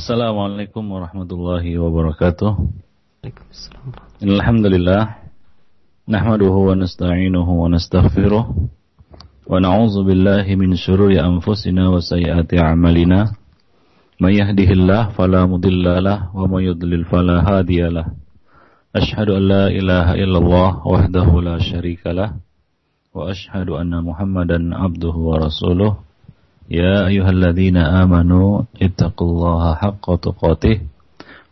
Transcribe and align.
Assalamualaikum 0.00 0.80
warahmatullahi 0.96 1.76
wabarakatuh. 1.76 2.56
Alhamdulillah. 4.24 5.28
Nahmaduhu 6.08 6.72
wa 6.72 6.80
nasta'inuhu 6.80 7.44
wa 7.44 7.68
nastaghfiruh. 7.68 8.48
Wa 9.44 9.60
na'udzu 9.60 10.00
billahi 10.08 10.56
min 10.56 10.72
syururi 10.72 11.20
anfusina 11.20 11.92
wa 11.92 12.00
sayyiati 12.00 12.56
a'malina. 12.56 13.36
May 14.16 14.40
yahdihillah 14.40 15.12
fala 15.12 15.44
mudhillalah 15.44 16.32
wa 16.32 16.48
may 16.48 16.72
yudlil 16.72 17.04
fala 17.04 17.44
hadiyalah. 17.44 18.08
Ashhadu 18.96 19.36
an 19.36 19.52
la 19.52 19.64
ilaha 19.68 20.16
illallah 20.16 20.80
wahdahu 20.80 21.44
la 21.44 21.60
syarikalah 21.60 22.40
wa 23.12 23.28
ashhadu 23.28 23.76
anna 23.76 24.00
Muhammadan 24.00 24.72
abduhu 24.72 25.28
wa 25.28 25.44
rasuluh. 25.44 26.00
يا 26.69 27.05
أيها 27.07 27.29
الذين 27.29 27.77
آمنوا 27.77 28.61
اتقوا 28.81 29.27
الله 29.29 29.63
حق 29.75 30.05
تقاته 30.15 30.77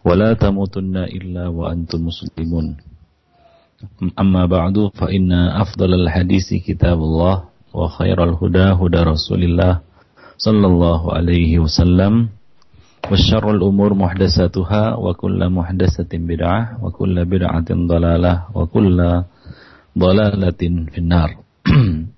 ولا 0.06 0.34
تموتن 0.34 0.98
إلا 0.98 1.48
وأنتم 1.48 2.00
مسلمون 2.10 2.66
أما 4.20 4.46
بعد 4.46 4.90
فإن 4.98 5.32
أفضل 5.32 5.94
الحديث 5.94 6.54
كتاب 6.66 6.98
الله 6.98 7.36
وخير 7.74 8.18
الهدى 8.24 8.68
هدى 8.82 9.02
رسول 9.14 9.42
الله 9.44 9.74
صلى 10.38 10.68
الله 10.68 11.02
عليه 11.14 11.60
وسلم 11.60 12.14
وشر 13.12 13.46
الأمور 13.52 13.94
محدثاتها 13.94 14.96
وكل 14.96 15.40
محدثة 15.50 16.12
بدعة 16.14 16.62
وكل 16.84 17.16
بدعة 17.26 17.70
ضلالة 17.70 18.34
وكل 18.56 18.98
ضلالة 19.98 20.62
في 20.92 20.98
النار 20.98 21.30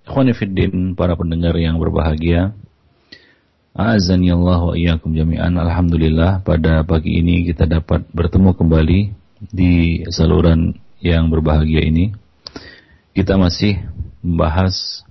Ikhwani 0.05 0.34
Fiddin, 0.34 0.98
para 0.98 1.13
pendengar 1.13 1.53
yang 1.57 1.77
berbahagia 1.77 2.53
Azani 3.70 4.34
Allah 4.34 4.60
wa 4.66 4.74
iyyakum 4.74 5.15
jami'an. 5.15 5.55
Alhamdulillah 5.55 6.42
pada 6.42 6.83
pagi 6.83 7.23
ini 7.23 7.47
kita 7.47 7.70
dapat 7.70 8.02
bertemu 8.11 8.51
kembali 8.59 9.00
di 9.47 10.03
saluran 10.11 10.75
yang 10.98 11.31
berbahagia 11.31 11.86
ini. 11.86 12.11
Kita 13.14 13.39
masih 13.39 13.78
membahas 14.27 15.06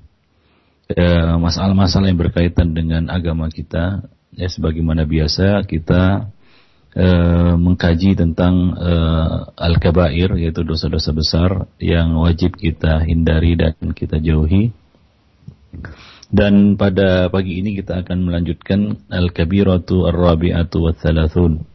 eh, 0.91 1.35
masalah-masalah 1.39 2.11
yang 2.11 2.19
berkaitan 2.19 2.75
dengan 2.75 3.07
agama 3.07 3.47
kita. 3.47 4.03
Ya 4.35 4.47
sebagaimana 4.51 5.07
biasa 5.07 5.63
kita 5.63 6.27
eh, 6.99 7.55
mengkaji 7.55 8.19
tentang 8.19 8.75
eh, 8.75 9.37
al-kabair 9.55 10.35
yaitu 10.35 10.67
dosa-dosa 10.67 11.15
besar 11.15 11.49
yang 11.79 12.11
wajib 12.19 12.59
kita 12.59 13.07
hindari 13.07 13.55
dan 13.55 13.95
kita 13.95 14.19
jauhi. 14.19 14.75
Dan 16.29 16.77
pada 16.77 17.25
pagi 17.33 17.57
ini 17.57 17.73
kita 17.73 18.05
akan 18.05 18.29
melanjutkan 18.29 19.09
Al-Kabiratu 19.09 20.05
Ar-Rabi'atu 20.05 20.77
wa 20.77 20.93
Thalathun. 20.93 21.65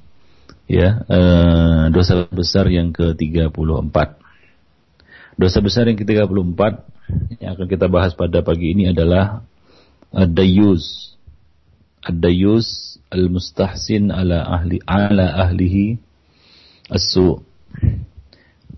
Ya, 0.70 1.02
uh, 1.11 1.91
dosa 1.91 2.30
besar 2.30 2.70
yang 2.70 2.94
ke-34. 2.94 3.96
Dosa 5.34 5.58
besar 5.58 5.91
yang 5.91 5.98
ke-34 5.98 6.61
yang 7.42 7.50
akan 7.58 7.66
kita 7.66 7.91
bahas 7.91 8.14
pada 8.14 8.41
pagi 8.46 8.72
ini 8.78 8.94
adalah 8.94 9.42
Ad-Dayyus. 10.14 11.18
Ad-Dayyus 12.06 12.96
Al-Mustahsin 13.11 14.14
ala 14.14 14.46
ahli 14.46 14.78
ala 14.86 15.50
ahlihi 15.50 15.98
as-su. 16.94 17.42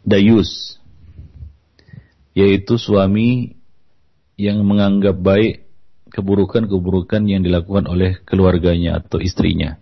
Dayus 0.07 0.79
yaitu 2.37 2.79
suami 2.79 3.59
yang 4.39 4.63
menganggap 4.63 5.19
baik 5.19 5.66
keburukan-keburukan 6.17 7.29
yang 7.29 7.45
dilakukan 7.45 7.85
oleh 7.85 8.17
keluarganya 8.25 9.05
atau 9.05 9.21
istrinya. 9.21 9.77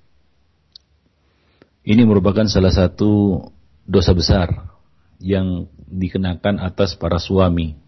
Ini 1.87 2.03
merupakan 2.03 2.51
salah 2.51 2.75
satu 2.75 3.39
dosa 3.87 4.11
besar 4.17 4.75
yang 5.23 5.71
dikenakan 5.87 6.59
atas 6.59 6.99
para 6.99 7.23
suami. 7.23 7.79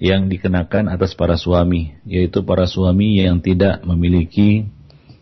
Yang 0.00 0.32
dikenakan 0.32 0.88
atas 0.88 1.12
para 1.12 1.36
suami, 1.36 1.92
yaitu 2.08 2.40
para 2.40 2.64
suami 2.64 3.20
yang 3.20 3.44
tidak 3.44 3.84
memiliki 3.84 4.64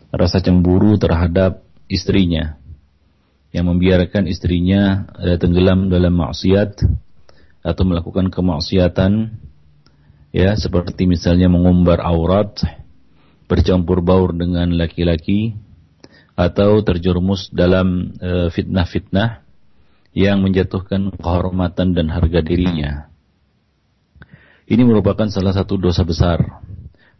rasa 0.07 0.39
cemburu 0.39 0.95
terhadap 0.95 1.67
istrinya. 1.91 2.55
Yang 3.51 3.65
membiarkan 3.75 4.31
istrinya 4.31 5.11
tenggelam 5.41 5.91
dalam 5.91 6.15
maksiat 6.15 6.87
atau 7.59 7.83
melakukan 7.83 8.31
kemaksiatan 8.31 9.35
ya 10.29 10.53
seperti 10.57 11.09
misalnya 11.09 11.49
mengumbar 11.49 12.01
aurat, 12.01 12.53
bercampur 13.49 14.05
baur 14.05 14.33
dengan 14.33 14.69
laki-laki 14.77 15.57
atau 16.39 16.79
terjerumus 16.85 17.51
dalam 17.51 18.15
e, 18.15 18.53
fitnah-fitnah 18.53 19.43
yang 20.15 20.41
menjatuhkan 20.41 21.11
kehormatan 21.19 21.93
dan 21.93 22.07
harga 22.09 22.39
dirinya. 22.39 23.11
Ini 24.69 24.85
merupakan 24.85 25.27
salah 25.27 25.51
satu 25.51 25.81
dosa 25.81 26.05
besar 26.05 26.61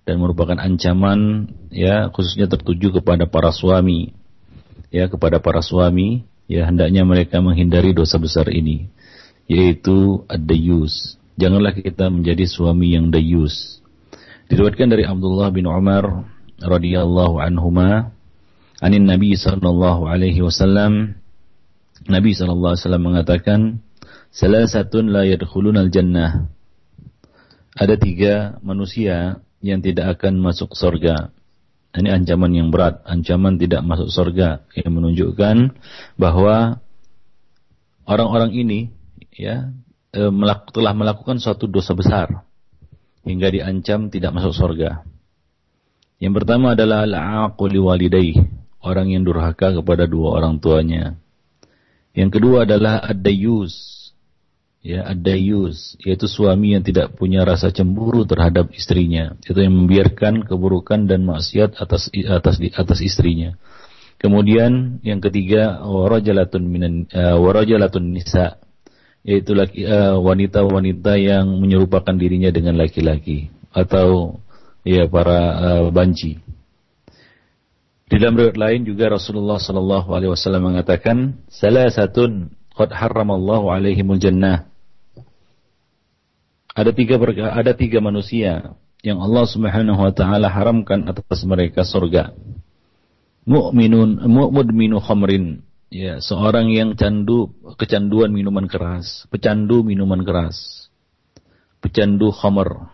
dan 0.06 0.22
merupakan 0.22 0.56
ancaman 0.58 1.50
ya 1.74 2.08
khususnya 2.14 2.46
tertuju 2.46 3.02
kepada 3.02 3.26
para 3.28 3.50
suami. 3.50 4.16
Ya, 4.90 5.06
kepada 5.06 5.38
para 5.38 5.62
suami 5.62 6.26
ya 6.50 6.66
hendaknya 6.66 7.06
mereka 7.06 7.38
menghindari 7.46 7.94
dosa 7.94 8.18
besar 8.18 8.50
ini 8.50 8.90
yaitu 9.46 10.26
ad-dayus 10.26 11.19
janganlah 11.40 11.72
kita 11.72 12.12
menjadi 12.12 12.44
suami 12.44 13.00
yang 13.00 13.10
dayus. 13.10 13.80
Diriwayatkan 14.52 14.92
dari 14.92 15.08
Abdullah 15.08 15.56
bin 15.56 15.64
Umar 15.72 16.28
radhiyallahu 16.60 17.40
anhuma 17.40 18.12
anin 18.84 19.08
Nabi 19.08 19.40
sallallahu 19.40 20.12
alaihi 20.12 20.44
wasallam 20.44 21.16
Nabi 22.12 22.36
sallallahu 22.36 22.76
alaihi 22.76 22.84
wasallam 22.84 23.06
mengatakan 23.08 23.60
salasatun 24.36 25.16
la 25.16 25.24
yadkhulunal 25.24 25.88
jannah 25.88 26.52
ada 27.80 27.96
tiga 27.96 28.60
manusia 28.60 29.40
yang 29.64 29.80
tidak 29.80 30.20
akan 30.20 30.44
masuk 30.44 30.76
surga. 30.76 31.32
Ini 31.90 32.22
ancaman 32.22 32.54
yang 32.54 32.70
berat, 32.70 33.02
ancaman 33.08 33.58
tidak 33.58 33.82
masuk 33.82 34.14
surga 34.14 34.62
yang 34.78 34.94
menunjukkan 34.94 35.74
bahwa 36.22 36.84
orang-orang 38.06 38.54
ini 38.54 38.80
ya 39.34 39.74
e, 40.14 40.22
melak 40.30 40.70
telah 40.74 40.94
melakukan 40.94 41.38
suatu 41.38 41.70
dosa 41.70 41.94
besar 41.94 42.46
hingga 43.26 43.48
diancam 43.52 44.10
tidak 44.10 44.32
masuk 44.34 44.54
surga. 44.56 45.04
Yang 46.20 46.34
pertama 46.44 46.76
adalah 46.76 47.08
al-aquli 47.08 47.80
walidayh, 47.80 48.36
orang 48.84 49.16
yang 49.16 49.24
durhaka 49.24 49.72
kepada 49.72 50.04
dua 50.04 50.36
orang 50.42 50.60
tuanya. 50.60 51.16
Yang 52.12 52.40
kedua 52.40 52.68
adalah 52.68 53.00
ad-dayyus. 53.06 53.88
Ya, 54.80 55.04
ad-dayyus 55.12 56.00
yaitu 56.00 56.32
suami 56.32 56.72
yang 56.72 56.84
tidak 56.88 57.12
punya 57.20 57.44
rasa 57.44 57.68
cemburu 57.68 58.24
terhadap 58.24 58.72
istrinya, 58.72 59.36
itu 59.44 59.60
yang 59.60 59.76
membiarkan 59.76 60.48
keburukan 60.48 61.04
dan 61.04 61.28
maksiat 61.28 61.76
atas 61.76 62.08
atas 62.12 62.64
atas 62.64 63.00
istrinya. 63.04 63.60
Kemudian 64.20 65.04
yang 65.04 65.20
ketiga 65.20 65.84
warajalatun 65.84 66.64
minan 66.64 66.94
uh, 67.12 67.40
warajalatun 67.40 68.16
nisa 68.16 68.60
yaitu 69.24 69.52
eh, 69.56 70.16
wanita-wanita 70.16 71.14
uh, 71.16 71.20
yang 71.20 71.46
menyerupakan 71.60 72.16
dirinya 72.16 72.50
dengan 72.50 72.80
laki-laki 72.80 73.52
atau 73.76 74.40
ya 74.88 75.06
para 75.12 75.40
uh, 75.60 75.88
banci. 75.92 76.40
Di 78.10 78.18
dalam 78.18 78.42
riwayat 78.42 78.58
lain 78.58 78.82
juga 78.90 79.14
Rasulullah 79.14 79.62
sallallahu 79.62 80.10
alaihi 80.18 80.34
wasallam 80.34 80.74
mengatakan, 80.74 81.38
"Salasatun 81.46 82.50
qad 82.74 82.90
harramallahu 82.90 83.70
alaihimul 83.70 84.18
jannah." 84.18 84.66
Ada 86.74 86.90
tiga 86.96 87.22
ada 87.54 87.72
tiga 87.78 88.02
manusia 88.02 88.74
yang 89.06 89.22
Allah 89.22 89.46
Subhanahu 89.46 90.00
wa 90.00 90.14
taala 90.16 90.50
haramkan 90.50 91.06
atas 91.06 91.46
mereka 91.46 91.86
surga. 91.86 92.34
Mu'minun 93.46 94.26
mu'mudminu 94.26 94.98
khamrin 95.04 95.69
ya 95.90 96.22
seorang 96.22 96.70
yang 96.70 96.94
candu 96.94 97.54
kecanduan 97.78 98.30
minuman 98.30 98.70
keras, 98.70 99.26
pecandu 99.34 99.82
minuman 99.82 100.22
keras, 100.22 100.90
pecandu 101.82 102.30
khamar. 102.30 102.94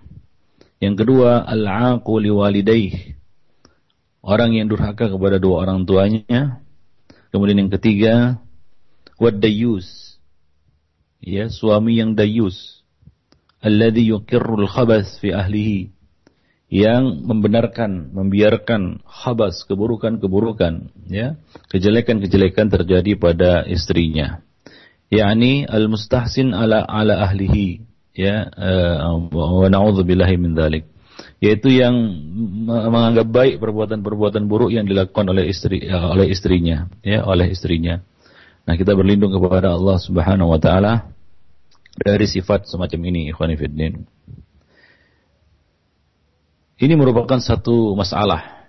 Yang 0.79 1.05
kedua 1.05 1.43
al-aqu 1.47 2.19
liwalidayh, 2.19 3.15
orang 4.23 4.55
yang 4.55 4.67
durhaka 4.67 5.07
kepada 5.07 5.39
dua 5.39 5.67
orang 5.67 5.87
tuanya. 5.87 6.59
Kemudian 7.31 7.67
yang 7.67 7.71
ketiga 7.71 8.39
wad 9.19 9.39
dayus, 9.39 10.19
ya 11.19 11.51
suami 11.51 11.99
yang 11.99 12.15
dayus, 12.15 12.83
alladhi 13.59 14.11
yuqirrul 14.11 14.67
khabas 14.67 15.19
fi 15.19 15.35
ahlihi, 15.35 15.94
yang 16.69 17.21
membenarkan, 17.21 18.09
membiarkan 18.09 19.05
habas 19.05 19.61
keburukan-keburukan, 19.69 20.89
ya, 21.07 21.37
kejelekan-kejelekan 21.69 22.73
terjadi 22.73 23.11
pada 23.17 23.51
istrinya. 23.69 24.41
yakni 25.13 25.69
al-mustahsin 25.69 26.57
ala 26.57 26.81
ala 26.81 27.21
ahlihi, 27.29 27.85
ya, 28.17 28.49
uh, 28.49 29.13
wa 29.29 29.69
na'udzubillahi 29.69 30.35
min 30.41 30.57
dzalik. 30.57 30.89
yaitu 31.39 31.71
yang 31.71 31.95
menganggap 32.67 33.27
baik 33.27 33.55
perbuatan-perbuatan 33.59 34.47
buruk 34.47 34.71
yang 34.71 34.87
dilakukan 34.87 35.31
oleh 35.31 35.47
istri 35.47 35.83
ya, 35.83 36.11
oleh 36.11 36.31
istrinya 36.31 36.91
ya 37.03 37.23
oleh 37.23 37.51
istrinya 37.51 38.03
nah 38.65 38.75
kita 38.75 38.95
berlindung 38.97 39.31
kepada 39.31 39.75
Allah 39.75 39.95
Subhanahu 39.99 40.51
wa 40.51 40.59
taala 40.59 41.11
dari 41.95 42.27
sifat 42.27 42.67
semacam 42.67 42.99
ini 43.07 43.31
ikhwani 43.31 43.55
fiddin 43.55 44.09
ini 46.75 46.93
merupakan 46.99 47.39
satu 47.39 47.95
masalah 47.95 48.67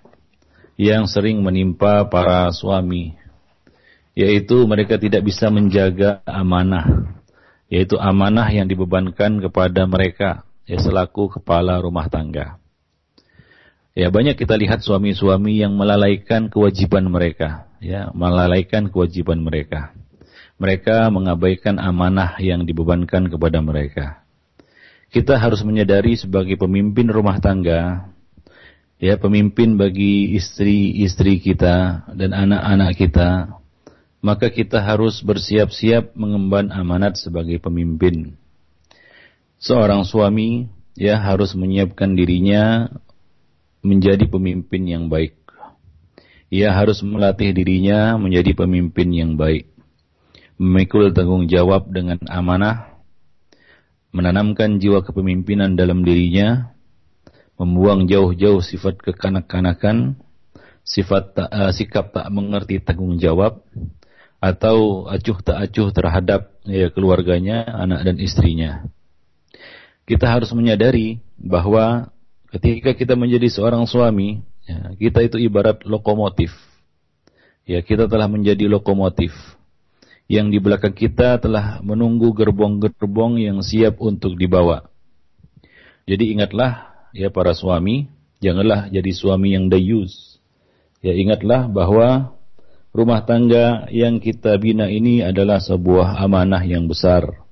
yang 0.79 1.09
sering 1.09 1.43
menimpa 1.43 2.07
para 2.07 2.47
suami 2.55 3.17
yaitu 4.17 4.65
mereka 4.65 4.97
tidak 4.97 5.27
bisa 5.27 5.51
menjaga 5.51 6.23
amanah 6.23 7.13
yaitu 7.67 7.99
amanah 7.99 8.47
yang 8.47 8.65
dibebankan 8.65 9.43
kepada 9.43 9.83
mereka 9.83 10.47
ya 10.67 10.77
selaku 10.79 11.39
kepala 11.39 11.79
rumah 11.79 12.11
tangga. 12.11 12.59
Ya 13.97 14.13
banyak 14.13 14.37
kita 14.37 14.53
lihat 14.53 14.85
suami-suami 14.85 15.57
yang 15.57 15.73
melalaikan 15.73 16.53
kewajiban 16.53 17.09
mereka, 17.09 17.65
ya 17.81 18.13
melalaikan 18.13 18.93
kewajiban 18.93 19.41
mereka. 19.41 19.89
Mereka 20.61 21.09
mengabaikan 21.09 21.81
amanah 21.81 22.37
yang 22.37 22.61
dibebankan 22.61 23.25
kepada 23.25 23.57
mereka. 23.57 24.21
Kita 25.17 25.33
harus 25.41 25.65
menyadari 25.65 26.13
sebagai 26.13 26.61
pemimpin 26.61 27.09
rumah 27.09 27.41
tangga, 27.41 28.05
ya 29.01 29.17
pemimpin 29.17 29.73
bagi 29.73 30.37
istri-istri 30.37 31.41
kita 31.41 32.05
dan 32.13 32.37
anak-anak 32.37 32.93
kita, 32.93 33.29
maka 34.21 34.53
kita 34.53 34.77
harus 34.77 35.25
bersiap-siap 35.25 36.13
mengemban 36.13 36.69
amanat 36.69 37.17
sebagai 37.17 37.57
pemimpin 37.57 38.37
seorang 39.57 40.05
suami 40.05 40.69
ya 40.93 41.17
harus 41.17 41.57
menyiapkan 41.57 42.13
dirinya 42.13 42.89
menjadi 43.81 44.25
pemimpin 44.29 44.85
yang 44.85 45.05
baik. 45.09 45.37
Ia 46.47 46.71
harus 46.71 47.03
melatih 47.03 47.51
dirinya 47.51 48.15
menjadi 48.15 48.55
pemimpin 48.55 49.11
yang 49.11 49.35
baik. 49.35 49.67
Memikul 50.57 51.11
tanggung 51.13 51.45
jawab 51.45 51.91
dengan 51.91 52.17
amanah, 52.25 52.96
menanamkan 54.11 54.79
jiwa 54.79 55.03
kepemimpinan 55.03 55.75
dalam 55.75 56.03
dirinya, 56.03 56.73
membuang 57.59 58.05
jauh-jauh 58.05 58.63
sifat 58.63 59.01
kekanak-kanakan, 59.01 60.19
sifat 60.85 61.35
tak, 61.35 61.49
uh, 61.51 61.71
sikap 61.73 62.15
tak 62.15 62.27
mengerti 62.29 62.79
tanggung 62.79 63.19
jawab, 63.19 63.63
atau 64.37 65.09
acuh 65.09 65.39
tak 65.41 65.57
acuh 65.69 65.89
terhadap 65.89 66.53
ya, 66.63 66.93
keluarganya, 66.93 67.65
anak 67.65 68.05
dan 68.05 68.15
istrinya 68.21 68.85
kita 70.07 70.25
harus 70.25 70.49
menyadari 70.55 71.19
bahwa 71.35 72.07
ketika 72.55 72.95
kita 72.95 73.19
menjadi 73.19 73.51
seorang 73.51 73.83
suami, 73.83 74.39
ya, 74.63 74.95
kita 74.95 75.19
itu 75.27 75.37
ibarat 75.37 75.83
lokomotif. 75.83 76.55
Ya, 77.67 77.83
kita 77.83 78.07
telah 78.07 78.31
menjadi 78.31 78.71
lokomotif. 78.71 79.35
Yang 80.27 80.47
di 80.51 80.59
belakang 80.59 80.95
kita 80.95 81.39
telah 81.39 81.79
menunggu 81.79 82.35
gerbong-gerbong 82.35 83.39
yang 83.39 83.63
siap 83.63 84.03
untuk 84.03 84.35
dibawa. 84.35 84.91
Jadi 86.03 86.35
ingatlah 86.35 86.91
ya 87.15 87.31
para 87.31 87.55
suami, 87.55 88.11
janganlah 88.43 88.91
jadi 88.91 89.11
suami 89.15 89.55
yang 89.55 89.71
dayus. 89.71 90.39
Ya 90.99 91.15
ingatlah 91.15 91.71
bahwa 91.71 92.35
rumah 92.91 93.23
tangga 93.23 93.87
yang 93.91 94.19
kita 94.19 94.55
bina 94.59 94.91
ini 94.91 95.23
adalah 95.23 95.63
sebuah 95.63 96.19
amanah 96.19 96.63
yang 96.63 96.91
besar 96.91 97.47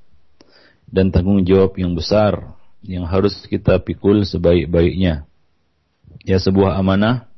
dan 0.90 1.12
tanggung 1.12 1.44
jawab 1.44 1.76
yang 1.76 1.94
besar 1.96 2.56
yang 2.86 3.06
harus 3.06 3.44
kita 3.50 3.82
pikul 3.82 4.24
sebaik-baiknya. 4.24 5.26
Ya 6.26 6.38
sebuah 6.40 6.80
amanah 6.80 7.30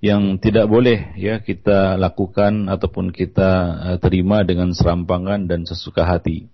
yang 0.00 0.36
tidak 0.36 0.68
boleh 0.68 1.16
ya 1.16 1.40
kita 1.40 1.96
lakukan 1.96 2.68
ataupun 2.68 3.10
kita 3.10 3.50
uh, 3.76 3.96
terima 4.00 4.44
dengan 4.44 4.72
serampangan 4.76 5.48
dan 5.48 5.64
sesuka 5.64 6.04
hati. 6.04 6.52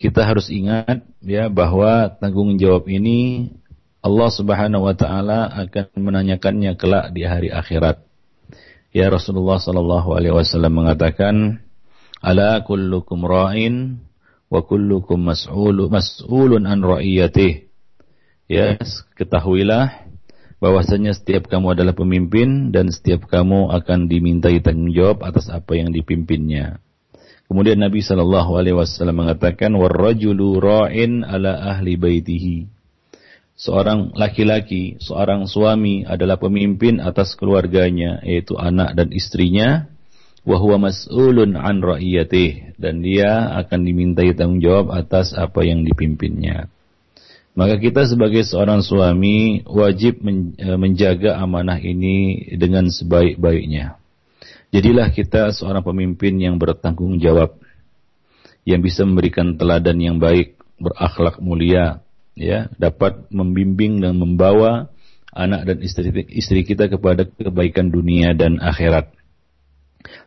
Kita 0.00 0.24
harus 0.24 0.48
ingat 0.48 1.04
ya 1.20 1.52
bahwa 1.52 2.08
tanggung 2.20 2.56
jawab 2.56 2.88
ini 2.88 3.52
Allah 4.00 4.32
Subhanahu 4.32 4.88
wa 4.88 4.96
taala 4.96 5.48
akan 5.52 5.92
menanyakannya 6.00 6.72
kelak 6.80 7.12
di 7.12 7.28
hari 7.28 7.52
akhirat. 7.52 8.00
Ya 8.96 9.12
Rasulullah 9.12 9.60
sallallahu 9.60 10.16
alaihi 10.16 10.32
wasallam 10.32 10.72
mengatakan, 10.72 11.60
"Ala 12.24 12.64
kullukum 12.64 13.28
ra'in 13.28 14.00
wa 14.50 14.66
kullukum 14.66 15.30
mas'ulu 15.30 15.86
mas'ulun 15.88 16.66
an 16.66 16.82
ra'iyatih. 16.82 17.70
Ya, 18.50 18.74
ketahuilah 19.14 20.09
bahwasanya 20.60 21.16
setiap 21.16 21.48
kamu 21.48 21.72
adalah 21.74 21.96
pemimpin 21.96 22.68
dan 22.70 22.92
setiap 22.92 23.26
kamu 23.26 23.72
akan 23.72 24.06
dimintai 24.06 24.60
tanggung 24.60 24.92
jawab 24.92 25.24
atas 25.24 25.48
apa 25.48 25.74
yang 25.74 25.90
dipimpinnya. 25.90 26.78
Kemudian 27.50 27.82
Nabi 27.82 27.98
Shallallahu 27.98 28.62
Alaihi 28.62 28.78
Wasallam 28.78 29.26
mengatakan, 29.26 29.74
warrajulu 29.74 30.62
ra'in 30.62 31.26
ala 31.26 31.74
ahli 31.74 31.98
baitihi. 31.98 32.70
Seorang 33.58 34.14
laki-laki, 34.14 35.02
seorang 35.02 35.50
suami 35.50 36.06
adalah 36.06 36.38
pemimpin 36.38 37.02
atas 37.02 37.34
keluarganya, 37.34 38.22
yaitu 38.22 38.54
anak 38.54 38.94
dan 38.94 39.10
istrinya 39.10 39.90
wa 40.46 40.56
huwa 40.56 40.88
mas'ulun 40.88 41.58
an 41.58 41.84
ra'iyatih 41.84 42.78
dan 42.80 43.04
dia 43.04 43.52
akan 43.60 43.84
dimintai 43.84 44.32
tanggung 44.32 44.62
jawab 44.62 44.94
atas 44.94 45.36
apa 45.36 45.66
yang 45.66 45.84
dipimpinnya. 45.84 46.72
Maka 47.60 47.76
kita 47.76 48.08
sebagai 48.08 48.40
seorang 48.48 48.80
suami 48.80 49.60
wajib 49.68 50.24
e, 50.24 50.68
menjaga 50.80 51.36
amanah 51.36 51.76
ini 51.76 52.48
dengan 52.56 52.88
sebaik-baiknya. 52.88 54.00
Jadilah 54.72 55.12
kita 55.12 55.52
seorang 55.52 55.84
pemimpin 55.84 56.40
yang 56.40 56.56
bertanggung 56.56 57.20
jawab, 57.20 57.60
yang 58.64 58.80
bisa 58.80 59.04
memberikan 59.04 59.60
teladan 59.60 60.00
yang 60.00 60.16
baik, 60.16 60.56
berakhlak 60.80 61.36
mulia, 61.44 62.00
ya, 62.32 62.72
dapat 62.80 63.28
membimbing 63.28 64.00
dan 64.00 64.16
membawa 64.16 64.88
anak 65.28 65.68
dan 65.68 65.84
istri, 65.84 66.08
istri 66.32 66.64
kita 66.64 66.88
kepada 66.88 67.28
kebaikan 67.28 67.92
dunia 67.92 68.32
dan 68.32 68.56
akhirat 68.56 69.12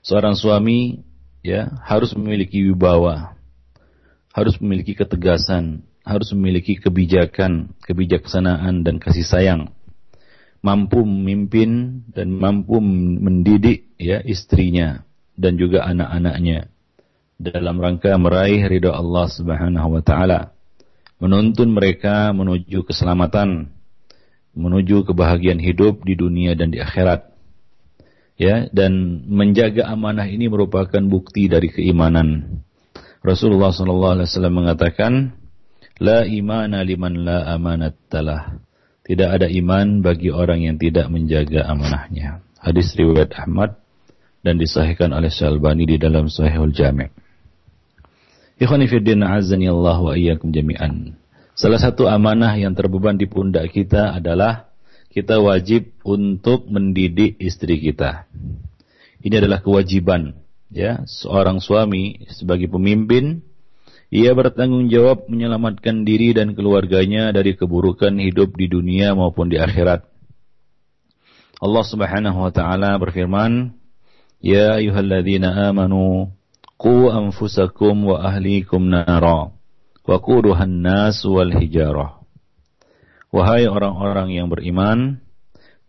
seorang 0.03 0.35
suami 0.37 1.01
ya 1.41 1.71
harus 1.83 2.13
memiliki 2.15 2.61
wibawa, 2.71 3.35
harus 4.31 4.55
memiliki 4.59 4.95
ketegasan, 4.95 5.83
harus 6.03 6.29
memiliki 6.35 6.75
kebijakan, 6.75 7.75
kebijaksanaan 7.83 8.83
dan 8.83 8.99
kasih 8.99 9.23
sayang. 9.23 9.71
Mampu 10.63 11.03
memimpin 11.03 12.03
dan 12.11 12.31
mampu 12.31 12.79
mendidik 12.79 13.91
ya 13.99 14.23
istrinya 14.23 15.03
dan 15.35 15.59
juga 15.59 15.83
anak-anaknya 15.83 16.71
dalam 17.35 17.75
rangka 17.79 18.15
meraih 18.15 18.63
ridha 18.71 18.95
Allah 18.95 19.27
Subhanahu 19.27 19.99
wa 19.99 20.01
taala. 20.03 20.55
Menuntun 21.19 21.71
mereka 21.71 22.31
menuju 22.31 22.87
keselamatan, 22.87 23.71
menuju 24.55 25.03
kebahagiaan 25.07 25.59
hidup 25.59 26.03
di 26.03 26.15
dunia 26.15 26.55
dan 26.55 26.71
di 26.71 26.79
akhirat 26.79 27.33
ya 28.37 28.67
dan 28.73 29.23
menjaga 29.29 29.87
amanah 29.89 30.25
ini 30.25 30.49
merupakan 30.49 31.01
bukti 31.05 31.47
dari 31.49 31.69
keimanan. 31.69 32.59
Rasulullah 33.23 33.71
sallallahu 33.71 34.13
alaihi 34.19 34.27
wasallam 34.27 34.55
mengatakan, 34.55 35.11
"La 36.01 36.25
imana 36.25 36.81
liman 36.81 37.25
la 37.25 37.53
amanat 37.53 37.97
talah." 38.09 38.57
Tidak 39.03 39.27
ada 39.27 39.51
iman 39.51 39.99
bagi 39.99 40.31
orang 40.31 40.63
yang 40.63 40.79
tidak 40.79 41.11
menjaga 41.11 41.67
amanahnya. 41.67 42.39
Hadis 42.63 42.95
riwayat 42.95 43.35
Ahmad 43.35 43.75
dan 44.47 44.55
disahihkan 44.55 45.11
oleh 45.11 45.27
Syalbani 45.27 45.83
di 45.83 45.99
dalam 45.99 46.31
Sahihul 46.31 46.71
Jami'. 46.71 47.11
Ikhwani 48.63 48.87
fi 48.87 49.03
din 49.03 49.19
azani 49.27 49.67
Allah 49.67 49.99
wa 49.99 50.15
iyyakum 50.15 50.55
jami'an. 50.55 51.19
Salah 51.51 51.83
satu 51.83 52.07
amanah 52.07 52.55
yang 52.55 52.71
terbeban 52.79 53.19
di 53.19 53.27
pundak 53.27 53.75
kita 53.75 54.15
adalah 54.15 54.71
kita 55.11 55.43
wajib 55.43 55.91
untuk 56.07 56.71
mendidik 56.71 57.35
istri 57.43 57.83
kita. 57.83 58.25
Ini 59.19 59.43
adalah 59.43 59.59
kewajiban 59.59 60.39
ya 60.71 61.03
seorang 61.05 61.59
suami 61.59 62.23
sebagai 62.31 62.71
pemimpin 62.71 63.43
ia 64.13 64.29
bertanggung 64.37 64.93
jawab 64.93 65.25
menyelamatkan 65.25 66.05
diri 66.05 66.37
dan 66.37 66.53
keluarganya 66.53 67.33
dari 67.33 67.57
keburukan 67.57 68.13
hidup 68.21 68.53
di 68.53 68.69
dunia 68.69 69.17
maupun 69.17 69.49
di 69.49 69.57
akhirat. 69.57 70.05
Allah 71.57 71.81
Subhanahu 71.81 72.45
wa 72.45 72.53
taala 72.53 72.93
berfirman, 73.01 73.73
"Ya 74.37 74.77
ayyuhalladzina 74.77 75.65
amanu 75.65 76.29
qu 76.77 77.09
anfusakum 77.09 78.13
wa 78.13 78.21
ahlikum 78.21 78.85
nara 78.85 79.49
wa 80.05 80.17
quduhan 80.21 80.85
nas 80.85 81.25
wal 81.25 81.49
hijarah." 81.49 82.21
Wahai 83.33 83.65
orang-orang 83.65 84.29
yang 84.29 84.45
beriman, 84.45 85.25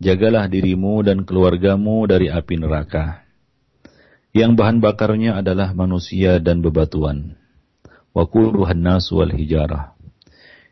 jagalah 0.01 0.49
dirimu 0.49 1.05
dan 1.05 1.29
keluargamu 1.29 2.09
dari 2.09 2.33
api 2.33 2.57
neraka. 2.57 3.21
Yang 4.33 4.57
bahan 4.57 4.81
bakarnya 4.81 5.37
adalah 5.37 5.77
manusia 5.77 6.41
dan 6.41 6.65
bebatuan. 6.65 7.44
Wa 8.15 8.23
nasu 8.71 9.19
wal 9.19 9.35
hijarah. 9.35 9.91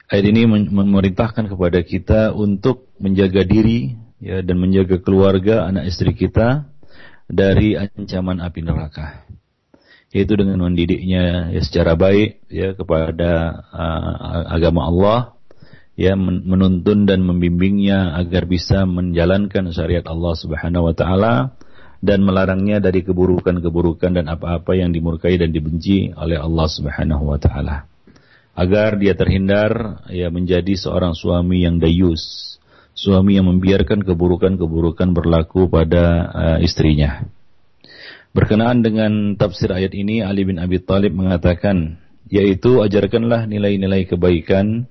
Ayat 0.08 0.26
ini 0.32 0.48
memerintahkan 0.48 1.52
kepada 1.52 1.84
kita 1.84 2.32
untuk 2.32 2.88
menjaga 3.04 3.44
diri 3.44 4.00
ya 4.24 4.40
dan 4.40 4.64
menjaga 4.64 5.04
keluarga 5.04 5.68
anak 5.68 5.92
istri 5.92 6.16
kita 6.16 6.72
dari 7.28 7.76
ancaman 7.76 8.40
api 8.40 8.64
neraka. 8.64 9.28
Yaitu 10.16 10.40
dengan 10.40 10.64
mendidiknya 10.64 11.52
ya 11.52 11.62
secara 11.66 12.00
baik 12.00 12.48
ya 12.48 12.78
kepada 12.78 13.32
uh, 13.74 14.54
agama 14.54 14.88
Allah 14.88 15.20
ya 16.00 16.16
menuntun 16.16 17.10
dan 17.10 17.26
membimbingnya 17.26 18.14
agar 18.18 18.46
bisa 18.46 18.86
menjalankan 18.86 19.74
syariat 19.74 20.06
Allah 20.06 20.34
Subhanahu 20.38 20.90
wa 20.90 20.96
taala 20.96 21.34
dan 22.04 22.20
melarangnya 22.20 22.84
dari 22.84 23.00
keburukan-keburukan 23.00 24.20
dan 24.20 24.28
apa-apa 24.28 24.76
yang 24.76 24.92
dimurkai 24.92 25.40
dan 25.40 25.56
dibenci 25.56 26.12
oleh 26.12 26.36
Allah 26.36 26.68
Subhanahu 26.68 27.32
wa 27.32 27.40
taala. 27.40 27.88
Agar 28.60 29.00
dia 29.00 29.16
terhindar 29.16 30.04
ya 30.12 30.28
menjadi 30.28 30.76
seorang 30.76 31.16
suami 31.16 31.64
yang 31.64 31.80
dayus, 31.80 32.60
suami 32.92 33.40
yang 33.40 33.48
membiarkan 33.48 34.04
keburukan-keburukan 34.04 35.16
berlaku 35.16 35.72
pada 35.72 36.06
uh, 36.28 36.58
istrinya. 36.60 37.24
Berkenaan 38.36 38.84
dengan 38.84 39.40
tafsir 39.40 39.72
ayat 39.72 39.96
ini, 39.96 40.20
Ali 40.20 40.44
bin 40.44 40.60
Abi 40.60 40.84
Thalib 40.84 41.16
mengatakan, 41.16 42.04
yaitu 42.28 42.84
ajarkanlah 42.84 43.48
nilai-nilai 43.48 44.10
kebaikan, 44.10 44.90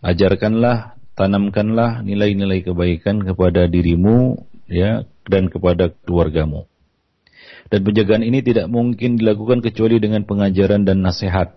ajarkanlah, 0.00 0.96
tanamkanlah 1.18 2.06
nilai-nilai 2.06 2.62
kebaikan 2.62 3.22
kepada 3.22 3.66
dirimu, 3.66 4.48
ya, 4.68 5.08
dan 5.26 5.50
kepada 5.50 5.90
keluargamu. 6.06 6.68
Dan 7.68 7.84
penjagaan 7.84 8.24
ini 8.24 8.40
tidak 8.40 8.68
mungkin 8.68 9.20
dilakukan 9.20 9.60
kecuali 9.60 10.00
dengan 10.00 10.24
pengajaran 10.24 10.88
dan 10.88 11.04
nasihat. 11.04 11.56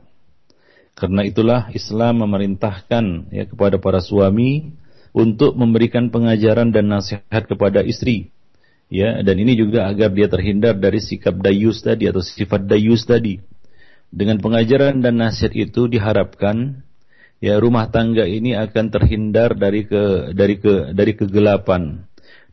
Karena 0.96 1.24
itulah 1.24 1.72
Islam 1.72 2.28
memerintahkan 2.28 3.32
ya 3.32 3.48
kepada 3.48 3.80
para 3.80 4.04
suami 4.04 4.76
untuk 5.16 5.56
memberikan 5.56 6.12
pengajaran 6.12 6.72
dan 6.72 6.92
nasihat 6.92 7.48
kepada 7.48 7.84
istri 7.84 8.32
ya 8.92 9.24
dan 9.24 9.36
ini 9.40 9.56
juga 9.56 9.88
agar 9.88 10.12
dia 10.12 10.28
terhindar 10.28 10.76
dari 10.76 11.00
sikap 11.00 11.40
dayus 11.40 11.80
tadi 11.80 12.12
atau 12.12 12.20
sifat 12.20 12.68
dayus 12.68 13.08
tadi 13.08 13.40
dengan 14.12 14.44
pengajaran 14.44 15.00
dan 15.00 15.16
nasihat 15.16 15.56
itu 15.56 15.88
diharapkan 15.88 16.84
ya 17.40 17.56
rumah 17.60 17.88
tangga 17.88 18.28
ini 18.28 18.52
akan 18.56 18.92
terhindar 18.92 19.56
dari 19.56 19.88
ke 19.88 20.36
dari 20.36 20.60
ke 20.60 20.92
dari 20.92 21.16
kegelapan 21.16 22.04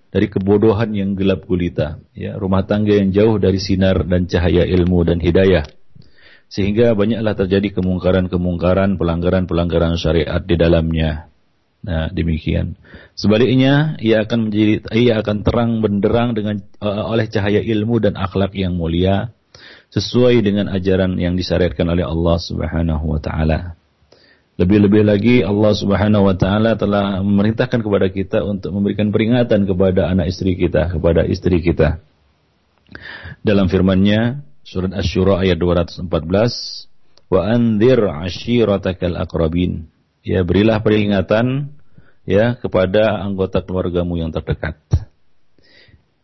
dari 0.08 0.26
kebodohan 0.32 0.92
yang 0.96 1.12
gelap 1.16 1.44
gulita 1.44 2.00
ya 2.16 2.36
rumah 2.36 2.64
tangga 2.64 2.96
yang 2.96 3.12
jauh 3.12 3.36
dari 3.36 3.60
sinar 3.60 4.04
dan 4.08 4.24
cahaya 4.24 4.64
ilmu 4.64 5.04
dan 5.04 5.20
hidayah 5.20 5.68
sehingga 6.48 6.96
banyaklah 6.96 7.36
terjadi 7.36 7.76
kemungkaran-kemungkaran 7.76 8.96
pelanggaran-pelanggaran 8.96 10.00
syariat 10.00 10.40
di 10.40 10.56
dalamnya 10.56 11.28
Nah, 11.78 12.10
demikian. 12.10 12.74
Sebaliknya, 13.14 13.94
ia 14.02 14.26
akan 14.26 14.50
menjadi 14.50 14.82
ia 14.98 15.22
akan 15.22 15.46
terang 15.46 15.78
benderang 15.78 16.34
dengan 16.34 16.58
uh, 16.82 17.06
oleh 17.06 17.30
cahaya 17.30 17.62
ilmu 17.62 18.02
dan 18.02 18.18
akhlak 18.18 18.50
yang 18.58 18.74
mulia 18.74 19.30
sesuai 19.94 20.42
dengan 20.42 20.66
ajaran 20.68 21.16
yang 21.16 21.38
disyariatkan 21.38 21.86
oleh 21.86 22.02
Allah 22.02 22.36
Subhanahu 22.42 23.14
wa 23.14 23.20
taala. 23.22 23.78
Lebih-lebih 24.58 25.06
lagi 25.06 25.36
Allah 25.46 25.70
Subhanahu 25.70 26.26
wa 26.26 26.34
taala 26.34 26.74
telah 26.74 27.22
memerintahkan 27.22 27.78
kepada 27.78 28.10
kita 28.10 28.42
untuk 28.42 28.74
memberikan 28.74 29.14
peringatan 29.14 29.70
kepada 29.70 30.10
anak 30.10 30.34
istri 30.34 30.58
kita, 30.58 30.98
kepada 30.98 31.22
istri 31.22 31.62
kita. 31.62 32.02
Dalam 33.46 33.70
firman-Nya 33.70 34.42
surat 34.66 34.90
Asy-Syura 34.98 35.46
ayat 35.46 35.62
214, 35.62 36.90
"Wa 37.30 37.54
anzir 37.54 38.02
'ashiratakal 38.02 39.14
aqrabin." 39.14 39.86
ya 40.28 40.44
berilah 40.44 40.84
peringatan 40.84 41.72
ya 42.28 42.60
kepada 42.60 43.16
anggota 43.24 43.64
keluargamu 43.64 44.20
yang 44.20 44.28
terdekat. 44.28 44.76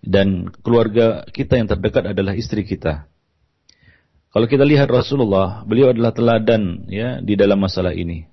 Dan 0.04 0.52
keluarga 0.60 1.24
kita 1.32 1.56
yang 1.56 1.64
terdekat 1.64 2.12
adalah 2.12 2.36
istri 2.36 2.60
kita. 2.68 3.08
Kalau 4.34 4.50
kita 4.50 4.66
lihat 4.66 4.90
Rasulullah, 4.90 5.62
beliau 5.62 5.94
adalah 5.94 6.10
teladan 6.10 6.90
ya 6.90 7.22
di 7.22 7.38
dalam 7.38 7.54
masalah 7.54 7.94
ini. 7.94 8.26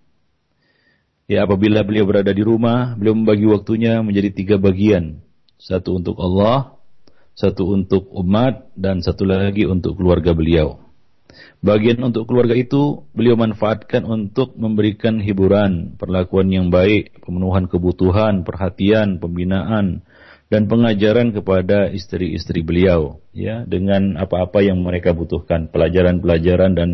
Ya 1.29 1.45
apabila 1.45 1.85
beliau 1.85 2.09
berada 2.09 2.33
di 2.33 2.41
rumah, 2.41 2.97
beliau 2.97 3.13
membagi 3.13 3.45
waktunya 3.45 4.01
menjadi 4.01 4.33
tiga 4.33 4.55
bagian. 4.57 5.21
Satu 5.61 6.01
untuk 6.01 6.17
Allah, 6.17 6.73
satu 7.37 7.69
untuk 7.69 8.09
umat, 8.17 8.73
dan 8.73 9.05
satu 9.05 9.29
lagi 9.29 9.69
untuk 9.69 10.01
keluarga 10.01 10.33
beliau. 10.33 10.81
Bagian 11.61 12.01
untuk 12.01 12.25
keluarga 12.25 12.57
itu 12.57 13.05
beliau 13.13 13.37
manfaatkan 13.37 14.01
untuk 14.01 14.57
memberikan 14.57 15.21
hiburan, 15.21 16.01
perlakuan 16.01 16.49
yang 16.49 16.73
baik, 16.73 17.21
pemenuhan 17.21 17.69
kebutuhan, 17.69 18.41
perhatian, 18.41 19.21
pembinaan 19.21 20.01
dan 20.51 20.67
pengajaran 20.67 21.31
kepada 21.31 21.87
istri-istri 21.95 22.59
beliau 22.59 23.23
ya 23.31 23.63
dengan 23.63 24.19
apa-apa 24.19 24.59
yang 24.59 24.83
mereka 24.83 25.15
butuhkan, 25.15 25.71
pelajaran-pelajaran 25.71 26.75
dan 26.75 26.89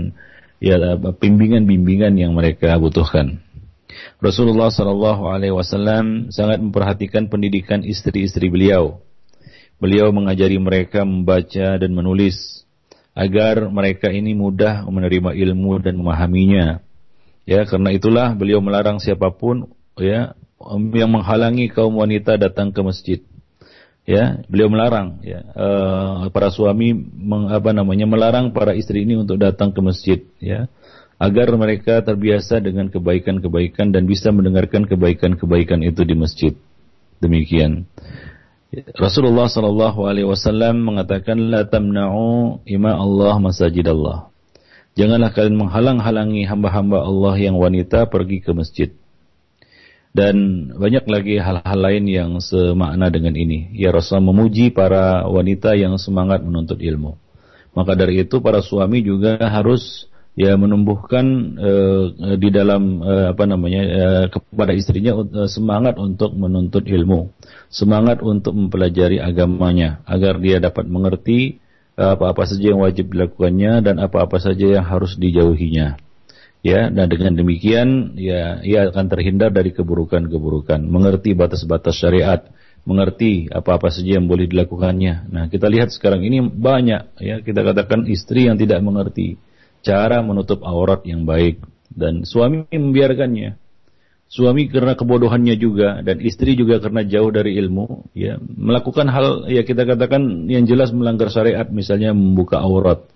ya 0.62 0.78
bimbingan-bimbingan 0.96 2.14
yang 2.22 2.38
mereka 2.38 2.78
butuhkan. 2.78 3.42
Rasulullah 4.22 4.70
Shallallahu 4.70 5.26
Alaihi 5.26 5.58
Wasallam 5.58 6.30
sangat 6.30 6.62
memperhatikan 6.62 7.34
pendidikan 7.34 7.82
istri-istri 7.82 8.54
beliau. 8.54 9.02
Beliau 9.82 10.14
mengajari 10.14 10.62
mereka 10.62 11.02
membaca 11.02 11.82
dan 11.82 11.92
menulis, 11.94 12.66
agar 13.18 13.70
mereka 13.74 14.14
ini 14.14 14.38
mudah 14.38 14.86
menerima 14.86 15.34
ilmu 15.34 15.82
dan 15.82 15.98
memahaminya. 15.98 16.86
Ya, 17.50 17.66
karena 17.66 17.90
itulah 17.90 18.38
beliau 18.38 18.62
melarang 18.62 19.02
siapa 19.02 19.34
pun 19.34 19.74
ya 19.98 20.38
yang 20.94 21.10
menghalangi 21.10 21.74
kaum 21.74 21.98
wanita 21.98 22.38
datang 22.38 22.70
ke 22.70 22.82
masjid. 22.86 23.22
Ya, 24.08 24.40
beliau 24.48 24.72
melarang 24.72 25.20
ya 25.20 25.44
uh, 25.52 26.32
para 26.32 26.48
suami 26.48 26.96
meng, 26.96 27.52
apa 27.52 27.76
namanya 27.76 28.08
melarang 28.08 28.56
para 28.56 28.72
istri 28.72 29.04
ini 29.04 29.20
untuk 29.20 29.36
datang 29.36 29.76
ke 29.76 29.84
masjid 29.84 30.24
ya 30.40 30.72
agar 31.20 31.52
mereka 31.60 32.00
terbiasa 32.00 32.64
dengan 32.64 32.88
kebaikan-kebaikan 32.88 33.92
dan 33.92 34.08
bisa 34.08 34.32
mendengarkan 34.32 34.88
kebaikan-kebaikan 34.88 35.84
itu 35.84 36.08
di 36.08 36.16
masjid. 36.16 36.54
Demikian. 37.20 37.90
Rasulullah 38.96 39.52
Shallallahu 39.52 40.06
Alaihi 40.06 40.30
Wasallam 40.30 40.88
mengatakan 40.88 41.44
la 41.50 41.66
tamna'u 41.66 42.62
ima 42.64 42.96
Allah 42.96 43.36
masajid 43.44 43.84
Allah. 43.90 44.32
Janganlah 44.96 45.34
kalian 45.34 45.58
menghalang-halangi 45.58 46.48
hamba-hamba 46.48 47.06
Allah 47.06 47.36
yang 47.38 47.60
wanita 47.60 48.08
pergi 48.08 48.40
ke 48.40 48.52
masjid. 48.54 48.90
Dan 50.18 50.36
banyak 50.74 51.06
lagi 51.06 51.38
hal-hal 51.38 51.78
lain 51.78 52.10
yang 52.10 52.32
semakna 52.42 53.14
dengan 53.14 53.38
ini. 53.38 53.70
Ya 53.78 53.94
Rasulullah 53.94 54.34
memuji 54.34 54.74
para 54.74 55.30
wanita 55.30 55.78
yang 55.78 56.02
semangat 56.02 56.42
menuntut 56.42 56.82
ilmu. 56.82 57.22
Maka 57.78 57.94
dari 57.94 58.26
itu 58.26 58.42
para 58.42 58.66
suami 58.66 59.06
juga 59.06 59.38
harus 59.38 60.10
ya 60.34 60.58
menumbuhkan 60.58 61.26
uh, 61.62 62.34
di 62.34 62.50
dalam 62.50 63.06
uh, 63.06 63.38
apa 63.38 63.46
namanya 63.46 63.82
uh, 63.86 64.26
kepada 64.34 64.74
istrinya 64.74 65.14
uh, 65.14 65.46
semangat 65.46 66.02
untuk 66.02 66.34
menuntut 66.34 66.90
ilmu, 66.90 67.30
semangat 67.70 68.26
untuk 68.26 68.58
mempelajari 68.58 69.22
agamanya 69.22 70.02
agar 70.10 70.42
dia 70.42 70.58
dapat 70.58 70.90
mengerti 70.90 71.62
apa-apa 71.98 72.46
saja 72.46 72.74
yang 72.74 72.82
wajib 72.86 73.10
dilakukannya 73.10 73.82
dan 73.82 73.98
apa-apa 73.98 74.38
saja 74.38 74.82
yang 74.82 74.86
harus 74.86 75.18
dijauhinya. 75.18 76.07
Ya, 76.66 76.90
dan 76.90 77.08
dengan 77.08 77.38
demikian 77.38 78.18
ya 78.18 78.60
ia 78.66 78.90
akan 78.90 79.06
terhindar 79.08 79.54
dari 79.54 79.72
keburukan-keburukan, 79.72 80.84
mengerti 80.84 81.38
batas-batas 81.38 82.02
syariat, 82.02 82.44
mengerti 82.88 83.52
apa-apa 83.52 83.94
saja 83.94 84.18
yang 84.18 84.26
boleh 84.26 84.50
dilakukannya. 84.50 85.30
Nah, 85.30 85.46
kita 85.54 85.70
lihat 85.70 85.94
sekarang 85.94 86.26
ini 86.26 86.42
banyak 86.44 87.20
ya 87.22 87.36
kita 87.46 87.62
katakan 87.62 88.10
istri 88.10 88.50
yang 88.50 88.58
tidak 88.58 88.80
mengerti 88.80 89.38
cara 89.86 90.24
menutup 90.26 90.66
aurat 90.66 91.04
yang 91.04 91.28
baik 91.28 91.62
dan 91.94 92.24
suami 92.24 92.66
membiarkannya. 92.72 93.60
Suami 94.28 94.68
karena 94.68 94.92
kebodohannya 95.00 95.56
juga 95.56 96.04
dan 96.04 96.20
istri 96.20 96.60
juga 96.60 96.84
karena 96.84 97.08
jauh 97.08 97.32
dari 97.32 97.56
ilmu, 97.64 98.12
ya 98.12 98.36
melakukan 98.44 99.08
hal 99.08 99.48
ya 99.48 99.64
kita 99.64 99.88
katakan 99.88 100.52
yang 100.52 100.68
jelas 100.68 100.92
melanggar 100.92 101.32
syariat, 101.32 101.64
misalnya 101.72 102.12
membuka 102.12 102.60
aurat. 102.60 103.08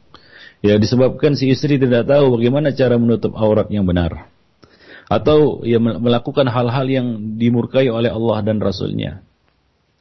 Ya 0.61 0.77
disebabkan 0.77 1.33
si 1.33 1.49
istri 1.49 1.81
tidak 1.81 2.05
tahu 2.05 2.37
bagaimana 2.37 2.69
cara 2.73 2.97
menutup 3.01 3.33
aurat 3.33 3.65
yang 3.73 3.85
benar. 3.85 4.29
Atau 5.09 5.65
ya 5.67 5.81
melakukan 5.81 6.47
hal-hal 6.47 6.87
yang 6.87 7.07
dimurkai 7.35 7.89
oleh 7.89 8.13
Allah 8.13 8.37
dan 8.45 8.61
Rasulnya. 8.61 9.25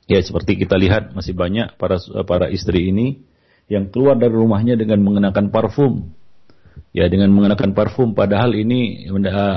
Ya 0.06 0.20
seperti 0.20 0.60
kita 0.60 0.76
lihat 0.76 1.16
masih 1.16 1.32
banyak 1.32 1.80
para 1.80 1.96
para 2.28 2.52
istri 2.52 2.92
ini 2.92 3.24
yang 3.70 3.88
keluar 3.88 4.18
dari 4.18 4.34
rumahnya 4.34 4.74
dengan 4.74 5.00
mengenakan 5.00 5.48
parfum 5.54 6.10
ya 6.90 7.06
dengan 7.06 7.30
mengenakan 7.30 7.70
parfum 7.70 8.18
padahal 8.18 8.54
ini 8.58 9.06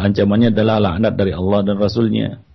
ancamannya 0.05 0.53
adalah 0.53 0.77
laknat 0.77 1.13
dari 1.17 1.33
Allah 1.33 1.65
dan 1.65 1.75
Rasulnya 1.81 2.45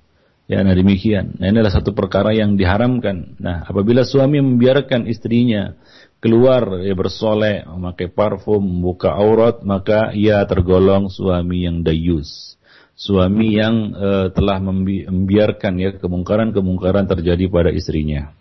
ya 0.47 0.63
nah 0.63 0.75
demikian 0.75 1.43
nah 1.43 1.51
ini 1.51 1.59
adalah 1.59 1.75
satu 1.75 1.93
perkara 1.93 2.31
yang 2.31 2.55
diharamkan 2.55 3.39
nah 3.43 3.67
apabila 3.67 4.07
suami 4.07 4.39
membiarkan 4.39 5.11
istrinya 5.11 5.75
keluar 6.19 6.83
ya 6.83 6.95
bersolek 6.99 7.67
memakai 7.67 8.11
parfum 8.11 8.59
membuka 8.59 9.15
aurat 9.15 9.63
maka 9.63 10.11
ia 10.15 10.43
tergolong 10.47 11.07
suami 11.11 11.67
yang 11.67 11.87
dayus 11.87 12.59
suami 12.99 13.55
yang 13.55 13.95
uh, 13.95 14.27
telah 14.35 14.59
membiarkan 14.59 15.79
ya 15.79 15.95
kemungkaran-kemungkaran 16.03 17.07
terjadi 17.07 17.47
pada 17.47 17.71
istrinya. 17.71 18.35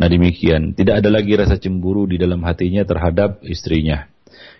Nah 0.00 0.08
demikian, 0.08 0.72
tidak 0.72 1.04
ada 1.04 1.12
lagi 1.12 1.36
rasa 1.36 1.60
cemburu 1.60 2.08
di 2.08 2.16
dalam 2.16 2.40
hatinya 2.40 2.88
terhadap 2.88 3.44
istrinya. 3.44 4.08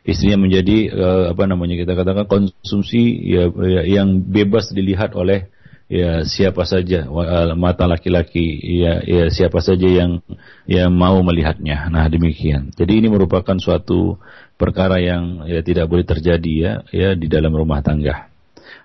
Istrinya 0.04 0.36
menjadi 0.36 0.92
uh, 0.92 1.24
apa 1.32 1.48
namanya 1.48 1.80
kita 1.80 1.96
katakan 1.96 2.28
konsumsi 2.28 3.32
ya, 3.32 3.48
ya, 3.48 3.82
yang 3.88 4.20
bebas 4.20 4.68
dilihat 4.76 5.16
oleh 5.16 5.48
ya 5.92 6.24
siapa 6.24 6.64
saja 6.64 7.04
mata 7.52 7.84
laki-laki 7.84 8.56
ya, 8.80 9.04
ya 9.04 9.28
siapa 9.28 9.60
saja 9.60 9.84
yang 9.84 10.24
yang 10.64 10.88
mau 10.88 11.20
melihatnya. 11.20 11.92
Nah 11.92 12.08
demikian. 12.08 12.72
Jadi 12.72 13.04
ini 13.04 13.12
merupakan 13.12 13.60
suatu 13.60 14.16
perkara 14.56 14.96
yang 15.04 15.44
ya 15.44 15.60
tidak 15.60 15.92
boleh 15.92 16.08
terjadi 16.08 16.52
ya 16.56 16.72
ya 16.88 17.08
di 17.12 17.28
dalam 17.28 17.52
rumah 17.52 17.84
tangga. 17.84 18.32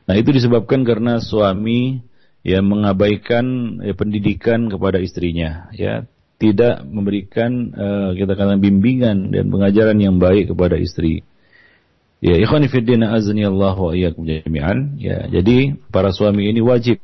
Nah 0.04 0.20
itu 0.20 0.36
disebabkan 0.36 0.84
karena 0.84 1.24
suami 1.24 2.04
ya 2.44 2.60
mengabaikan 2.60 3.80
ya, 3.88 3.96
pendidikan 3.96 4.68
kepada 4.68 5.00
istrinya, 5.00 5.72
ya 5.72 6.04
tidak 6.38 6.86
memberikan 6.86 7.74
uh, 7.74 8.10
kita 8.14 8.38
katakan 8.38 8.62
bimbingan 8.62 9.34
dan 9.34 9.50
pengajaran 9.50 9.98
yang 9.98 10.20
baik 10.20 10.52
kepada 10.52 10.76
istri. 10.76 11.24
Ya, 12.18 12.34
ikhwan 12.34 12.66
fillah 12.66 13.14
azni 13.14 13.46
Allah 13.46 13.78
wa 13.78 13.94
iyyakum 13.94 14.26
jami'an. 14.26 14.98
Ya, 14.98 15.30
jadi 15.30 15.78
para 15.94 16.10
suami 16.10 16.50
ini 16.50 16.66
wajib 16.66 16.98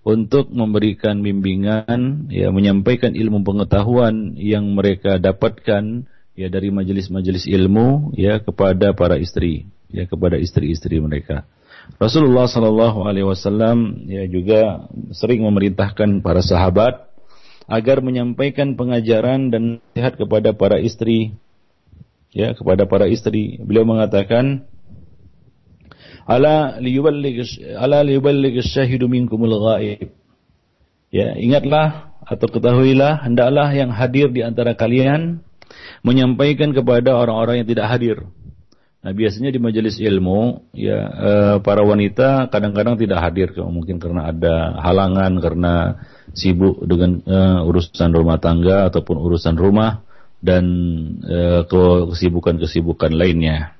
untuk 0.00 0.48
memberikan 0.48 1.20
bimbingan, 1.20 2.32
ya 2.32 2.48
menyampaikan 2.48 3.12
ilmu 3.12 3.44
pengetahuan 3.44 4.40
yang 4.40 4.64
mereka 4.72 5.20
dapatkan 5.20 6.08
ya 6.32 6.48
dari 6.48 6.72
majelis-majelis 6.72 7.44
ilmu 7.44 8.16
ya 8.16 8.40
kepada 8.40 8.96
para 8.96 9.20
istri, 9.20 9.68
ya 9.92 10.08
kepada 10.08 10.40
istri-istri 10.40 10.96
mereka. 11.04 11.44
Rasulullah 12.00 12.48
Shallallahu 12.48 13.04
Alaihi 13.04 13.28
Wasallam 13.28 14.08
ya 14.08 14.24
juga 14.24 14.88
sering 15.12 15.44
memerintahkan 15.44 16.24
para 16.24 16.40
sahabat 16.40 17.12
agar 17.68 18.00
menyampaikan 18.00 18.72
pengajaran 18.72 19.52
dan 19.52 19.84
nasihat 19.92 20.16
kepada 20.16 20.56
para 20.56 20.80
istri 20.80 21.36
ya 22.30 22.54
kepada 22.54 22.86
para 22.86 23.10
istri 23.10 23.58
beliau 23.62 23.82
mengatakan 23.82 24.66
ala 26.26 26.78
liyuballigh 26.78 27.42
ala 27.74 28.06
liyuballigh 28.06 28.62
syahidu 28.62 29.10
minkumul 29.10 29.58
ghaib. 29.58 30.14
Ya 31.10 31.34
ingatlah 31.34 32.14
atau 32.22 32.46
ketahuilah 32.46 33.26
hendaklah 33.26 33.74
yang 33.74 33.90
hadir 33.90 34.30
di 34.30 34.46
antara 34.46 34.78
kalian 34.78 35.42
menyampaikan 36.06 36.70
kepada 36.70 37.18
orang-orang 37.18 37.62
yang 37.62 37.68
tidak 37.68 37.86
hadir. 37.90 38.16
Nah 39.00 39.16
biasanya 39.16 39.50
di 39.50 39.58
majelis 39.58 39.96
ilmu 39.96 40.70
ya 40.76 40.98
eh, 41.08 41.56
para 41.64 41.82
wanita 41.82 42.52
kadang-kadang 42.52 43.00
tidak 43.00 43.18
hadir 43.24 43.48
mungkin 43.66 43.96
karena 43.96 44.28
ada 44.28 44.76
halangan 44.76 45.32
karena 45.40 45.72
sibuk 46.36 46.84
dengan 46.84 47.18
eh, 47.24 47.60
urusan 47.64 48.12
rumah 48.12 48.38
tangga 48.38 48.92
ataupun 48.92 49.16
urusan 49.18 49.56
rumah 49.56 50.04
dan 50.40 50.64
eh, 51.24 51.62
kesibukan-kesibukan 51.68 53.12
lainnya. 53.12 53.76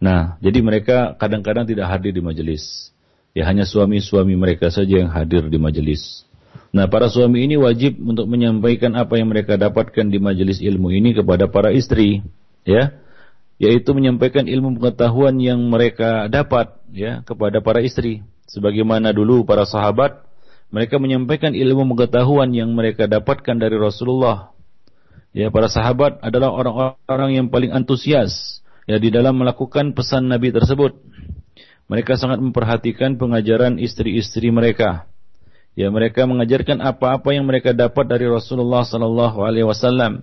Nah 0.00 0.40
jadi 0.40 0.64
mereka 0.64 1.14
kadang-kadang 1.20 1.68
tidak 1.68 1.88
hadir 1.92 2.16
di 2.16 2.24
majelis. 2.24 2.92
Ya 3.36 3.46
hanya 3.46 3.62
suami-suami 3.62 4.34
mereka 4.34 4.72
saja 4.72 5.06
yang 5.06 5.12
hadir 5.12 5.46
di 5.46 5.60
majelis. 5.60 6.24
Nah 6.72 6.88
para 6.88 7.06
suami 7.06 7.46
ini 7.46 7.60
wajib 7.60 8.00
untuk 8.00 8.26
menyampaikan 8.26 8.96
apa 8.96 9.20
yang 9.20 9.30
mereka 9.30 9.54
dapatkan 9.60 10.08
di 10.08 10.18
majelis 10.18 10.58
ilmu 10.58 10.90
ini 10.90 11.14
kepada 11.14 11.46
para 11.46 11.70
istri. 11.70 12.24
Ya 12.64 12.96
yaitu 13.60 13.92
menyampaikan 13.92 14.48
ilmu 14.48 14.80
pengetahuan 14.80 15.36
yang 15.36 15.60
mereka 15.68 16.32
dapat 16.32 16.80
ya 16.96 17.20
kepada 17.28 17.60
para 17.60 17.84
istri 17.84 18.24
sebagaimana 18.48 19.12
dulu 19.12 19.44
para 19.44 19.68
sahabat 19.68 20.24
mereka 20.72 20.96
menyampaikan 20.96 21.52
ilmu 21.52 21.84
pengetahuan 21.92 22.48
yang 22.56 22.72
mereka 22.72 23.04
dapatkan 23.04 23.60
dari 23.60 23.76
Rasulullah 23.76 24.56
ya 25.30 25.48
para 25.50 25.70
sahabat 25.70 26.18
adalah 26.22 26.50
orang-orang 26.54 27.30
yang 27.38 27.46
paling 27.48 27.70
antusias 27.70 28.60
ya 28.90 28.98
di 28.98 29.14
dalam 29.14 29.38
melakukan 29.38 29.94
pesan 29.94 30.26
Nabi 30.26 30.50
tersebut. 30.50 30.98
Mereka 31.90 32.14
sangat 32.14 32.38
memperhatikan 32.38 33.18
pengajaran 33.18 33.82
istri-istri 33.82 34.54
mereka. 34.54 35.10
Ya 35.74 35.90
mereka 35.90 36.26
mengajarkan 36.26 36.82
apa-apa 36.82 37.34
yang 37.34 37.46
mereka 37.46 37.74
dapat 37.74 38.06
dari 38.06 38.26
Rasulullah 38.30 38.86
sallallahu 38.86 39.42
alaihi 39.42 39.66
wasallam. 39.66 40.22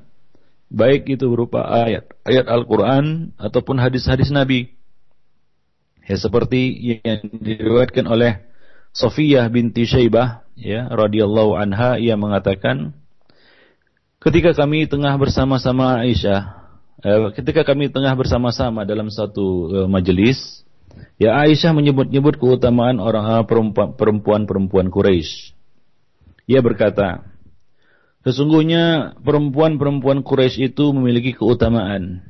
Baik 0.68 1.08
itu 1.08 1.28
berupa 1.32 1.64
ayat 1.64 2.12
ayat 2.28 2.48
Al-Qur'an 2.48 3.36
ataupun 3.40 3.80
hadis-hadis 3.80 4.32
Nabi. 4.32 4.76
Ya 6.08 6.16
seperti 6.16 6.76
yang 7.04 7.20
diriwayatkan 7.36 8.08
oleh 8.08 8.48
Sofiyah 8.96 9.48
binti 9.52 9.84
Syaibah 9.84 10.48
ya 10.56 10.88
radhiyallahu 10.88 11.56
anha 11.56 12.00
ia 12.00 12.16
mengatakan 12.16 12.96
ketika 14.28 14.52
kami 14.52 14.84
tengah 14.92 15.16
bersama-sama 15.16 16.04
Aisyah 16.04 16.42
eh, 17.00 17.32
ketika 17.40 17.64
kami 17.64 17.88
tengah 17.88 18.12
bersama-sama 18.12 18.84
dalam 18.84 19.08
satu 19.08 19.72
eh, 19.72 19.88
majelis 19.88 20.68
ya 21.16 21.40
Aisyah 21.48 21.72
menyebut-nyebut 21.72 22.36
keutamaan 22.36 23.00
orang 23.00 23.26
eh, 23.40 23.44
perempuan-perempuan 23.96 24.92
Quraisy. 24.92 25.56
Ia 26.48 26.64
berkata, 26.64 27.28
Sesungguhnya 28.24 29.16
perempuan-perempuan 29.24 30.24
Quraisy 30.24 30.72
itu 30.76 30.92
memiliki 30.92 31.32
keutamaan. 31.32 32.28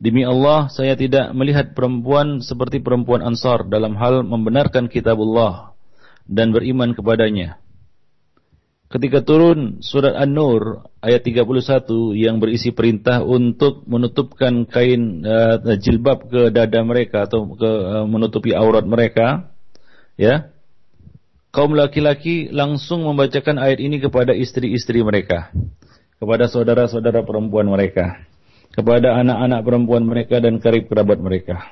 Demi 0.00 0.24
Allah, 0.24 0.72
saya 0.72 0.96
tidak 0.96 1.32
melihat 1.36 1.76
perempuan 1.76 2.40
seperti 2.40 2.80
perempuan 2.80 3.20
Ansar 3.20 3.68
dalam 3.68 3.96
hal 4.00 4.24
membenarkan 4.24 4.88
kitabullah 4.88 5.76
dan 6.24 6.52
beriman 6.52 6.96
kepadanya. 6.96 7.59
Ketika 8.90 9.22
turun 9.22 9.78
surat 9.86 10.18
An-Nur 10.18 10.82
ayat 10.98 11.22
31 11.22 11.46
yang 12.18 12.42
berisi 12.42 12.74
perintah 12.74 13.22
untuk 13.22 13.86
menutupkan 13.86 14.66
kain 14.66 15.22
uh, 15.22 15.62
jilbab 15.78 16.26
ke 16.26 16.50
dada 16.50 16.82
mereka 16.82 17.30
atau 17.30 17.54
ke 17.54 17.70
uh, 17.70 18.02
menutupi 18.10 18.50
aurat 18.50 18.82
mereka, 18.82 19.54
ya 20.18 20.50
kaum 21.54 21.70
laki-laki 21.78 22.50
langsung 22.50 23.06
membacakan 23.06 23.62
ayat 23.62 23.78
ini 23.78 24.02
kepada 24.02 24.34
istri-istri 24.34 25.06
mereka, 25.06 25.54
kepada 26.18 26.50
saudara-saudara 26.50 27.22
perempuan 27.22 27.70
mereka, 27.70 28.26
kepada 28.74 29.22
anak-anak 29.22 29.60
perempuan 29.62 30.02
mereka 30.02 30.42
dan 30.42 30.58
karib 30.58 30.90
kerabat 30.90 31.22
mereka. 31.22 31.62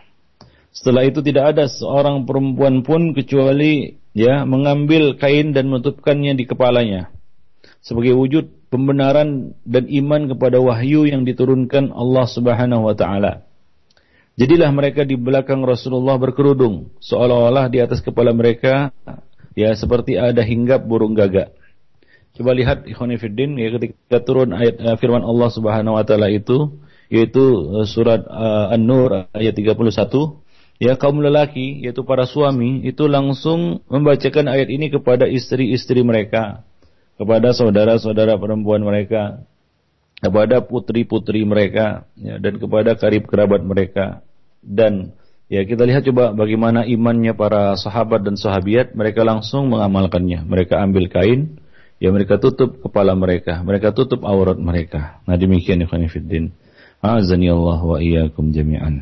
Setelah 0.79 1.11
itu 1.11 1.19
tidak 1.27 1.59
ada 1.59 1.67
seorang 1.67 2.23
perempuan 2.23 2.87
pun 2.87 3.11
kecuali 3.11 3.99
ya 4.15 4.47
mengambil 4.47 5.19
kain 5.19 5.51
dan 5.51 5.67
menutupkannya 5.67 6.39
di 6.39 6.47
kepalanya 6.47 7.11
sebagai 7.83 8.15
wujud 8.15 8.71
pembenaran 8.71 9.59
dan 9.67 9.91
iman 9.91 10.31
kepada 10.31 10.63
wahyu 10.63 11.11
yang 11.11 11.27
diturunkan 11.27 11.91
Allah 11.91 12.27
Subhanahu 12.31 12.87
wa 12.87 12.95
taala. 12.95 13.43
Jadilah 14.39 14.71
mereka 14.71 15.03
di 15.03 15.19
belakang 15.19 15.67
Rasulullah 15.67 16.15
berkerudung 16.15 16.95
seolah-olah 17.03 17.67
di 17.75 17.83
atas 17.83 17.99
kepala 17.99 18.31
mereka 18.31 18.95
ya 19.59 19.75
seperti 19.75 20.15
ada 20.15 20.47
hinggap 20.47 20.87
burung 20.87 21.19
gagak. 21.19 21.59
Coba 22.39 22.55
lihat 22.55 22.87
ikhwanifiddin 22.87 23.59
ya 23.59 23.75
ketika 23.75 24.23
turun 24.23 24.55
ayat 24.55 24.79
uh, 24.79 24.95
firman 24.95 25.27
Allah 25.27 25.51
Subhanahu 25.51 25.99
wa 25.99 26.07
taala 26.07 26.31
itu 26.31 26.79
yaitu 27.11 27.43
uh, 27.43 27.83
surat 27.83 28.23
uh, 28.31 28.71
An-Nur 28.71 29.27
ayat 29.35 29.59
31 29.59 29.83
ya 30.79 30.95
kaum 30.95 31.19
lelaki 31.23 31.83
yaitu 31.83 32.07
para 32.07 32.27
suami 32.27 32.87
itu 32.87 33.07
langsung 33.11 33.83
membacakan 33.91 34.51
ayat 34.51 34.71
ini 34.71 34.91
kepada 34.91 35.27
istri-istri 35.27 36.03
mereka 36.07 36.63
kepada 37.19 37.51
saudara-saudara 37.55 38.39
perempuan 38.39 38.83
mereka 38.83 39.43
kepada 40.19 40.63
putri-putri 40.63 41.47
mereka 41.47 42.07
ya, 42.19 42.39
dan 42.43 42.59
kepada 42.59 42.99
karib 42.99 43.27
kerabat 43.31 43.63
mereka 43.63 44.23
dan 44.63 45.15
Ya 45.49 45.65
kita 45.65 45.89
lihat 45.89 46.05
coba 46.05 46.37
bagaimana 46.37 46.85
imannya 46.85 47.33
para 47.33 47.73
sahabat 47.73 48.21
dan 48.21 48.37
sahabiat 48.37 48.93
mereka 48.93 49.25
langsung 49.25 49.73
mengamalkannya. 49.73 50.45
Mereka 50.45 50.77
ambil 50.77 51.09
kain, 51.09 51.57
ya 51.97 52.13
mereka 52.13 52.37
tutup 52.37 52.85
kepala 52.85 53.17
mereka, 53.17 53.65
mereka 53.65 53.97
tutup 53.97 54.29
aurat 54.29 54.61
mereka. 54.61 55.25
Nah 55.25 55.41
demikian 55.41 55.81
ikhwan 55.81 56.05
fillah. 56.13 56.53
Azani 57.01 57.49
Allah 57.49 57.81
wa 57.81 57.97
iyyakum 57.97 58.53
jami'an. 58.53 59.01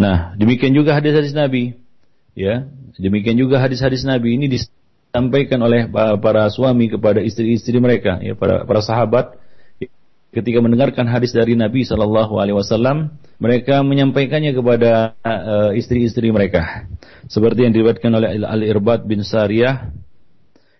Nah, 0.00 0.32
demikian 0.40 0.72
juga 0.72 0.96
hadis-hadis 0.96 1.36
Nabi. 1.36 1.76
Ya, 2.32 2.64
demikian 2.96 3.36
juga 3.36 3.60
hadis-hadis 3.60 4.00
Nabi 4.08 4.40
ini 4.40 4.48
disampaikan 4.48 5.60
oleh 5.60 5.92
para 5.92 6.48
suami 6.48 6.88
kepada 6.88 7.20
istri-istri 7.20 7.76
mereka, 7.76 8.16
ya 8.24 8.32
para 8.32 8.64
para 8.64 8.80
sahabat 8.80 9.36
ketika 10.30 10.62
mendengarkan 10.62 11.10
hadis 11.10 11.34
dari 11.34 11.58
Nabi 11.58 11.82
Shallallahu 11.82 12.38
Alaihi 12.38 12.56
Wasallam, 12.56 13.18
mereka 13.42 13.82
menyampaikannya 13.82 14.54
kepada 14.54 15.18
uh, 15.26 15.70
istri-istri 15.74 16.30
mereka. 16.30 16.86
Seperti 17.26 17.66
yang 17.66 17.74
diriwayatkan 17.74 18.10
oleh 18.14 18.38
Al 18.46 18.62
Irbad 18.62 19.04
bin 19.10 19.26
Sariyah, 19.26 19.90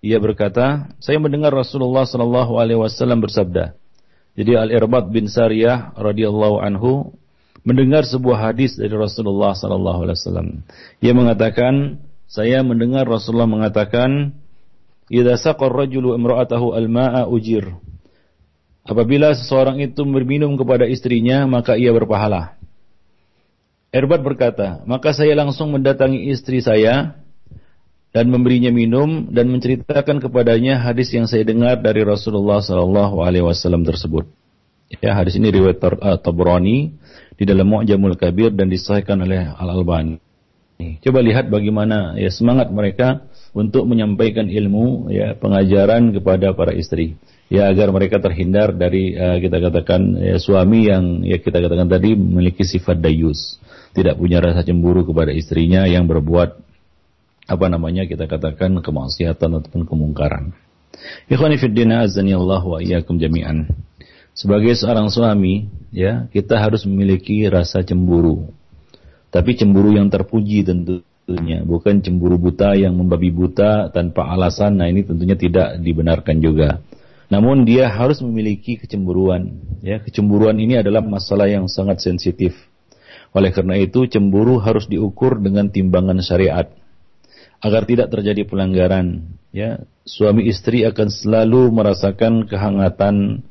ia 0.00 0.18
berkata, 0.22 0.94
saya 1.02 1.18
mendengar 1.18 1.50
Rasulullah 1.50 2.06
Shallallahu 2.06 2.56
Alaihi 2.56 2.78
Wasallam 2.78 3.20
bersabda. 3.20 3.74
Jadi 4.38 4.54
Al 4.54 4.70
Irbad 4.70 5.10
bin 5.10 5.26
Sariyah 5.26 5.98
radhiyallahu 5.98 6.62
anhu 6.62 7.19
mendengar 7.62 8.08
sebuah 8.08 8.50
hadis 8.50 8.76
dari 8.76 8.92
Rasulullah 8.92 9.52
sallallahu 9.52 10.06
alaihi 10.06 10.16
wasallam. 10.16 10.48
Ia 11.04 11.12
mengatakan, 11.12 12.00
saya 12.30 12.64
mendengar 12.64 13.04
Rasulullah 13.04 13.50
mengatakan, 13.50 14.36
"Idza 15.12 15.36
saqar 15.36 15.72
rajulu 15.72 16.16
imra'atahu 16.16 16.72
al-ma'a 16.72 17.28
ujir." 17.28 17.68
Apabila 18.86 19.36
seseorang 19.36 19.78
itu 19.84 20.02
berminum 20.08 20.56
kepada 20.56 20.88
istrinya, 20.88 21.44
maka 21.44 21.76
ia 21.76 21.92
berpahala. 21.92 22.56
Erbad 23.90 24.22
berkata, 24.22 24.86
maka 24.86 25.10
saya 25.10 25.34
langsung 25.34 25.74
mendatangi 25.74 26.30
istri 26.30 26.62
saya 26.62 27.18
dan 28.10 28.30
memberinya 28.30 28.70
minum 28.70 29.30
dan 29.30 29.50
menceritakan 29.50 30.22
kepadanya 30.22 30.78
hadis 30.78 31.10
yang 31.10 31.26
saya 31.26 31.42
dengar 31.42 31.78
dari 31.78 32.06
Rasulullah 32.06 32.62
Sallallahu 32.62 33.22
Alaihi 33.22 33.46
Wasallam 33.46 33.82
tersebut. 33.82 34.30
Ya, 34.98 35.14
hadis 35.14 35.38
ini 35.38 35.54
riwayat 35.54 35.78
uh, 35.82 36.18
Tabrani 36.18 36.98
di 37.40 37.48
dalam 37.48 37.64
Mu'jamul 37.64 38.20
Kabir 38.20 38.52
dan 38.52 38.68
disahkan 38.68 39.16
oleh 39.24 39.48
Al 39.56 39.72
Albani. 39.72 40.20
Coba 41.00 41.20
lihat 41.20 41.48
bagaimana 41.48 42.16
ya 42.16 42.28
semangat 42.32 42.72
mereka 42.72 43.24
untuk 43.56 43.84
menyampaikan 43.84 44.48
ilmu 44.48 45.12
ya 45.12 45.36
pengajaran 45.36 46.12
kepada 46.16 46.56
para 46.56 46.72
istri 46.72 47.20
ya 47.52 47.68
agar 47.68 47.92
mereka 47.92 48.16
terhindar 48.16 48.72
dari 48.72 49.12
uh, 49.12 49.36
kita 49.36 49.60
katakan 49.60 50.16
ya, 50.16 50.36
suami 50.40 50.88
yang 50.88 51.20
ya 51.20 51.36
kita 51.36 51.60
katakan 51.60 51.84
tadi 51.84 52.16
memiliki 52.16 52.64
sifat 52.64 52.96
dayus 52.96 53.60
tidak 53.92 54.16
punya 54.16 54.40
rasa 54.40 54.64
cemburu 54.64 55.04
kepada 55.04 55.34
istrinya 55.34 55.84
yang 55.84 56.08
berbuat 56.08 56.62
apa 57.50 57.66
namanya 57.66 58.06
kita 58.06 58.30
katakan 58.30 58.78
kemaksiatan 58.78 59.50
ataupun 59.60 59.82
kemungkaran. 59.84 60.54
Ikhwani 61.26 61.58
fid 61.58 61.74
din 61.74 61.90
azani 61.90 62.32
Allah 62.32 62.62
wa 62.62 62.78
iyyakum 62.78 63.18
jami'an. 63.18 63.66
Sebagai 64.40 64.72
seorang 64.72 65.12
suami, 65.12 65.68
ya, 65.92 66.24
kita 66.32 66.56
harus 66.56 66.88
memiliki 66.88 67.44
rasa 67.44 67.84
cemburu. 67.84 68.48
Tapi 69.28 69.52
cemburu 69.52 69.92
yang 69.92 70.08
terpuji 70.08 70.64
tentunya, 70.64 71.60
bukan 71.60 72.00
cemburu 72.00 72.40
buta 72.40 72.72
yang 72.72 72.96
membabi 72.96 73.28
buta 73.28 73.92
tanpa 73.92 74.32
alasan. 74.32 74.80
Nah, 74.80 74.88
ini 74.88 75.04
tentunya 75.04 75.36
tidak 75.36 75.76
dibenarkan 75.84 76.40
juga. 76.40 76.80
Namun 77.28 77.68
dia 77.68 77.92
harus 77.92 78.24
memiliki 78.24 78.80
kecemburuan. 78.80 79.60
Ya, 79.84 80.00
kecemburuan 80.00 80.56
ini 80.56 80.80
adalah 80.80 81.04
masalah 81.04 81.44
yang 81.44 81.68
sangat 81.68 82.00
sensitif. 82.00 82.56
Oleh 83.36 83.52
karena 83.52 83.76
itu, 83.76 84.08
cemburu 84.08 84.56
harus 84.56 84.88
diukur 84.88 85.36
dengan 85.36 85.68
timbangan 85.68 86.16
syariat 86.24 86.64
agar 87.60 87.84
tidak 87.84 88.08
terjadi 88.08 88.48
pelanggaran. 88.48 89.36
Ya, 89.52 89.84
suami 90.08 90.48
istri 90.48 90.88
akan 90.88 91.12
selalu 91.12 91.68
merasakan 91.68 92.48
kehangatan 92.48 93.44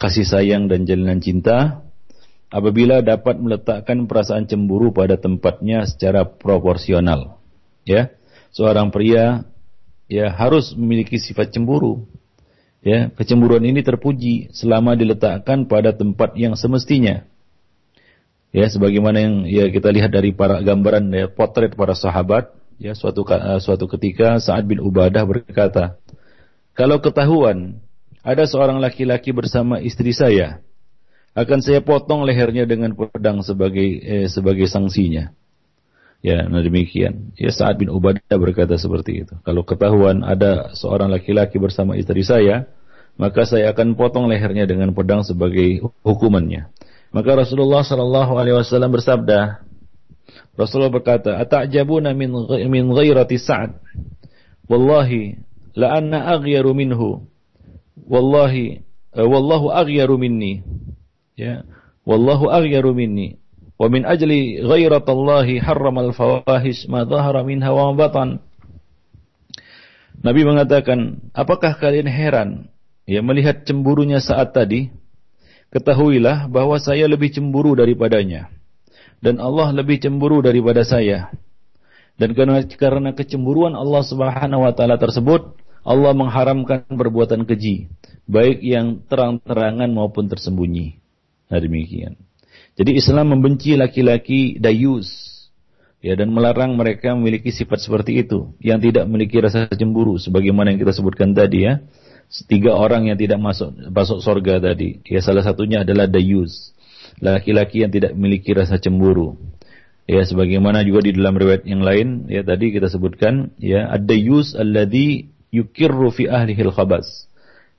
kasih 0.00 0.26
sayang 0.26 0.66
dan 0.70 0.84
jalinan 0.84 1.22
cinta 1.22 1.84
apabila 2.50 3.02
dapat 3.02 3.40
meletakkan 3.40 4.06
perasaan 4.06 4.46
cemburu 4.46 4.94
pada 4.94 5.18
tempatnya 5.18 5.86
secara 5.86 6.26
proporsional. 6.26 7.38
Ya, 7.84 8.14
seorang 8.54 8.88
pria 8.88 9.44
ya 10.08 10.32
harus 10.32 10.72
memiliki 10.72 11.20
sifat 11.20 11.52
cemburu 11.52 12.08
Ya, 12.84 13.08
kecemburuan 13.16 13.64
ini 13.64 13.80
terpuji 13.80 14.52
selama 14.52 14.92
diletakkan 14.92 15.64
pada 15.64 15.96
tempat 15.96 16.36
yang 16.36 16.52
semestinya. 16.52 17.24
Ya, 18.52 18.68
sebagaimana 18.68 19.24
yang 19.24 19.34
ya 19.48 19.72
kita 19.72 19.88
lihat 19.88 20.12
dari 20.12 20.36
para 20.36 20.60
gambaran 20.60 21.08
ya, 21.08 21.32
potret 21.32 21.72
para 21.72 21.96
sahabat, 21.96 22.52
ya 22.76 22.92
suatu 22.92 23.24
suatu 23.64 23.88
ketika 23.96 24.36
Sa'ad 24.36 24.68
bin 24.68 24.84
Ubadah 24.84 25.24
berkata, 25.24 25.96
"Kalau 26.76 27.00
ketahuan 27.00 27.80
ada 28.24 28.48
seorang 28.48 28.80
laki-laki 28.80 29.30
bersama 29.30 29.78
istri 29.84 30.16
saya, 30.16 30.64
akan 31.36 31.60
saya 31.60 31.84
potong 31.84 32.24
lehernya 32.24 32.64
dengan 32.64 32.96
pedang 32.96 33.44
sebagai 33.44 33.84
eh, 34.00 34.26
sebagai 34.26 34.64
sanksinya." 34.64 35.30
Ya, 36.24 36.48
nah 36.48 36.64
demikian. 36.64 37.36
Ya 37.36 37.52
Sa'ad 37.52 37.76
bin 37.76 37.92
Ubadah 37.92 38.40
berkata 38.40 38.80
seperti 38.80 39.28
itu. 39.28 39.36
Kalau 39.44 39.60
ketahuan 39.60 40.24
ada 40.24 40.72
seorang 40.72 41.12
laki-laki 41.12 41.60
bersama 41.60 42.00
istri 42.00 42.24
saya, 42.24 42.64
maka 43.20 43.44
saya 43.44 43.68
akan 43.76 43.92
potong 43.92 44.32
lehernya 44.32 44.64
dengan 44.64 44.96
pedang 44.96 45.20
sebagai 45.20 45.84
hukumannya. 46.00 46.72
Maka 47.12 47.30
Rasulullah 47.44 47.84
Shallallahu 47.84 48.40
Alaihi 48.40 48.56
Wasallam 48.56 48.96
bersabda, 48.96 49.68
Rasulullah 50.56 50.90
berkata, 50.90 51.36
"Atajabuna 51.36 52.16
min 52.16 52.32
min 52.72 52.84
ghairati 52.88 53.36
Sa'ad? 53.36 53.76
Wallahi 54.64 55.36
la 55.76 55.98
anna 55.98 56.32
aghyaru 56.34 56.72
minhu. 56.72 57.26
Wallahi 57.94 58.82
uh, 59.14 59.26
wallahu 59.26 59.70
aghyaru 59.70 60.18
minni." 60.18 60.66
Ya, 61.34 61.66
wallahu 62.06 62.50
aghyaru 62.50 62.94
minni. 62.94 63.38
Wa 63.74 63.90
min 63.90 64.06
ajli 64.06 64.62
ghairatallahi 64.62 65.58
harrama 65.58 66.06
al-fawahish 66.10 66.86
ma 66.86 67.02
dhahara 67.02 67.42
minha 67.42 67.70
wa 67.74 67.90
batan. 67.94 68.38
Nabi 70.22 70.46
mengatakan, 70.46 71.20
apakah 71.34 71.76
kalian 71.76 72.06
heran 72.06 72.70
ya 73.04 73.20
melihat 73.20 73.66
cemburunya 73.66 74.22
saat 74.22 74.54
tadi? 74.54 74.88
Ketahuilah 75.74 76.46
bahwa 76.46 76.78
saya 76.78 77.10
lebih 77.10 77.34
cemburu 77.34 77.74
daripadanya 77.74 78.46
dan 79.24 79.40
Allah 79.40 79.72
lebih 79.72 80.04
cemburu 80.04 80.44
daripada 80.44 80.84
saya. 80.84 81.32
Dan 82.20 82.36
karena 82.36 82.60
karena 82.62 83.10
kecemburuan 83.16 83.72
Allah 83.72 84.04
Subhanahu 84.04 84.68
wa 84.68 84.72
taala 84.76 85.00
tersebut, 85.00 85.56
Allah 85.84 86.16
mengharamkan 86.16 86.88
perbuatan 86.88 87.44
keji, 87.44 87.92
baik 88.24 88.64
yang 88.64 89.04
terang-terangan 89.04 89.92
maupun 89.92 90.32
tersembunyi. 90.32 90.96
Nah 91.52 91.60
demikian. 91.60 92.16
Jadi 92.74 92.96
Islam 92.98 93.36
membenci 93.36 93.76
laki-laki 93.76 94.58
dayus 94.58 95.30
ya 96.02 96.16
dan 96.18 96.32
melarang 96.32 96.74
mereka 96.74 97.12
memiliki 97.14 97.54
sifat 97.54 97.84
seperti 97.84 98.24
itu 98.24 98.52
yang 98.58 98.82
tidak 98.82 99.06
memiliki 99.06 99.38
rasa 99.38 99.68
cemburu 99.70 100.18
sebagaimana 100.18 100.74
yang 100.74 100.80
kita 100.80 100.96
sebutkan 100.96 101.36
tadi 101.36 101.68
ya. 101.68 101.84
Tiga 102.48 102.74
orang 102.74 103.12
yang 103.12 103.20
tidak 103.20 103.38
masuk 103.38 103.76
masuk 103.92 104.18
surga 104.24 104.58
tadi. 104.72 105.04
Ya 105.04 105.20
salah 105.20 105.44
satunya 105.44 105.84
adalah 105.84 106.08
dayus. 106.08 106.72
Laki-laki 107.20 107.84
yang 107.84 107.92
tidak 107.92 108.16
memiliki 108.16 108.56
rasa 108.56 108.80
cemburu. 108.80 109.36
Ya 110.08 110.24
sebagaimana 110.24 110.82
juga 110.82 111.04
di 111.04 111.12
dalam 111.16 111.36
riwayat 111.36 111.68
yang 111.68 111.84
lain 111.84 112.28
ya 112.32 112.44
tadi 112.44 112.72
kita 112.72 112.88
sebutkan 112.88 113.56
ya 113.60 113.88
ad-dayus 113.88 114.56
alladhi 114.56 115.33
yukirru 115.54 116.10
fi 116.10 116.26
ahlihil 116.26 116.74
khabas. 116.74 117.30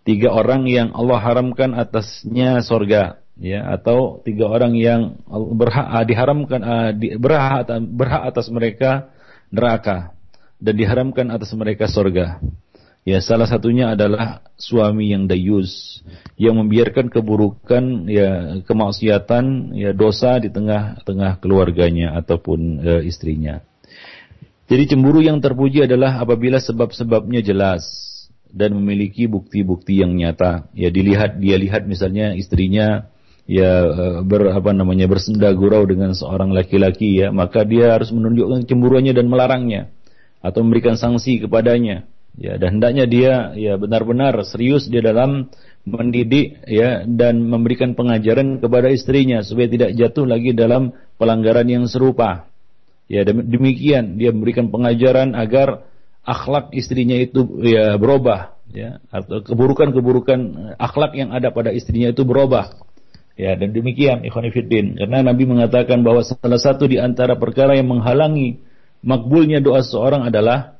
Tiga 0.08 0.32
orang 0.32 0.70
yang 0.70 0.96
Allah 0.96 1.20
haramkan 1.20 1.76
atasnya 1.76 2.64
surga 2.64 3.20
ya 3.36 3.68
atau 3.76 4.24
tiga 4.24 4.48
orang 4.48 4.78
yang 4.80 5.20
berhak 5.28 5.88
ah, 5.92 6.06
diharamkan 6.08 6.62
di, 6.96 7.20
berhak 7.20 7.68
berhak 7.92 8.24
atas 8.32 8.48
mereka 8.48 9.12
neraka 9.52 10.16
dan 10.62 10.74
diharamkan 10.78 11.28
atas 11.34 11.52
mereka 11.52 11.90
surga. 11.90 12.40
Ya 13.06 13.22
salah 13.22 13.46
satunya 13.46 13.94
adalah 13.94 14.42
suami 14.58 15.14
yang 15.14 15.30
dayus 15.30 16.02
yang 16.42 16.58
membiarkan 16.58 17.14
keburukan 17.14 18.10
ya 18.10 18.58
kemaksiatan 18.66 19.78
ya 19.78 19.94
dosa 19.94 20.42
di 20.42 20.50
tengah-tengah 20.50 21.38
keluarganya 21.38 22.18
ataupun 22.18 22.82
uh, 22.82 23.02
istrinya. 23.06 23.62
Jadi 24.66 24.84
cemburu 24.90 25.22
yang 25.22 25.38
terpuji 25.42 25.86
adalah 25.86 26.18
apabila 26.18 26.58
sebab-sebabnya 26.58 27.46
jelas 27.46 27.86
dan 28.50 28.74
memiliki 28.74 29.30
bukti-bukti 29.30 30.02
yang 30.02 30.18
nyata. 30.18 30.72
Ya 30.74 30.90
dilihat 30.90 31.38
dia 31.38 31.60
lihat 31.62 31.86
misalnya 31.86 32.34
istrinya 32.34 33.14
ya 33.46 33.72
eh, 33.86 34.18
ber 34.26 34.50
apa 34.50 34.74
namanya 34.74 35.06
bersenda 35.06 35.54
gurau 35.54 35.86
dengan 35.86 36.18
seorang 36.18 36.50
laki-laki 36.50 37.22
ya 37.22 37.30
maka 37.30 37.62
dia 37.62 37.94
harus 37.94 38.10
menunjukkan 38.10 38.66
cemburuannya 38.66 39.14
dan 39.14 39.30
melarangnya 39.30 39.94
atau 40.42 40.66
memberikan 40.66 40.98
sanksi 40.98 41.46
kepadanya 41.46 42.10
ya 42.36 42.58
dan 42.58 42.82
hendaknya 42.82 43.06
dia 43.06 43.34
ya 43.54 43.78
benar-benar 43.78 44.34
serius 44.44 44.90
di 44.90 44.98
dalam 44.98 45.54
mendidik 45.86 46.66
ya 46.66 47.06
dan 47.06 47.46
memberikan 47.46 47.94
pengajaran 47.94 48.58
kepada 48.58 48.90
istrinya 48.90 49.46
supaya 49.46 49.70
tidak 49.70 49.94
jatuh 49.94 50.26
lagi 50.26 50.58
dalam 50.58 50.98
pelanggaran 51.22 51.70
yang 51.70 51.86
serupa 51.86 52.50
ya 53.12 53.22
demikian. 53.26 54.18
Dia 54.18 54.34
memberikan 54.34 54.70
pengajaran 54.70 55.34
agar 55.38 55.86
akhlak 56.26 56.74
istrinya 56.74 57.16
itu 57.18 57.62
ya 57.62 57.96
berubah. 58.02 58.58
Ya 58.74 59.00
atau 59.14 59.40
keburukan-keburukan 59.46 60.40
akhlak 60.82 61.16
yang 61.16 61.32
ada 61.32 61.54
pada 61.54 61.72
istrinya 61.72 62.12
itu 62.12 62.26
berubah. 62.26 62.86
Ya, 63.36 63.52
dan 63.60 63.76
demikian 63.76 64.24
ikhwan 64.24 64.48
fillah. 64.48 64.96
Karena 64.96 65.20
Nabi 65.20 65.44
mengatakan 65.44 66.08
bahwa 66.08 66.24
salah 66.24 66.60
satu 66.60 66.88
di 66.88 66.96
antara 67.04 67.36
perkara 67.36 67.76
yang 67.76 67.92
menghalangi 67.92 68.64
makbulnya 69.04 69.60
doa 69.60 69.84
seorang 69.84 70.24
adalah 70.24 70.80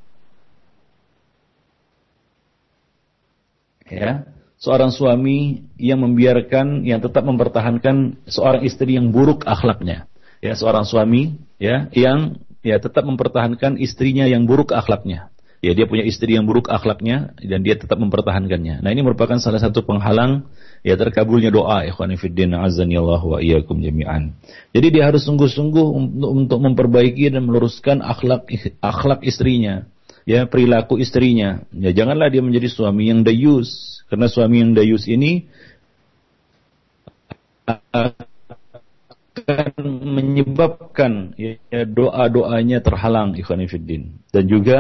ya, 3.92 4.24
seorang 4.56 4.96
suami 4.96 5.68
yang 5.76 6.00
membiarkan 6.00 6.88
yang 6.88 7.04
tetap 7.04 7.28
mempertahankan 7.28 8.24
seorang 8.24 8.64
istri 8.64 8.96
yang 8.96 9.12
buruk 9.12 9.44
akhlaknya. 9.44 10.08
Ya, 10.40 10.56
seorang 10.56 10.88
suami 10.88 11.36
ya 11.62 11.88
yang 11.94 12.42
ya 12.66 12.82
tetap 12.82 13.06
mempertahankan 13.06 13.78
istrinya 13.78 14.26
yang 14.26 14.50
buruk 14.50 14.74
akhlaknya. 14.74 15.30
Ya, 15.66 15.74
dia 15.74 15.90
punya 15.90 16.06
istri 16.06 16.38
yang 16.38 16.46
buruk 16.46 16.70
akhlaknya 16.70 17.34
dan 17.42 17.66
dia 17.66 17.74
tetap 17.74 17.98
mempertahankannya. 17.98 18.86
Nah, 18.86 18.90
ini 18.94 19.02
merupakan 19.02 19.42
salah 19.42 19.58
satu 19.58 19.82
penghalang 19.82 20.46
ya 20.86 20.94
terkabulnya 20.94 21.50
doa 21.50 21.82
ikhwan 21.90 22.14
fillah 22.22 22.70
azan 22.70 22.94
wa 22.94 23.42
iyyakum 23.42 23.82
jami'an. 23.82 24.38
Jadi 24.78 24.88
dia 24.94 25.10
harus 25.10 25.26
sungguh-sungguh 25.26 25.88
untuk, 25.90 26.30
untuk 26.30 26.60
memperbaiki 26.62 27.34
dan 27.34 27.50
meluruskan 27.50 28.06
akhlak 28.06 28.46
akhlak 28.78 29.26
istrinya, 29.26 29.90
ya 30.30 30.46
perilaku 30.46 31.02
istrinya. 31.02 31.66
Ya 31.74 31.90
janganlah 31.98 32.30
dia 32.30 32.46
menjadi 32.46 32.70
suami 32.70 33.10
yang 33.10 33.26
dayus 33.26 34.06
karena 34.06 34.30
suami 34.30 34.62
yang 34.62 34.78
dayus 34.78 35.10
ini 35.10 35.50
akan 39.46 39.86
menyebabkan 40.04 41.38
ya, 41.38 41.58
doa-doanya 41.86 42.82
terhalang 42.82 43.38
ikhwan 43.38 43.66
fillah 43.70 44.10
dan 44.34 44.44
juga 44.50 44.80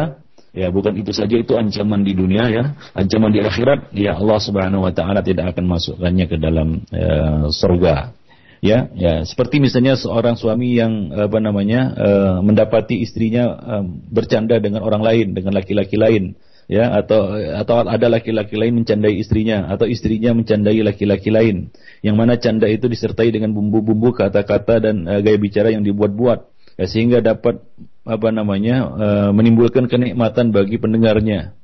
Ya, 0.55 0.71
bukan 0.71 0.95
itu 0.95 1.11
saja 1.11 1.35
itu 1.35 1.51
ancaman 1.59 2.07
di 2.07 2.15
dunia 2.15 2.47
ya, 2.47 2.79
ancaman 2.95 3.27
di 3.27 3.43
akhirat 3.43 3.91
ya 3.91 4.15
Allah 4.15 4.39
Subhanahu 4.39 4.87
wa 4.87 4.93
taala 4.95 5.19
tidak 5.19 5.51
akan 5.51 5.67
masukkannya 5.67 6.25
ke 6.31 6.39
dalam 6.39 6.79
ya, 6.95 7.51
surga. 7.51 8.15
Ya, 8.63 8.87
ya 8.95 9.27
seperti 9.27 9.59
misalnya 9.59 9.99
seorang 9.99 10.39
suami 10.39 10.79
yang 10.79 11.11
apa 11.11 11.43
namanya 11.43 11.91
uh, 11.91 12.35
mendapati 12.39 13.03
istrinya 13.03 13.51
uh, 13.51 13.83
bercanda 14.07 14.55
dengan 14.63 14.87
orang 14.87 15.03
lain, 15.03 15.35
dengan 15.35 15.59
laki-laki 15.59 15.99
lain, 15.99 16.39
ya 16.65 16.97
atau 16.97 17.37
atau 17.37 17.85
ada 17.85 18.07
laki-laki 18.09 18.57
lain 18.57 18.81
mencandai 18.81 19.21
istrinya 19.21 19.69
atau 19.69 19.85
istrinya 19.85 20.33
mencandai 20.33 20.81
laki-laki 20.81 21.29
lain 21.29 21.69
yang 22.01 22.17
mana 22.17 22.41
canda 22.41 22.65
itu 22.65 22.89
disertai 22.89 23.29
dengan 23.29 23.53
bumbu-bumbu 23.53 24.17
kata-kata 24.17 24.81
dan 24.81 25.05
uh, 25.05 25.21
gaya 25.21 25.37
bicara 25.37 25.69
yang 25.69 25.85
dibuat-buat 25.85 26.55
ya, 26.79 26.85
sehingga 26.85 27.23
dapat 27.23 27.63
apa 28.05 28.29
namanya 28.29 28.75
e, 28.93 29.07
menimbulkan 29.33 29.89
kenikmatan 29.89 30.53
bagi 30.53 30.77
pendengarnya. 30.77 31.57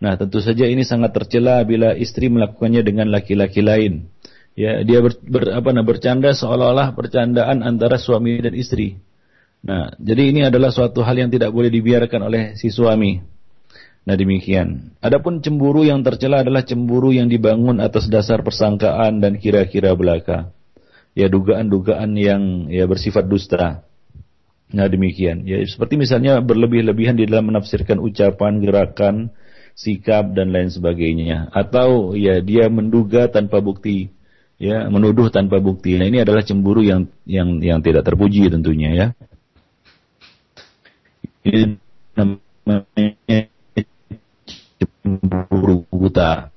Nah, 0.00 0.16
tentu 0.16 0.40
saja 0.40 0.64
ini 0.64 0.86
sangat 0.86 1.12
tercela 1.12 1.60
bila 1.66 1.92
istri 1.92 2.32
melakukannya 2.32 2.80
dengan 2.86 3.12
laki-laki 3.12 3.60
lain. 3.60 4.08
Ya, 4.56 4.80
dia 4.80 5.04
ber, 5.04 5.18
ber, 5.20 5.52
apa 5.52 5.68
nah, 5.76 5.84
bercanda 5.84 6.32
seolah-olah 6.32 6.96
percandaan 6.96 7.60
antara 7.60 8.00
suami 8.00 8.40
dan 8.40 8.56
istri. 8.56 8.96
Nah, 9.60 9.92
jadi 10.00 10.32
ini 10.32 10.40
adalah 10.48 10.72
suatu 10.72 11.04
hal 11.04 11.20
yang 11.20 11.28
tidak 11.28 11.52
boleh 11.52 11.68
dibiarkan 11.68 12.20
oleh 12.24 12.42
si 12.56 12.72
suami. 12.72 13.20
Nah, 14.08 14.16
demikian. 14.16 14.96
Adapun 15.04 15.44
cemburu 15.44 15.84
yang 15.84 16.00
tercela 16.00 16.40
adalah 16.40 16.64
cemburu 16.64 17.12
yang 17.12 17.28
dibangun 17.28 17.78
atas 17.78 18.08
dasar 18.08 18.40
persangkaan 18.40 19.20
dan 19.20 19.36
kira-kira 19.36 19.92
belaka. 19.92 20.50
Ya, 21.12 21.28
dugaan-dugaan 21.28 22.16
yang 22.16 22.72
ya 22.72 22.88
bersifat 22.88 23.28
dusta. 23.28 23.84
Nah 24.70 24.86
demikian. 24.86 25.42
Ya 25.46 25.58
seperti 25.66 25.98
misalnya 25.98 26.38
berlebih-lebihan 26.38 27.18
di 27.18 27.26
dalam 27.26 27.50
menafsirkan 27.50 27.98
ucapan, 27.98 28.62
gerakan, 28.62 29.34
sikap 29.74 30.30
dan 30.34 30.54
lain 30.54 30.70
sebagainya. 30.70 31.50
Atau 31.50 32.14
ya 32.14 32.38
dia 32.38 32.70
menduga 32.70 33.26
tanpa 33.26 33.58
bukti, 33.58 34.14
ya 34.62 34.86
menuduh 34.86 35.26
tanpa 35.34 35.58
bukti. 35.58 35.98
Nah 35.98 36.06
ini 36.06 36.22
adalah 36.22 36.46
cemburu 36.46 36.86
yang 36.86 37.10
yang 37.26 37.58
yang 37.58 37.82
tidak 37.82 38.06
terpuji 38.06 38.46
tentunya 38.46 38.90
ya. 38.94 39.06
Ini 41.42 41.74
namanya 42.14 43.50
cemburu 45.02 45.84
buta. 45.90 46.52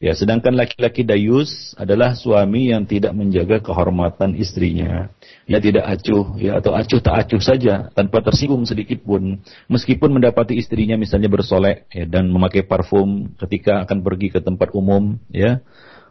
Ya, 0.00 0.16
sedangkan 0.16 0.56
laki-laki 0.56 1.04
dayus 1.04 1.76
adalah 1.76 2.16
suami 2.16 2.72
yang 2.72 2.88
tidak 2.88 3.12
menjaga 3.12 3.60
kehormatan 3.60 4.32
istrinya. 4.32 5.12
Ya 5.44 5.60
tidak 5.60 5.84
acuh, 5.84 6.40
ya 6.40 6.56
atau 6.56 6.72
acuh 6.72 7.04
tak 7.04 7.28
acuh 7.28 7.42
saja 7.44 7.92
tanpa 7.92 8.24
tersinggung 8.24 8.64
sedikit 8.64 9.04
pun. 9.04 9.44
Meskipun 9.68 10.08
mendapati 10.08 10.56
istrinya 10.56 10.96
misalnya 10.96 11.28
bersolek 11.28 11.84
ya, 11.92 12.08
dan 12.08 12.32
memakai 12.32 12.64
parfum 12.64 13.36
ketika 13.44 13.84
akan 13.84 14.00
pergi 14.00 14.32
ke 14.32 14.40
tempat 14.40 14.72
umum, 14.72 15.20
ya 15.28 15.60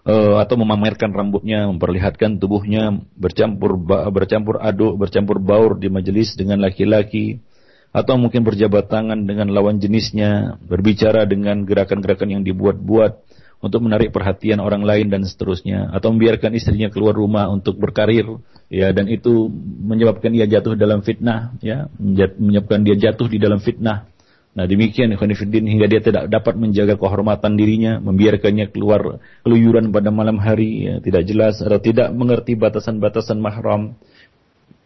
uh, 0.05 0.37
atau 0.37 0.55
memamerkan 0.61 1.09
rambutnya, 1.09 1.65
memperlihatkan 1.73 2.37
tubuhnya 2.37 2.93
bercampur 3.17 3.73
bercampur 4.13 4.61
aduk, 4.61 5.01
bercampur 5.01 5.41
baur 5.41 5.81
di 5.81 5.89
majelis 5.89 6.37
dengan 6.37 6.61
laki-laki 6.61 7.41
atau 7.89 8.15
mungkin 8.21 8.45
berjabat 8.45 8.85
tangan 8.85 9.25
dengan 9.25 9.49
lawan 9.49 9.81
jenisnya, 9.81 10.61
berbicara 10.61 11.25
dengan 11.25 11.65
gerakan-gerakan 11.65 12.37
yang 12.37 12.43
dibuat-buat 12.45 13.25
untuk 13.59 13.83
menarik 13.83 14.15
perhatian 14.15 14.63
orang 14.63 14.85
lain 14.87 15.11
dan 15.11 15.25
seterusnya. 15.25 15.91
Atau 15.91 16.15
membiarkan 16.15 16.55
istrinya 16.55 16.87
keluar 16.87 17.17
rumah 17.17 17.49
untuk 17.51 17.75
berkarir 17.81 18.39
ya 18.71 18.93
dan 18.93 19.09
itu 19.09 19.49
menyebabkan 19.83 20.31
ia 20.31 20.45
jatuh 20.45 20.77
dalam 20.77 21.01
fitnah 21.01 21.57
ya 21.59 21.89
menyebabkan 22.37 22.85
dia 22.85 22.95
jatuh 22.95 23.27
di 23.27 23.41
dalam 23.41 23.59
fitnah. 23.59 24.07
Nah 24.49 24.65
demikian 24.65 25.13
Ikhwanifiddin 25.13 25.65
hingga 25.69 25.85
dia 25.85 26.01
tidak 26.01 26.25
dapat 26.29 26.57
menjaga 26.57 26.97
kehormatan 26.97 27.53
dirinya 27.53 28.01
membiarkannya 28.01 28.73
keluar 28.73 29.21
keluyuran 29.45 29.93
pada 29.93 30.09
malam 30.09 30.41
hari 30.41 30.89
ya, 30.89 30.95
tidak 31.01 31.23
jelas 31.29 31.61
atau 31.61 31.77
tidak 31.77 32.09
mengerti 32.13 32.57
batasan-batasan 32.57 33.37
mahram 33.37 33.97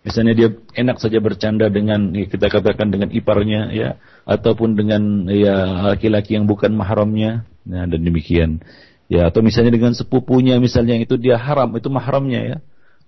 Misalnya 0.04 0.34
dia 0.36 0.50
enak 0.76 1.00
saja 1.00 1.24
bercanda 1.24 1.72
dengan 1.72 2.12
ya, 2.12 2.28
kita 2.28 2.52
katakan 2.52 2.92
dengan 2.92 3.08
iparnya 3.08 3.72
ya 3.72 3.89
ataupun 4.28 4.76
dengan 4.76 5.32
ya 5.32 5.88
laki-laki 5.96 6.36
yang 6.36 6.44
bukan 6.44 6.76
mahramnya. 6.76 7.48
Nah, 7.63 7.88
dan 7.88 8.04
demikian. 8.04 8.60
Ya, 9.08 9.32
atau 9.32 9.39
misalnya 9.39 9.72
dengan 9.72 9.96
sepupunya 9.96 10.60
misalnya 10.60 11.00
itu 11.00 11.16
dia 11.16 11.39
haram, 11.39 11.72
itu 11.80 11.88
mahramnya 11.88 12.42
ya. 12.44 12.58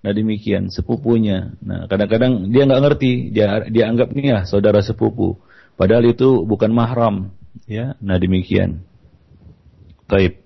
Nah, 0.00 0.12
demikian 0.16 0.72
sepupunya. 0.72 1.52
Nah, 1.60 1.84
kadang-kadang 1.84 2.48
dia 2.48 2.64
nggak 2.64 2.82
ngerti, 2.88 3.12
dia 3.28 3.68
dia 3.68 3.84
anggap 3.92 4.16
ini 4.16 4.32
ya 4.32 4.48
saudara 4.48 4.80
sepupu. 4.80 5.36
Padahal 5.76 6.08
itu 6.08 6.48
bukan 6.48 6.72
mahram, 6.72 7.28
ya. 7.68 7.92
Nah, 8.00 8.16
demikian. 8.16 8.80
Taib. 10.08 10.40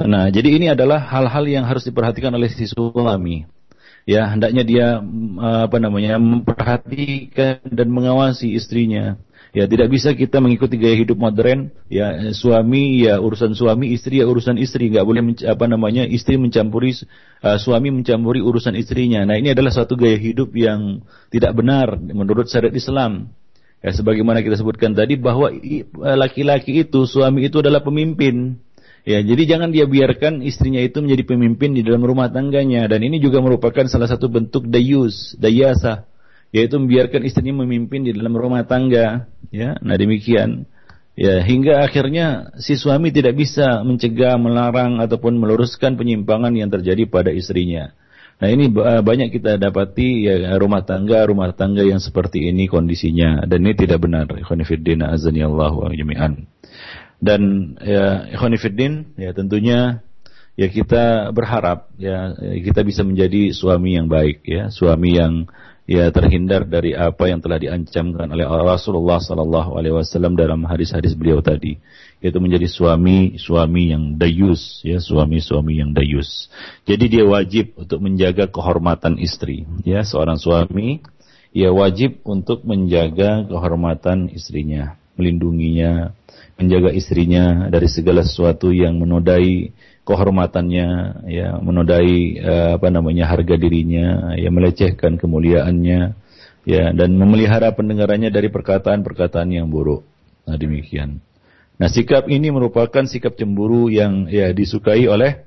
Nah, 0.00 0.32
jadi 0.32 0.48
ini 0.56 0.72
adalah 0.72 1.04
hal-hal 1.04 1.44
yang 1.44 1.68
harus 1.68 1.84
diperhatikan 1.84 2.32
oleh 2.32 2.48
si 2.48 2.64
suami 2.64 3.44
ya 4.08 4.30
hendaknya 4.30 4.62
dia 4.66 4.86
mm, 4.98 5.68
apa 5.70 5.76
namanya 5.78 6.18
memperhatikan 6.18 7.62
dan 7.68 7.88
mengawasi 7.90 8.54
istrinya. 8.54 9.18
Ya 9.52 9.68
tidak 9.68 9.92
bisa 9.92 10.16
kita 10.16 10.40
mengikuti 10.40 10.80
gaya 10.80 10.96
hidup 10.96 11.20
modern. 11.20 11.68
Ya 11.92 12.32
suami 12.32 13.04
ya 13.04 13.20
urusan 13.20 13.52
suami 13.52 13.92
istri 13.92 14.24
ya 14.24 14.26
urusan 14.26 14.56
istri. 14.56 14.88
Nggak 14.88 15.04
boleh 15.04 15.22
apa 15.44 15.64
namanya 15.68 16.08
istri 16.08 16.40
mencampuri 16.40 16.96
uh, 17.44 17.60
suami 17.60 17.92
mencampuri 17.92 18.40
urusan 18.40 18.72
istrinya. 18.80 19.28
Nah 19.28 19.36
ini 19.36 19.52
adalah 19.52 19.68
satu 19.68 19.92
gaya 19.92 20.16
hidup 20.16 20.56
yang 20.56 21.04
tidak 21.28 21.52
benar 21.52 22.00
menurut 22.00 22.48
syariat 22.48 22.72
Islam. 22.72 23.28
Ya 23.84 23.92
sebagaimana 23.92 24.40
kita 24.40 24.56
sebutkan 24.56 24.96
tadi 24.96 25.20
bahwa 25.20 25.52
laki-laki 26.16 26.86
itu 26.88 27.04
suami 27.04 27.50
itu 27.50 27.60
adalah 27.60 27.84
pemimpin 27.84 28.56
Ya, 29.02 29.18
jadi 29.18 29.42
jangan 29.56 29.74
dia 29.74 29.82
biarkan 29.90 30.46
istrinya 30.46 30.78
itu 30.78 31.02
menjadi 31.02 31.34
pemimpin 31.34 31.74
di 31.74 31.82
dalam 31.82 32.06
rumah 32.06 32.30
tangganya 32.30 32.86
dan 32.86 33.02
ini 33.02 33.18
juga 33.18 33.42
merupakan 33.42 33.82
salah 33.90 34.06
satu 34.06 34.30
bentuk 34.30 34.70
dayus, 34.70 35.34
dayasa, 35.42 36.06
yaitu 36.54 36.78
membiarkan 36.78 37.26
istrinya 37.26 37.66
memimpin 37.66 38.06
di 38.06 38.14
dalam 38.14 38.30
rumah 38.38 38.62
tangga, 38.62 39.26
ya. 39.50 39.74
Nah, 39.82 39.98
demikian. 39.98 40.70
Ya, 41.12 41.42
hingga 41.44 41.84
akhirnya 41.84 42.56
si 42.62 42.78
suami 42.78 43.12
tidak 43.12 43.36
bisa 43.36 43.84
mencegah, 43.84 44.38
melarang 44.40 44.96
ataupun 45.02 45.36
meluruskan 45.36 45.98
penyimpangan 45.98 46.54
yang 46.56 46.70
terjadi 46.72 47.04
pada 47.04 47.34
istrinya. 47.34 47.92
Nah, 48.40 48.48
ini 48.48 48.72
banyak 48.74 49.28
kita 49.30 49.54
dapati 49.60 50.26
ya 50.26 50.56
rumah 50.58 50.82
tangga, 50.82 51.22
rumah 51.28 51.52
tangga 51.52 51.84
yang 51.84 52.00
seperti 52.00 52.48
ini 52.48 52.64
kondisinya 52.66 53.44
dan 53.46 53.62
ini 53.62 53.74
tidak 53.76 54.02
benar. 54.02 54.30
Ikhwan 54.34 54.64
fillah 54.64 55.14
azani 55.14 55.46
Allah 55.46 55.70
wa 55.70 55.92
jami'an. 55.92 56.48
Dan 57.22 57.74
ya 57.78 58.26
ikhwanifiddin 58.34 59.14
ya 59.14 59.30
tentunya 59.30 60.02
ya 60.58 60.66
kita 60.66 61.30
berharap 61.30 61.94
ya 61.94 62.34
kita 62.36 62.82
bisa 62.82 63.06
menjadi 63.06 63.54
suami 63.54 63.94
yang 63.94 64.10
baik 64.10 64.42
ya, 64.42 64.74
suami 64.74 65.14
yang 65.14 65.46
ya 65.86 66.10
terhindar 66.14 66.62
dari 66.66 66.94
apa 66.94 67.26
yang 67.26 67.42
telah 67.42 67.58
diancamkan 67.58 68.30
oleh 68.30 68.46
Rasulullah 68.46 69.18
sallallahu 69.18 69.74
alaihi 69.74 69.98
wasallam 69.98 70.38
dalam 70.38 70.62
hadis-hadis 70.62 71.18
beliau 71.18 71.42
tadi 71.42 71.82
yaitu 72.22 72.38
menjadi 72.38 72.70
suami 72.70 73.34
suami 73.34 73.90
yang 73.90 74.14
dayus 74.14 74.82
ya 74.86 75.02
suami-suami 75.02 75.82
yang 75.82 75.90
dayus. 75.90 76.46
Jadi 76.86 77.18
dia 77.18 77.24
wajib 77.26 77.74
untuk 77.74 77.98
menjaga 77.98 78.46
kehormatan 78.46 79.18
istri 79.18 79.66
ya 79.82 80.06
seorang 80.06 80.38
suami 80.38 81.02
ia 81.52 81.68
wajib 81.68 82.24
untuk 82.24 82.64
menjaga 82.64 83.44
kehormatan 83.44 84.32
istrinya, 84.32 84.96
melindunginya, 85.20 86.16
menjaga 86.60 86.90
istrinya 86.92 87.68
dari 87.72 87.88
segala 87.88 88.22
sesuatu 88.22 88.70
yang 88.70 89.00
menodai 89.00 89.72
kehormatannya, 90.02 90.88
ya, 91.30 91.48
menodai 91.62 92.42
uh, 92.42 92.70
apa 92.76 92.88
namanya 92.90 93.30
harga 93.30 93.54
dirinya, 93.54 94.34
ya, 94.34 94.50
melecehkan 94.50 95.16
kemuliaannya, 95.16 96.00
ya, 96.66 96.84
dan 96.90 97.10
memelihara 97.14 97.70
pendengarannya 97.72 98.30
dari 98.30 98.50
perkataan-perkataan 98.50 99.48
yang 99.54 99.70
buruk. 99.70 100.02
Nah, 100.46 100.58
demikian. 100.58 101.22
Nah, 101.78 101.88
sikap 101.90 102.26
ini 102.26 102.50
merupakan 102.50 103.06
sikap 103.06 103.38
cemburu 103.38 103.90
yang 103.90 104.26
ya 104.30 104.50
disukai 104.50 105.06
oleh 105.06 105.46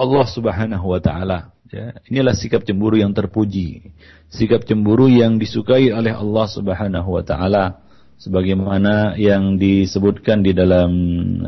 Allah 0.00 0.26
Subhanahu 0.28 0.86
wa 0.96 1.00
taala. 1.00 1.52
Ya, 1.70 1.94
inilah 2.10 2.34
sikap 2.34 2.66
cemburu 2.66 2.98
yang 2.98 3.14
terpuji. 3.14 3.94
Sikap 4.32 4.66
cemburu 4.66 5.06
yang 5.06 5.38
disukai 5.38 5.92
oleh 5.92 6.10
Allah 6.10 6.46
Subhanahu 6.50 7.08
wa 7.14 7.22
taala 7.22 7.84
sebagaimana 8.20 9.16
yang 9.16 9.56
disebutkan 9.56 10.44
di 10.44 10.52
dalam 10.52 10.92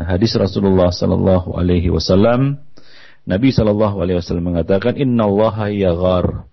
hadis 0.01 0.33
Rasulullah 0.41 0.89
sallallahu 0.89 1.53
alaihi 1.53 1.93
wasallam. 1.93 2.65
Nabi 3.23 3.55
sallallahu 3.55 4.03
alaihi 4.03 4.19
wasallam 4.19 4.51
mengatakan 4.51 4.99
innallaha 4.99 5.71
yaghar 5.71 6.49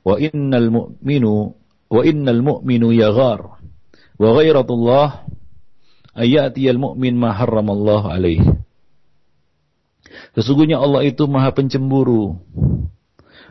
wa 0.00 0.14
innal 0.16 0.72
mu'minu 0.72 1.52
wa 1.92 2.00
innal 2.00 2.40
mu'minu 2.40 2.96
yaghar 2.96 3.60
wa 4.16 4.28
ghairatullah 4.32 5.28
ayatiyal 6.16 6.80
mu'min 6.80 7.18
ma 7.18 7.36
harramallahu 7.36 8.08
alaihi. 8.08 8.56
Sesungguhnya 10.32 10.80
Allah 10.80 11.04
itu 11.04 11.26
maha 11.28 11.52
pencemburu 11.52 12.40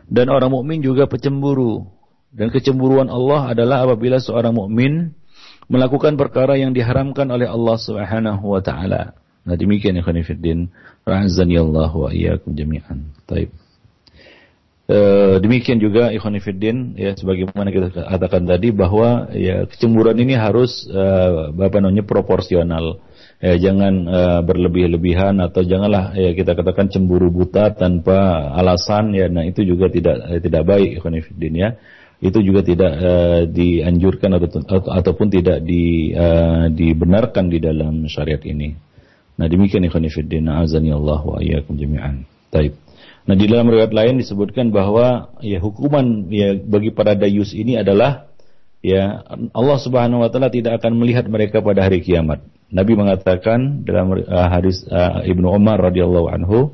dan 0.08 0.28
orang 0.32 0.52
mukmin 0.52 0.82
juga 0.82 1.06
pencemburu 1.06 1.88
dan 2.34 2.50
kecemburuan 2.50 3.06
Allah 3.06 3.54
adalah 3.54 3.86
apabila 3.86 4.18
seorang 4.18 4.52
mukmin 4.52 5.14
melakukan 5.68 6.14
perkara 6.20 6.58
yang 6.60 6.76
diharamkan 6.76 7.28
oleh 7.30 7.48
Allah 7.48 7.76
Subhanahu 7.80 8.44
wa 8.44 8.60
taala. 8.60 9.16
Nah, 9.44 9.56
demikian 9.60 9.96
ya 9.96 10.02
khonifuddin, 10.04 10.72
rahazani 11.04 11.60
Allah 11.60 11.92
wa 11.92 12.08
iyyakum 12.08 12.56
jami'an. 12.56 13.12
Taib. 13.28 13.52
E, 14.84 14.98
demikian 15.40 15.80
juga 15.80 16.12
ikhwan 16.12 16.36
ya 16.96 17.16
sebagaimana 17.16 17.72
kita 17.72 17.88
katakan 18.04 18.44
tadi 18.44 18.68
bahwa 18.68 19.32
ya 19.32 19.64
kecemburuan 19.64 20.16
ini 20.20 20.36
harus 20.36 20.84
e, 20.88 21.04
apa 21.56 21.76
namanya 21.80 22.04
proporsional. 22.04 23.00
Ya, 23.40 23.60
jangan 23.60 23.94
e, 24.08 24.20
berlebih-lebihan 24.44 25.40
atau 25.44 25.60
janganlah 25.64 26.16
ya 26.16 26.32
kita 26.32 26.56
katakan 26.56 26.88
cemburu 26.88 27.28
buta 27.28 27.76
tanpa 27.76 28.48
alasan 28.56 29.12
ya 29.12 29.28
nah 29.28 29.44
itu 29.44 29.60
juga 29.68 29.92
tidak 29.92 30.16
eh, 30.32 30.40
tidak 30.40 30.64
baik 30.64 31.00
ikhwan 31.00 31.20
ya 31.20 31.76
itu 32.24 32.40
juga 32.40 32.64
tidak 32.64 32.92
uh, 32.96 33.42
dianjurkan 33.44 34.40
atau, 34.40 34.48
atau 34.64 34.88
ataupun 34.88 35.28
tidak 35.28 35.60
di, 35.60 36.16
uh, 36.16 36.72
dibenarkan 36.72 37.52
di 37.52 37.60
dalam 37.60 38.08
syariat 38.08 38.40
ini. 38.48 38.72
Nah 39.36 39.44
demikian 39.44 39.84
ikhwan 39.84 40.08
fillah 40.08 40.64
azani 40.64 40.88
Allah 40.88 41.20
wa 41.20 41.36
iyyakum 41.36 41.76
jami'an. 41.76 42.24
Taib. 42.48 42.80
Nah 43.28 43.34
di 43.36 43.44
dalam 43.44 43.68
riwayat 43.68 43.92
lain 43.92 44.16
disebutkan 44.16 44.72
bahwa 44.72 45.36
ya 45.44 45.60
hukuman 45.60 46.32
ya 46.32 46.56
bagi 46.56 46.96
para 46.96 47.12
dayus 47.12 47.52
ini 47.52 47.76
adalah 47.76 48.32
ya 48.80 49.20
Allah 49.52 49.78
Subhanahu 49.80 50.24
wa 50.24 50.28
taala 50.32 50.48
tidak 50.48 50.80
akan 50.80 50.96
melihat 50.96 51.28
mereka 51.28 51.60
pada 51.60 51.84
hari 51.84 52.00
kiamat. 52.00 52.40
Nabi 52.72 52.96
mengatakan 52.96 53.84
dalam 53.84 54.16
uh, 54.16 54.48
hadis 54.48 54.80
uh, 54.88 55.20
Ibnu 55.28 55.44
Umar 55.44 55.76
radhiyallahu 55.76 56.26
anhu, 56.32 56.72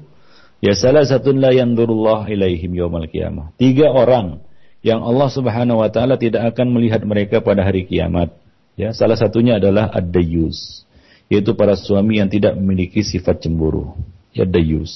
ya 0.62 0.78
salah 0.78 1.02
satu 1.02 1.34
la 1.34 1.50
yanzurullah 1.50 2.30
ilaihim 2.30 2.70
yaumal 2.76 3.10
qiyamah. 3.10 3.50
Tiga 3.58 3.90
orang 3.90 4.49
yang 4.80 5.04
Allah 5.04 5.28
Subhanahu 5.28 5.84
wa 5.84 5.88
taala 5.92 6.16
tidak 6.16 6.56
akan 6.56 6.72
melihat 6.72 7.04
mereka 7.04 7.44
pada 7.44 7.64
hari 7.64 7.84
kiamat. 7.84 8.32
Ya, 8.80 8.96
salah 8.96 9.18
satunya 9.18 9.60
adalah 9.60 9.92
ad-dayyus, 9.92 10.88
yaitu 11.28 11.52
para 11.52 11.76
suami 11.76 12.16
yang 12.16 12.32
tidak 12.32 12.56
memiliki 12.56 13.04
sifat 13.04 13.44
cemburu. 13.44 13.92
Ya 14.32 14.48
dayyus. 14.48 14.92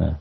Nah, 0.00 0.16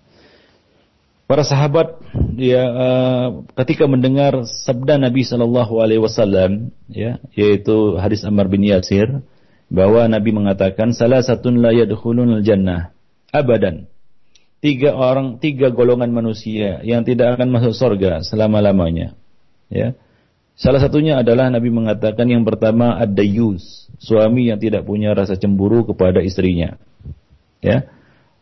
para 1.30 1.46
sahabat 1.48 2.02
ya 2.36 2.64
uh, 2.66 3.28
ketika 3.64 3.86
mendengar 3.86 4.44
sabda 4.44 5.00
Nabi 5.00 5.24
Shallallahu 5.24 5.80
alaihi 5.80 6.02
wasallam 6.02 6.74
ya, 6.92 7.22
yaitu 7.38 7.96
hadis 8.02 8.26
Ammar 8.28 8.52
bin 8.52 8.66
Yasir 8.68 9.24
bahwa 9.70 10.10
Nabi 10.10 10.34
mengatakan 10.34 10.92
salah 10.92 11.22
satu 11.22 11.54
la 11.54 11.72
yadkhulunal 11.72 12.42
jannah 12.42 12.92
abadan 13.30 13.86
tiga 14.60 14.96
orang, 14.96 15.40
tiga 15.40 15.72
golongan 15.72 16.12
manusia 16.12 16.84
yang 16.84 17.08
tidak 17.08 17.40
akan 17.40 17.48
masuk 17.52 17.74
surga 17.76 18.24
selama-lamanya. 18.28 19.16
Ya. 19.72 19.96
Salah 20.60 20.84
satunya 20.84 21.24
adalah 21.24 21.48
Nabi 21.48 21.72
mengatakan 21.72 22.28
yang 22.28 22.44
pertama 22.44 23.00
ada 23.00 23.24
yus, 23.24 23.88
suami 23.96 24.52
yang 24.52 24.60
tidak 24.60 24.84
punya 24.84 25.16
rasa 25.16 25.40
cemburu 25.40 25.88
kepada 25.88 26.20
istrinya. 26.20 26.76
Ya. 27.64 27.88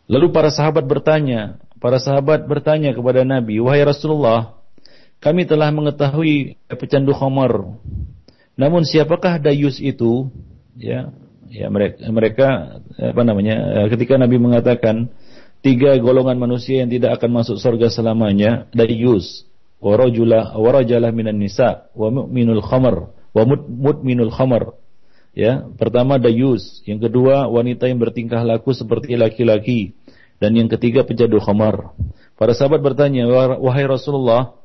Lalu 0.10 0.34
para 0.34 0.50
sahabat 0.50 0.90
bertanya, 0.90 1.62
para 1.78 2.02
sahabat 2.02 2.50
bertanya 2.50 2.98
kepada 2.98 3.22
Nabi, 3.22 3.62
"Wahai 3.62 3.86
Rasulullah, 3.86 4.58
kami 5.22 5.46
telah 5.46 5.70
mengetahui 5.70 6.58
pecandu 6.74 7.14
khamar. 7.14 7.78
Namun 8.58 8.82
siapakah 8.82 9.38
dayus 9.38 9.78
itu?" 9.78 10.34
Ya, 10.74 11.14
ya 11.54 11.70
mereka, 11.70 12.02
mereka 12.10 12.48
apa 12.98 13.22
namanya? 13.22 13.86
Ketika 13.94 14.18
Nabi 14.18 14.42
mengatakan, 14.42 15.14
tiga 15.62 15.94
golongan 15.98 16.38
manusia 16.38 16.86
yang 16.86 16.90
tidak 16.90 17.22
akan 17.22 17.44
masuk 17.44 17.58
surga 17.58 17.90
selamanya 17.92 18.70
dayus 18.74 19.48
warajula 19.78 20.58
warajalah 20.58 21.14
minan 21.14 21.38
nisa 21.38 21.90
wa 21.94 22.10
mu'minul 22.10 22.66
khamar 22.66 23.14
wa 23.38 23.44
mutminul 23.70 24.34
khamar. 24.34 24.74
Ya 25.38 25.70
pertama 25.78 26.18
dayus 26.18 26.82
yang 26.90 26.98
kedua 26.98 27.46
wanita 27.46 27.86
yang 27.86 28.02
bertingkah 28.02 28.42
laku 28.42 28.74
seperti 28.74 29.14
laki-laki 29.14 29.94
dan 30.42 30.58
yang 30.58 30.66
ketiga 30.66 31.06
penjadu 31.06 31.38
khamar. 31.38 31.94
Para 32.34 32.58
sahabat 32.58 32.82
bertanya 32.82 33.30
wahai 33.62 33.86
Rasulullah 33.86 34.58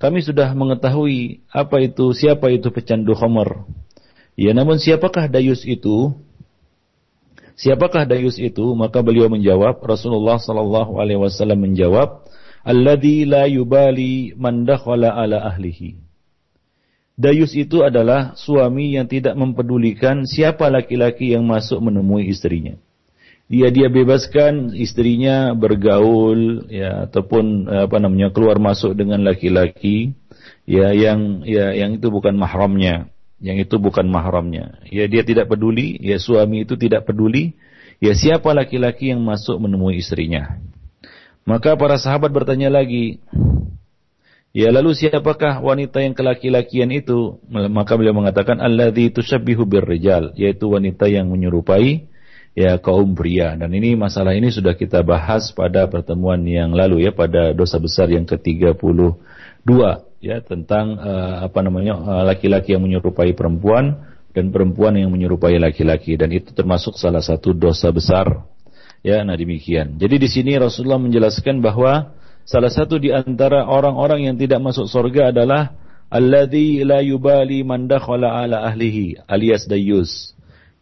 kami 0.00 0.24
sudah 0.24 0.52
mengetahui 0.56 1.44
apa 1.52 1.84
itu 1.84 2.16
siapa 2.16 2.48
itu 2.48 2.72
pecandu 2.72 3.12
khamar? 3.12 3.68
Ya 4.36 4.56
namun 4.56 4.80
siapakah 4.80 5.28
dayus 5.28 5.64
itu 5.68 6.16
Siapakah 7.56 8.04
dayus 8.04 8.36
itu? 8.36 8.76
Maka 8.76 9.00
beliau 9.00 9.32
menjawab, 9.32 9.80
Rasulullah 9.80 10.36
sallallahu 10.36 11.00
alaihi 11.00 11.16
wasallam 11.16 11.64
menjawab, 11.64 12.28
"Alladzi 12.60 13.24
la 13.24 13.48
yubali 13.48 14.36
man 14.36 14.68
dakhala 14.68 15.16
ala 15.16 15.40
ahlihi." 15.48 15.96
Dayus 17.16 17.56
itu 17.56 17.80
adalah 17.80 18.36
suami 18.36 18.92
yang 18.92 19.08
tidak 19.08 19.32
mempedulikan 19.40 20.28
siapa 20.28 20.68
laki-laki 20.68 21.32
yang 21.32 21.48
masuk 21.48 21.80
menemui 21.80 22.28
istrinya. 22.28 22.76
Dia 23.48 23.72
dia 23.72 23.88
bebaskan 23.88 24.76
istrinya 24.76 25.56
bergaul 25.56 26.68
ya 26.68 27.08
ataupun 27.08 27.72
apa 27.72 27.96
namanya 27.96 28.36
keluar 28.36 28.60
masuk 28.60 28.92
dengan 28.92 29.24
laki-laki 29.24 30.12
ya 30.68 30.92
yang 30.92 31.46
ya 31.46 31.72
yang 31.72 31.96
itu 31.96 32.10
bukan 32.10 32.36
mahramnya 32.36 33.08
yang 33.40 33.60
itu 33.60 33.76
bukan 33.76 34.08
mahramnya. 34.08 34.80
Ya 34.88 35.04
dia 35.08 35.22
tidak 35.24 35.52
peduli, 35.52 35.96
ya 36.00 36.16
suami 36.16 36.64
itu 36.64 36.74
tidak 36.76 37.04
peduli, 37.04 37.56
ya 38.00 38.16
siapa 38.16 38.52
laki-laki 38.56 39.12
yang 39.12 39.20
masuk 39.24 39.60
menemui 39.60 40.00
istrinya. 40.00 40.60
Maka 41.46 41.78
para 41.78 41.94
sahabat 42.00 42.34
bertanya 42.34 42.72
lagi, 42.72 43.22
ya 44.50 44.72
lalu 44.74 44.98
siapakah 44.98 45.62
wanita 45.62 46.02
yang 46.02 46.16
kelaki-lakian 46.16 46.90
itu? 46.90 47.38
Maka 47.48 47.94
beliau 47.94 48.16
mengatakan 48.16 48.58
alladzi 48.58 49.14
tusabbihu 49.14 49.62
birrijal, 49.62 50.34
yaitu 50.34 50.66
wanita 50.66 51.06
yang 51.06 51.30
menyerupai 51.30 52.10
ya 52.56 52.80
kaum 52.80 53.12
pria. 53.14 53.54
Dan 53.54 53.70
ini 53.76 53.94
masalah 53.94 54.32
ini 54.32 54.48
sudah 54.48 54.74
kita 54.74 55.04
bahas 55.04 55.52
pada 55.52 55.86
pertemuan 55.86 56.40
yang 56.48 56.72
lalu 56.72 57.04
ya 57.04 57.12
pada 57.12 57.52
dosa 57.52 57.76
besar 57.76 58.08
yang 58.08 58.24
ke-32 58.24 58.82
ya 60.20 60.40
tentang 60.40 60.96
uh, 60.96 61.44
apa 61.46 61.58
namanya 61.60 61.94
eh, 61.96 62.24
laki-laki 62.34 62.72
uh, 62.72 62.78
yang 62.78 62.82
menyerupai 62.84 63.36
perempuan 63.36 64.00
dan 64.32 64.52
perempuan 64.52 64.96
yang 64.96 65.12
menyerupai 65.12 65.56
laki-laki. 65.56 66.16
Dan 66.16 66.32
itu 66.32 66.52
termasuk 66.52 66.96
salah 66.96 67.24
satu 67.24 67.56
dosa 67.56 67.88
besar. 67.92 68.44
Ya 69.04 69.22
nah 69.22 69.38
demikian. 69.38 69.96
Jadi 70.00 70.16
di 70.18 70.28
sini 70.28 70.58
Rasulullah 70.58 70.98
menjelaskan 70.98 71.62
bahwa 71.62 72.16
salah 72.42 72.72
satu 72.72 72.98
di 72.98 73.14
antara 73.14 73.64
orang-orang 73.64 74.28
yang 74.32 74.36
tidak 74.36 74.58
masuk 74.60 74.90
surga 74.90 75.30
adalah 75.30 75.78
alladzi 76.10 76.82
la 76.82 77.00
yubali 77.04 77.62
man 77.62 77.86
dakhala 77.86 78.42
ala 78.44 78.66
ahlihi 78.66 79.24
alias 79.30 79.70
dayus. 79.70 80.34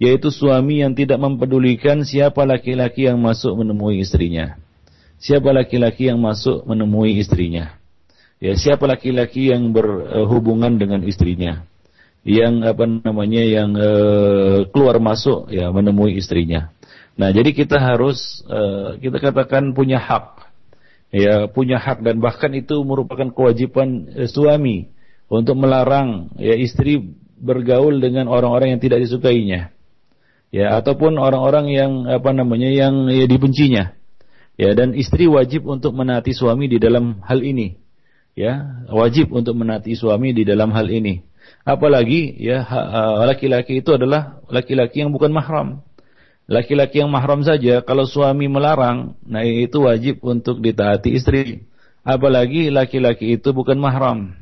Yaitu 0.02 0.34
suami 0.34 0.82
yang 0.82 0.96
tidak 0.98 1.22
mempedulikan 1.22 2.02
siapa 2.02 2.42
laki-laki 2.42 3.06
yang 3.06 3.22
masuk 3.22 3.54
menemui 3.54 4.02
istrinya. 4.02 4.58
Siapa 5.22 5.54
laki-laki 5.54 6.10
yang 6.10 6.18
masuk 6.18 6.66
menemui 6.66 7.14
istrinya 7.22 7.83
Ya, 8.44 8.52
siapa 8.60 8.84
laki-laki 8.84 9.48
yang 9.48 9.72
berhubungan 9.72 10.76
dengan 10.76 11.00
istrinya? 11.08 11.64
Yang 12.28 12.76
apa 12.76 12.84
namanya 12.84 13.40
yang 13.40 13.72
uh, 13.72 14.68
keluar 14.68 15.00
masuk 15.00 15.48
ya 15.48 15.72
menemui 15.72 16.20
istrinya. 16.20 16.68
Nah, 17.16 17.32
jadi 17.32 17.56
kita 17.56 17.80
harus 17.80 18.44
uh, 18.44 19.00
kita 19.00 19.16
katakan 19.16 19.72
punya 19.72 19.96
hak. 19.96 20.44
Ya, 21.08 21.48
punya 21.48 21.80
hak 21.80 22.04
dan 22.04 22.20
bahkan 22.20 22.52
itu 22.52 22.84
merupakan 22.84 23.32
kewajiban 23.32 24.12
uh, 24.12 24.28
suami 24.28 24.92
untuk 25.32 25.56
melarang 25.56 26.28
ya 26.36 26.52
istri 26.52 27.00
bergaul 27.40 27.96
dengan 27.96 28.28
orang-orang 28.28 28.76
yang 28.76 28.82
tidak 28.84 29.08
disukainya. 29.08 29.72
Ya, 30.52 30.76
ataupun 30.76 31.16
orang-orang 31.16 31.72
yang 31.72 31.92
apa 32.12 32.28
namanya 32.36 32.68
yang 32.68 33.08
ya, 33.08 33.24
dibencinya. 33.24 33.96
Ya, 34.60 34.76
dan 34.76 34.92
istri 34.92 35.32
wajib 35.32 35.64
untuk 35.64 35.96
menaati 35.96 36.36
suami 36.36 36.68
di 36.68 36.76
dalam 36.76 37.24
hal 37.24 37.40
ini 37.40 37.83
ya 38.34 38.84
wajib 38.90 39.30
untuk 39.30 39.54
menati 39.54 39.94
suami 39.94 40.34
di 40.34 40.42
dalam 40.46 40.74
hal 40.74 40.90
ini. 40.90 41.22
Apalagi 41.64 42.36
ya 42.36 42.66
laki-laki 43.24 43.80
itu 43.80 43.96
adalah 43.96 44.42
laki-laki 44.52 45.00
yang 45.00 45.14
bukan 45.14 45.32
mahram. 45.32 45.80
Laki-laki 46.44 47.00
yang 47.00 47.08
mahram 47.08 47.40
saja 47.40 47.80
kalau 47.80 48.04
suami 48.04 48.52
melarang, 48.52 49.16
nah 49.24 49.40
itu 49.40 49.80
wajib 49.88 50.20
untuk 50.20 50.60
ditaati 50.60 51.16
istri. 51.16 51.64
Apalagi 52.04 52.68
laki-laki 52.68 53.40
itu 53.40 53.56
bukan 53.56 53.80
mahram. 53.80 54.36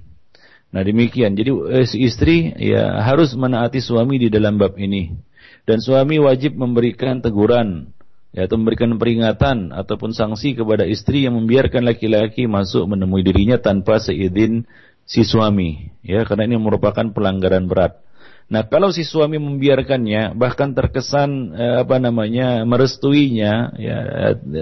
Nah 0.75 0.83
demikian. 0.83 1.39
Jadi 1.39 1.53
eh, 1.53 1.87
istri 2.03 2.51
ya 2.59 2.99
harus 3.07 3.31
menaati 3.39 3.79
suami 3.79 4.19
di 4.19 4.29
dalam 4.33 4.59
bab 4.59 4.75
ini. 4.75 5.15
Dan 5.63 5.79
suami 5.79 6.19
wajib 6.19 6.59
memberikan 6.59 7.23
teguran 7.23 7.95
ya, 8.33 8.49
atau 8.49 8.57
memberikan 8.59 8.97
peringatan 8.97 9.71
ataupun 9.71 10.17
sanksi 10.17 10.57
kepada 10.57 10.89
istri 10.89 11.25
yang 11.29 11.37
membiarkan 11.39 11.85
laki-laki 11.85 12.49
masuk 12.49 12.89
menemui 12.89 13.23
dirinya 13.23 13.61
tanpa 13.61 14.01
seizin 14.01 14.65
si 15.05 15.23
suami 15.23 15.93
ya 16.01 16.25
karena 16.25 16.49
ini 16.49 16.57
merupakan 16.59 17.05
pelanggaran 17.13 17.69
berat. 17.69 18.01
Nah, 18.53 18.69
kalau 18.69 18.93
si 18.93 19.01
suami 19.07 19.41
membiarkannya 19.41 20.37
bahkan 20.37 20.77
terkesan 20.77 21.57
eh, 21.57 21.77
apa 21.87 21.97
namanya 21.97 22.69
merestuinya 22.69 23.73
ya 23.81 23.99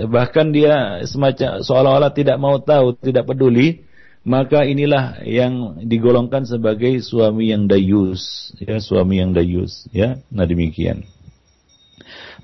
bahkan 0.07 0.55
dia 0.55 1.03
semacam 1.11 1.65
seolah-olah 1.65 2.13
tidak 2.15 2.39
mau 2.39 2.63
tahu, 2.63 2.95
tidak 3.03 3.27
peduli, 3.27 3.83
maka 4.23 4.69
inilah 4.69 5.25
yang 5.25 5.81
digolongkan 5.81 6.45
sebagai 6.45 7.01
suami 7.01 7.51
yang 7.51 7.67
dayus, 7.67 8.53
ya 8.61 8.79
suami 8.79 9.19
yang 9.19 9.33
dayus, 9.33 9.89
ya. 9.91 10.21
Nah 10.29 10.45
demikian. 10.45 11.09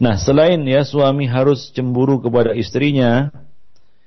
Nah 0.02 0.20
selain 0.20 0.62
ya 0.66 0.82
suami 0.82 1.26
harus 1.30 1.72
cemburu 1.72 2.20
kepada 2.20 2.52
istrinya, 2.52 3.30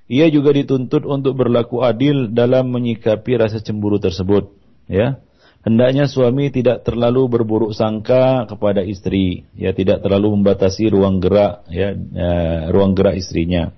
ia 0.09 0.27
juga 0.29 0.53
dituntut 0.53 1.05
untuk 1.05 1.37
berlaku 1.37 1.81
adil 1.85 2.29
dalam 2.33 2.69
menyikapi 2.73 3.39
rasa 3.39 3.61
cemburu 3.61 3.97
tersebut, 3.97 4.51
ya. 4.89 5.21
Hendaknya 5.59 6.07
suami 6.07 6.47
tidak 6.55 6.87
terlalu 6.87 7.27
berburuk 7.27 7.75
sangka 7.75 8.47
kepada 8.47 8.79
istri, 8.79 9.43
ya 9.59 9.75
tidak 9.75 9.99
terlalu 9.99 10.39
membatasi 10.39 10.87
ruang 10.87 11.19
gerak, 11.19 11.67
ya, 11.67 11.91
ya 11.93 12.31
ruang 12.71 12.95
gerak 12.95 13.19
istrinya 13.19 13.75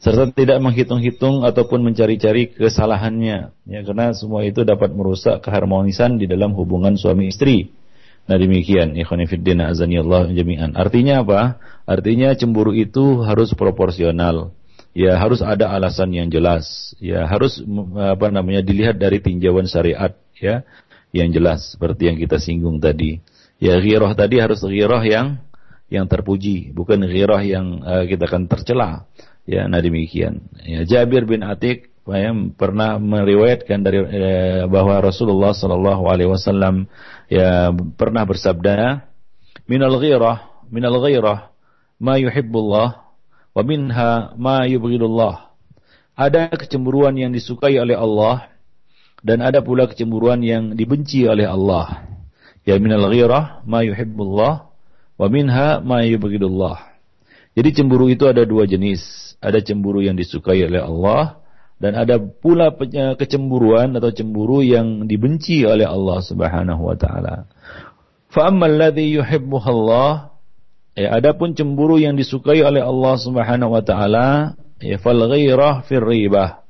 serta 0.00 0.32
tidak 0.32 0.64
menghitung-hitung 0.64 1.44
ataupun 1.44 1.84
mencari-cari 1.84 2.48
kesalahannya 2.56 3.52
ya 3.52 3.80
karena 3.84 4.16
semua 4.16 4.48
itu 4.48 4.64
dapat 4.64 4.96
merusak 4.96 5.44
keharmonisan 5.44 6.16
di 6.16 6.24
dalam 6.24 6.56
hubungan 6.56 6.96
suami 6.96 7.28
istri. 7.28 7.68
Nah 8.30 8.38
demikian 8.38 8.94
ikhwan 8.94 9.26
fillah 9.26 9.74
azanillah 9.74 10.30
jami'an. 10.30 10.78
Artinya 10.78 11.26
apa? 11.26 11.58
Artinya 11.82 12.30
cemburu 12.38 12.70
itu 12.70 13.26
harus 13.26 13.50
proporsional. 13.58 14.54
Ya 14.94 15.18
harus 15.18 15.42
ada 15.42 15.74
alasan 15.74 16.14
yang 16.14 16.30
jelas. 16.30 16.94
Ya 17.02 17.26
harus 17.26 17.58
apa 17.98 18.30
namanya 18.30 18.62
dilihat 18.62 19.02
dari 19.02 19.18
tinjauan 19.18 19.66
syariat 19.66 20.14
ya 20.38 20.62
yang 21.10 21.34
jelas 21.34 21.74
seperti 21.74 22.06
yang 22.06 22.22
kita 22.22 22.38
singgung 22.38 22.78
tadi. 22.78 23.18
Ya 23.58 23.82
ghirah 23.82 24.14
tadi 24.14 24.38
harus 24.38 24.62
ghirah 24.62 25.02
yang 25.02 25.42
yang 25.90 26.06
terpuji, 26.06 26.70
bukan 26.70 27.02
ghirah 27.02 27.42
yang 27.42 27.82
uh, 27.82 28.06
kita 28.06 28.30
akan 28.30 28.46
tercela. 28.46 29.10
Ya, 29.42 29.66
nah 29.66 29.82
demikian. 29.82 30.46
Ya, 30.62 30.86
Jabir 30.86 31.26
bin 31.26 31.42
Atik 31.42 31.90
ya, 32.06 32.30
pernah 32.54 33.02
meriwayatkan 33.02 33.78
dari 33.82 33.98
eh, 34.06 34.62
bahwa 34.70 35.02
Rasulullah 35.02 35.50
Shallallahu 35.50 36.06
Alaihi 36.06 36.30
Wasallam 36.30 36.86
ya 37.30 37.70
pernah 37.94 38.26
bersabda, 38.26 39.06
"Minal 39.70 39.96
ghirah, 40.02 40.66
minal 40.68 40.98
ghirah, 40.98 41.54
ma 42.02 42.18
yuhibbullah, 42.18 42.88
wa 43.54 43.62
minha 43.62 44.34
ma 44.34 44.66
yubghidullah." 44.66 45.54
Ada 46.18 46.52
kecemburuan 46.52 47.16
yang 47.16 47.32
disukai 47.32 47.80
oleh 47.80 47.96
Allah 47.96 48.50
dan 49.24 49.40
ada 49.40 49.64
pula 49.64 49.88
kecemburuan 49.88 50.44
yang 50.44 50.76
dibenci 50.76 51.24
oleh 51.24 51.48
Allah. 51.48 52.04
Ya 52.66 52.76
minal 52.76 53.08
ghirah 53.08 53.64
ma 53.64 53.80
yuhibbullah 53.80 54.68
wa 55.16 55.26
minha 55.32 55.80
ma 55.80 56.04
yubghidullah. 56.04 56.90
Jadi 57.56 57.68
cemburu 57.72 58.12
itu 58.12 58.28
ada 58.28 58.44
dua 58.44 58.68
jenis 58.68 59.30
ada 59.40 59.58
cemburu 59.64 60.04
yang 60.04 60.14
disukai 60.14 60.60
oleh 60.68 60.84
Allah 60.84 61.39
dan 61.80 61.96
ada 61.96 62.20
pula 62.20 62.76
kecemburuan 63.16 63.96
atau 63.96 64.12
cemburu 64.12 64.60
yang 64.60 65.08
dibenci 65.08 65.64
oleh 65.64 65.88
Allah 65.88 66.20
Subhanahu 66.20 66.92
wa 66.92 66.94
taala. 66.94 67.48
Fa 68.28 68.52
ammal 68.52 68.76
ya 70.94 71.08
adapun 71.16 71.56
cemburu 71.56 71.96
yang 71.96 72.20
disukai 72.20 72.60
oleh 72.60 72.84
Allah 72.84 73.14
Subhanahu 73.16 73.72
wa 73.72 73.82
taala 73.82 74.60
ya 74.84 75.00
fal 75.00 75.16
ghairah 75.16 75.80
fir 75.88 76.04
ribah 76.04 76.60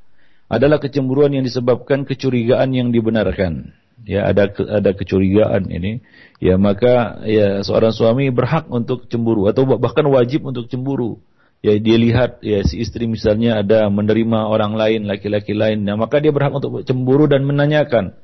adalah 0.46 0.78
kecemburuan 0.78 1.34
yang 1.34 1.42
disebabkan 1.42 2.06
kecurigaan 2.06 2.70
yang 2.70 2.94
dibenarkan. 2.94 3.74
Ya 4.06 4.24
ada 4.24 4.48
ada 4.50 4.96
kecurigaan 4.96 5.68
ini, 5.68 6.00
ya 6.40 6.56
maka 6.56 7.20
ya 7.28 7.60
seorang 7.60 7.92
suami 7.92 8.32
berhak 8.32 8.64
untuk 8.72 9.06
cemburu 9.12 9.46
atau 9.52 9.68
bahkan 9.76 10.08
wajib 10.08 10.48
untuk 10.48 10.72
cemburu 10.72 11.20
ya 11.60 11.76
dia 11.76 11.96
lihat 12.00 12.40
ya 12.40 12.64
si 12.64 12.80
istri 12.80 13.04
misalnya 13.04 13.60
ada 13.60 13.88
menerima 13.92 14.48
orang 14.48 14.76
lain 14.76 15.00
laki-laki 15.04 15.52
lain. 15.52 15.84
Nah 15.84 15.96
maka 15.96 16.20
dia 16.20 16.32
berhak 16.32 16.56
untuk 16.56 16.84
cemburu 16.88 17.28
dan 17.28 17.44
menanyakan. 17.44 18.16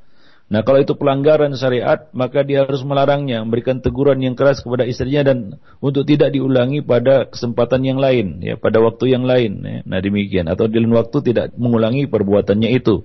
Nah 0.47 0.63
kalau 0.63 0.79
itu 0.79 0.95
pelanggaran 0.95 1.53
syariat 1.59 2.07
maka 2.15 2.47
dia 2.47 2.63
harus 2.63 2.81
melarangnya 2.87 3.43
memberikan 3.43 3.83
teguran 3.83 4.23
yang 4.23 4.39
keras 4.39 4.63
kepada 4.63 4.87
istrinya 4.87 5.27
dan 5.27 5.59
untuk 5.83 6.07
tidak 6.07 6.31
diulangi 6.31 6.87
pada 6.87 7.27
kesempatan 7.27 7.83
yang 7.83 7.99
lain 7.99 8.39
ya 8.39 8.55
pada 8.55 8.79
waktu 8.79 9.11
yang 9.11 9.27
lain 9.27 9.59
ya. 9.63 9.79
nah 9.85 9.99
demikian. 10.01 10.49
Atau 10.49 10.71
di 10.71 10.81
lain 10.81 10.95
waktu 10.95 11.19
tidak 11.21 11.53
mengulangi 11.59 12.09
perbuatannya 12.09 12.73
itu. 12.73 13.05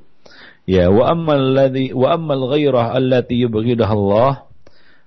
Ya 0.69 0.93
wa 0.93 1.09
ammal 1.09 1.57
ladzi 1.57 1.91
wa 1.91 2.13
ammal 2.13 2.55
ghairah 2.55 2.93
allati 2.93 3.41
Allah. 3.84 4.47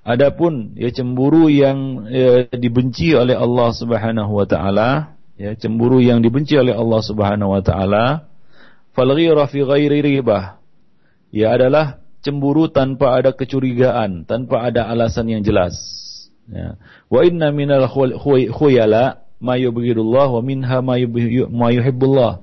Adapun 0.05 0.77
ya 0.77 0.93
cemburu 0.93 1.49
yang 1.49 2.05
ya, 2.13 2.45
dibenci 2.53 3.17
oleh 3.17 3.39
Allah 3.41 3.73
Subhanahu 3.73 4.37
wa 4.37 4.45
taala 4.45 5.14
ya 5.35 5.55
cemburu 5.59 5.99
yang 5.99 6.23
dibenci 6.23 6.55
oleh 6.59 6.75
Allah 6.75 7.01
Subhanahu 7.03 7.55
wa 7.55 7.63
taala. 7.63 8.31
Fal 8.95 9.11
fi 9.51 9.59
ghairi 9.67 9.99
ribah. 10.03 10.63
Ya 11.35 11.51
adalah 11.51 11.99
cemburu 12.23 12.71
tanpa 12.71 13.19
ada 13.19 13.35
kecurigaan 13.35 14.25
tanpa 14.25 14.65
ada 14.71 14.87
alasan 14.87 15.27
yang 15.29 15.43
jelas. 15.43 15.75
Ya. 16.47 16.79
Wa 17.11 17.27
inna 17.27 17.51
minal 17.51 17.91
khuyala 17.91 19.27
ma 19.43 19.59
yubghidullah 19.59 20.31
wa 20.31 20.41
minha 20.41 20.79
ma 20.81 21.69
yuhibbullah. 21.75 22.41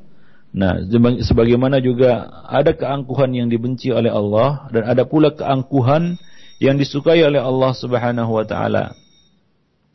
Nah, 0.52 0.84
sebagaimana 1.24 1.80
juga 1.80 2.28
ada 2.44 2.76
keangkuhan 2.76 3.32
yang 3.32 3.48
dibenci 3.48 3.88
oleh 3.96 4.12
Allah 4.12 4.68
dan 4.76 4.84
ada 4.84 5.08
pula 5.08 5.32
keangkuhan 5.32 6.20
yang 6.60 6.76
disukai 6.76 7.24
oleh 7.24 7.40
Allah 7.40 7.72
Subhanahu 7.72 8.36
wa 8.36 8.44
taala. 8.44 8.92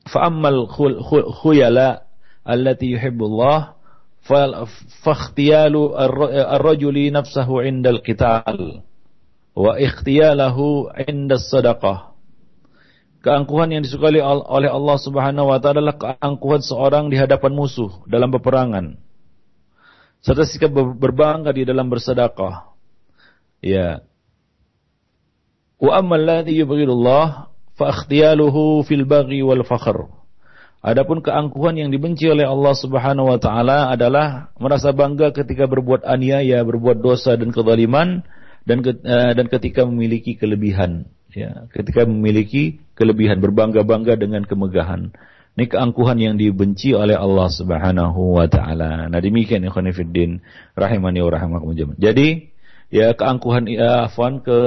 Fa 0.09 0.33
ammal 0.33 0.65
khuyala 1.45 2.06
allati 2.47 2.95
yuhibbullah 2.95 3.75
fakhtiyalu 5.03 5.93
ar-rajuli 5.99 7.11
nafsahu 7.11 7.67
'inda 7.67 7.99
al-qital 7.99 8.87
wa 9.59 9.77
ikhtiyalahu 9.77 10.95
'inda 10.95 11.43
sadaqah 11.43 12.17
Keangkuhan 13.27 13.75
yang 13.75 13.83
disukai 13.83 14.23
oleh 14.23 14.71
Allah 14.71 14.97
Subhanahu 15.03 15.51
wa 15.51 15.59
taala 15.59 15.83
adalah 15.83 15.99
keangkuhan 15.99 16.63
seorang 16.63 17.11
di 17.11 17.19
hadapan 17.19 17.59
musuh 17.59 18.07
dalam 18.07 18.31
peperangan. 18.31 19.03
Serta 20.23 20.47
sikap 20.47 20.71
berbangga 20.71 21.51
di 21.51 21.67
dalam 21.67 21.91
bersedekah. 21.91 22.71
Ya. 23.59 24.07
Wa 25.83 25.99
amma 25.99 26.23
alladhi 26.23 26.55
yubghidullah 26.63 27.51
fa 27.75 27.85
ikhtiyaluhu 27.91 28.87
fil 28.87 29.03
baghi 29.03 29.43
wal 29.43 29.67
fakhr. 29.67 30.07
Adapun 30.87 31.19
keangkuhan 31.19 31.75
yang 31.75 31.91
dibenci 31.91 32.31
oleh 32.31 32.47
Allah 32.47 32.71
Subhanahu 32.79 33.35
wa 33.35 33.43
taala 33.43 33.91
adalah 33.91 34.55
merasa 34.63 34.95
bangga 34.95 35.35
ketika 35.35 35.67
berbuat 35.67 36.07
aniaya, 36.07 36.63
berbuat 36.63 37.03
dosa 37.03 37.35
dan 37.35 37.51
kezaliman 37.51 38.23
dan 38.63 38.87
uh, 38.87 39.35
dan 39.35 39.51
ketika 39.51 39.83
memiliki 39.83 40.39
kelebihan, 40.39 41.11
ya, 41.35 41.67
ketika 41.75 42.07
memiliki 42.07 42.79
kelebihan 42.95 43.43
berbangga-bangga 43.43 44.15
dengan 44.15 44.47
kemegahan. 44.47 45.11
Ini 45.59 45.73
keangkuhan 45.73 46.23
yang 46.23 46.39
dibenci 46.39 46.95
oleh 46.95 47.19
Allah 47.19 47.51
Subhanahu 47.51 48.39
wa 48.39 48.47
taala. 48.47 49.11
Nah, 49.11 49.19
demikian 49.19 49.67
ikhwan 49.67 49.91
fillah 49.91 50.39
rahimani 50.79 51.19
wa 51.19 51.31
rahimakumullah. 51.35 51.99
Jadi, 51.99 52.55
ya 52.95 53.11
keangkuhan 53.11 53.67
ya, 53.67 54.07
afwan 54.07 54.39
ke 54.39 54.59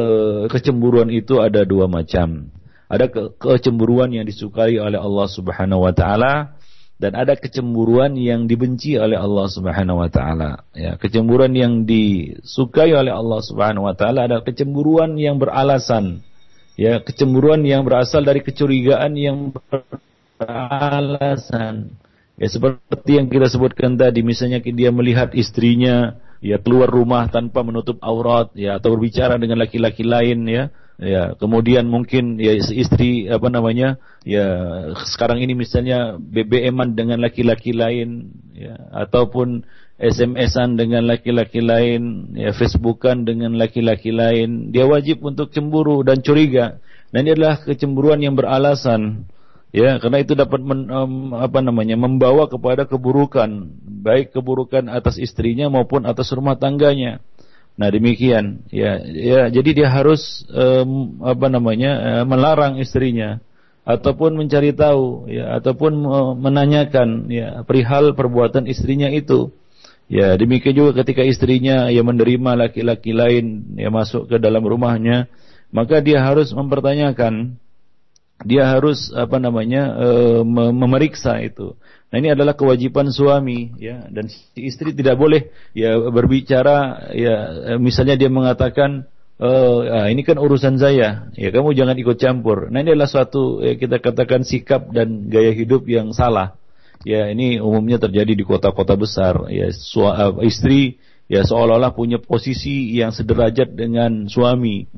kecemburuan 0.52 1.08
itu 1.14 1.40
ada 1.40 1.64
dua 1.64 1.88
macam. 1.88 2.52
Ada 2.90 3.06
ke 3.06 3.38
kecemburuan 3.38 4.10
yang 4.10 4.26
disukai 4.26 4.82
oleh 4.82 4.98
Allah 4.98 5.30
Subhanahu 5.30 5.86
wa 5.86 5.94
taala 5.94 6.58
dan 7.00 7.16
ada 7.16 7.38
kecemburuan 7.38 8.18
yang 8.18 8.50
dibenci 8.50 8.98
oleh 8.98 9.16
Allah 9.16 9.46
Subhanahu 9.46 10.02
wa 10.02 10.10
taala. 10.10 10.66
Ya, 10.74 10.98
kecemburuan 10.98 11.54
yang 11.54 11.86
disukai 11.86 12.92
oleh 12.92 13.14
Allah 13.14 13.40
Subhanahu 13.46 13.88
wa 13.88 13.96
taala 13.96 14.26
adalah 14.26 14.42
kecemburuan 14.42 15.16
yang 15.22 15.38
beralasan. 15.38 16.26
Ya, 16.76 16.98
kecemburuan 17.00 17.62
yang 17.62 17.86
berasal 17.86 18.26
dari 18.26 18.42
kecurigaan 18.42 19.14
yang 19.16 19.54
beralasan. 20.42 21.94
Ya, 22.42 22.48
seperti 22.50 23.22
yang 23.22 23.30
kita 23.30 23.54
sebutkan 23.54 24.02
tadi, 24.02 24.26
misalnya 24.26 24.60
dia 24.60 24.90
melihat 24.90 25.32
istrinya 25.38 26.18
ya 26.42 26.58
keluar 26.60 26.88
rumah 26.88 27.28
tanpa 27.28 27.62
menutup 27.62 28.00
aurat 28.02 28.52
ya 28.56 28.80
atau 28.80 28.96
berbicara 28.96 29.36
dengan 29.36 29.60
laki-laki 29.60 30.08
lain 30.08 30.48
ya 30.48 30.72
ya 31.00 31.34
kemudian 31.40 31.88
mungkin 31.88 32.36
ya 32.38 32.60
istri 32.60 33.32
apa 33.32 33.48
namanya 33.48 33.96
ya 34.28 34.46
sekarang 35.08 35.40
ini 35.40 35.56
misalnya 35.56 36.20
BBM-an 36.20 36.94
dengan 36.94 37.24
laki-laki 37.24 37.72
lain 37.72 38.36
ya 38.52 38.76
ataupun 38.92 39.64
SMS-an 40.00 40.80
dengan 40.80 41.04
laki-laki 41.04 41.60
lain, 41.60 42.32
ya 42.32 42.56
Facebookan 42.56 43.28
dengan 43.28 43.60
laki-laki 43.60 44.16
lain, 44.16 44.72
dia 44.72 44.88
wajib 44.88 45.20
untuk 45.28 45.52
cemburu 45.52 46.08
dan 46.08 46.24
curiga. 46.24 46.80
Dan 47.12 47.28
ini 47.28 47.36
adalah 47.36 47.60
kecemburuan 47.60 48.24
yang 48.24 48.40
beralasan. 48.40 49.28
Ya, 49.76 50.00
karena 50.00 50.24
itu 50.24 50.34
dapat 50.40 50.64
men, 50.64 50.88
um, 50.90 51.36
apa 51.36 51.60
namanya 51.60 52.00
membawa 52.00 52.48
kepada 52.48 52.88
keburukan, 52.88 53.70
baik 54.02 54.34
keburukan 54.34 54.88
atas 54.88 55.20
istrinya 55.20 55.68
maupun 55.68 56.08
atas 56.08 56.32
rumah 56.32 56.56
tangganya. 56.56 57.20
Nah, 57.80 57.88
demikian. 57.88 58.68
Ya, 58.68 59.00
ya 59.08 59.48
jadi 59.48 59.70
dia 59.72 59.88
harus 59.88 60.44
um, 60.52 61.24
apa 61.24 61.48
namanya 61.48 61.92
uh, 61.96 62.24
melarang 62.28 62.76
istrinya 62.84 63.40
ataupun 63.88 64.36
mencari 64.36 64.76
tahu 64.76 65.32
ya 65.32 65.58
ataupun 65.64 65.96
menanyakan 66.44 67.32
ya 67.32 67.64
perihal 67.64 68.12
perbuatan 68.14 68.68
istrinya 68.68 69.08
itu 69.08 69.56
Ya, 70.10 70.34
demikian 70.34 70.74
juga 70.74 71.06
ketika 71.06 71.22
istrinya 71.22 71.86
yang 71.94 72.10
menerima 72.10 72.58
laki-laki 72.58 73.14
lain 73.14 73.78
yang 73.78 73.94
masuk 73.94 74.26
ke 74.26 74.42
dalam 74.42 74.66
rumahnya, 74.66 75.30
maka 75.70 76.02
dia 76.02 76.26
harus 76.26 76.50
mempertanyakan, 76.50 77.62
dia 78.42 78.66
harus 78.74 79.14
apa 79.14 79.38
namanya 79.38 79.94
e, 80.02 80.10
memeriksa 80.74 81.38
itu. 81.46 81.78
Nah 82.10 82.18
ini 82.18 82.34
adalah 82.34 82.58
kewajiban 82.58 83.14
suami, 83.14 83.78
ya, 83.78 84.10
dan 84.10 84.28
si 84.34 84.66
istri 84.66 84.98
tidak 84.98 85.22
boleh 85.22 85.54
ya 85.78 85.94
berbicara, 86.10 87.10
ya, 87.14 87.36
misalnya 87.78 88.18
dia 88.18 88.30
mengatakan, 88.30 89.06
Oh, 89.40 89.88
ah, 89.88 90.12
ini 90.12 90.28
kan 90.28 90.36
urusan 90.36 90.76
saya. 90.84 91.32
Ya, 91.40 91.48
kamu 91.56 91.72
jangan 91.72 91.96
ikut 91.96 92.20
campur. 92.20 92.68
Nah, 92.68 92.84
ini 92.84 92.92
adalah 92.92 93.08
suatu 93.08 93.64
ya, 93.64 93.80
kita 93.80 94.04
katakan 94.04 94.44
sikap 94.44 94.92
dan 94.92 95.32
gaya 95.32 95.56
hidup 95.56 95.88
yang 95.88 96.12
salah 96.12 96.60
ya 97.08 97.32
ini 97.32 97.60
umumnya 97.64 98.00
terjadi 98.00 98.36
di 98.36 98.44
kota-kota 98.44 98.96
besar 99.00 99.48
ya 99.48 99.72
sua, 99.72 100.32
uh, 100.32 100.44
istri 100.44 101.00
ya 101.32 101.46
seolah-olah 101.48 101.96
punya 101.96 102.20
posisi 102.20 102.92
yang 102.98 103.16
sederajat 103.16 103.72
dengan 103.72 104.28
suami 104.28 104.90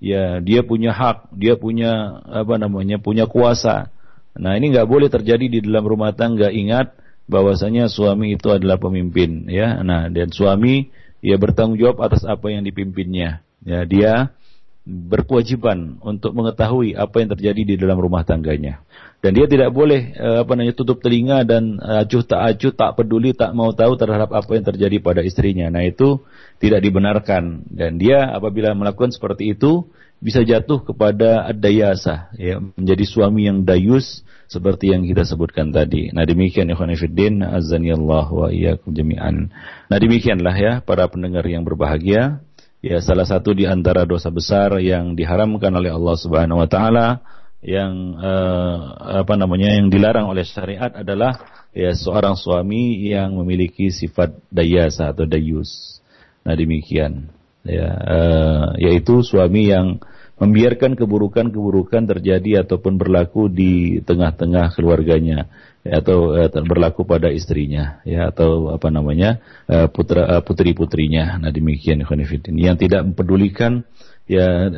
ya 0.00 0.40
dia 0.40 0.64
punya 0.64 0.94
hak 0.96 1.34
dia 1.36 1.58
punya 1.60 2.22
apa 2.24 2.56
namanya 2.56 2.96
punya 2.96 3.28
kuasa 3.28 3.92
nah 4.36 4.56
ini 4.56 4.72
nggak 4.72 4.88
boleh 4.88 5.08
terjadi 5.12 5.46
di 5.48 5.58
dalam 5.64 5.84
rumah 5.84 6.16
tangga. 6.16 6.48
Ingat 6.48 6.96
bahwasanya 7.28 7.88
suami 7.88 8.36
itu 8.36 8.48
adalah 8.50 8.80
pemimpin 8.80 9.48
ya. 9.48 9.80
Nah 9.80 10.08
dan 10.08 10.32
suami 10.32 10.88
ya 11.22 11.38
bertanggung 11.38 11.78
jawab 11.78 12.02
atas 12.02 12.26
apa 12.26 12.50
yang 12.50 12.66
dipimpinnya. 12.66 13.44
Ya 13.62 13.86
dia 13.86 14.34
berkewajiban 14.82 16.02
untuk 16.02 16.34
mengetahui 16.34 16.98
apa 16.98 17.22
yang 17.22 17.30
terjadi 17.38 17.62
di 17.62 17.74
dalam 17.78 18.02
rumah 18.02 18.26
tangganya. 18.26 18.82
Dan 19.22 19.38
dia 19.38 19.46
tidak 19.46 19.70
boleh 19.70 20.18
uh, 20.18 20.42
apa 20.42 20.58
namanya 20.58 20.74
tutup 20.74 20.98
telinga 20.98 21.46
dan 21.46 21.78
uh, 21.78 22.02
acuh 22.02 22.26
tak 22.26 22.42
acuh 22.42 22.74
tak 22.74 22.98
peduli 22.98 23.30
tak 23.30 23.54
mau 23.54 23.70
tahu 23.70 23.94
terhadap 23.94 24.34
apa 24.34 24.50
yang 24.50 24.66
terjadi 24.66 24.98
pada 24.98 25.22
istrinya. 25.22 25.70
Nah 25.70 25.86
itu 25.86 26.18
tidak 26.58 26.82
dibenarkan. 26.82 27.62
Dan 27.70 28.02
dia 28.02 28.34
apabila 28.34 28.74
melakukan 28.74 29.14
seperti 29.14 29.54
itu 29.54 29.86
bisa 30.22 30.46
jatuh 30.46 30.86
kepada 30.86 31.50
ad-dayasa 31.50 32.30
ya 32.38 32.62
menjadi 32.62 33.04
suami 33.04 33.50
yang 33.50 33.66
dayus 33.66 34.22
seperti 34.46 34.94
yang 34.94 35.02
kita 35.02 35.26
sebutkan 35.26 35.74
tadi. 35.74 36.14
Nah 36.14 36.22
demikian 36.22 36.70
ikhwan 36.70 36.94
fillah 36.94 37.58
azanillah 37.58 38.26
wa 38.30 38.46
iyyakum 38.54 38.94
jami'an. 38.94 39.50
Nah 39.90 39.98
demikianlah 39.98 40.54
ya 40.54 40.72
para 40.86 41.10
pendengar 41.10 41.42
yang 41.50 41.66
berbahagia. 41.66 42.38
Ya 42.82 42.98
salah 42.98 43.26
satu 43.26 43.54
di 43.54 43.66
antara 43.66 44.02
dosa 44.06 44.30
besar 44.30 44.78
yang 44.82 45.14
diharamkan 45.14 45.70
oleh 45.70 45.90
Allah 45.94 46.16
Subhanahu 46.18 46.62
wa 46.62 46.68
taala 46.70 47.22
yang 47.62 48.18
uh, 48.18 48.78
apa 49.22 49.38
namanya 49.38 49.70
yang 49.78 49.86
dilarang 49.86 50.26
oleh 50.26 50.42
syariat 50.42 50.90
adalah 50.90 51.38
ya 51.70 51.94
seorang 51.94 52.34
suami 52.34 53.06
yang 53.06 53.38
memiliki 53.38 53.94
sifat 53.94 54.34
dayasa 54.50 55.14
atau 55.14 55.26
dayus. 55.30 56.02
Nah 56.42 56.58
demikian 56.58 57.30
ya 57.62 57.86
uh, 57.86 58.66
yaitu 58.82 59.22
suami 59.22 59.70
yang 59.70 60.02
membiarkan 60.42 60.98
keburukan-keburukan 60.98 62.02
terjadi 62.10 62.66
ataupun 62.66 62.98
berlaku 62.98 63.46
di 63.46 64.02
tengah-tengah 64.02 64.74
keluarganya 64.74 65.46
ya, 65.86 66.02
atau 66.02 66.34
uh, 66.34 66.50
berlaku 66.66 67.06
pada 67.06 67.30
istrinya 67.30 68.02
ya 68.02 68.34
atau 68.34 68.74
apa 68.74 68.90
namanya 68.90 69.38
uh, 69.70 69.86
putra 69.86 70.26
uh, 70.26 70.42
putri-putrinya. 70.42 71.38
Nah 71.38 71.54
demikian 71.54 72.02
yang 72.58 72.74
tidak 72.74 73.06
mempedulikan 73.06 73.86
ya 74.26 74.70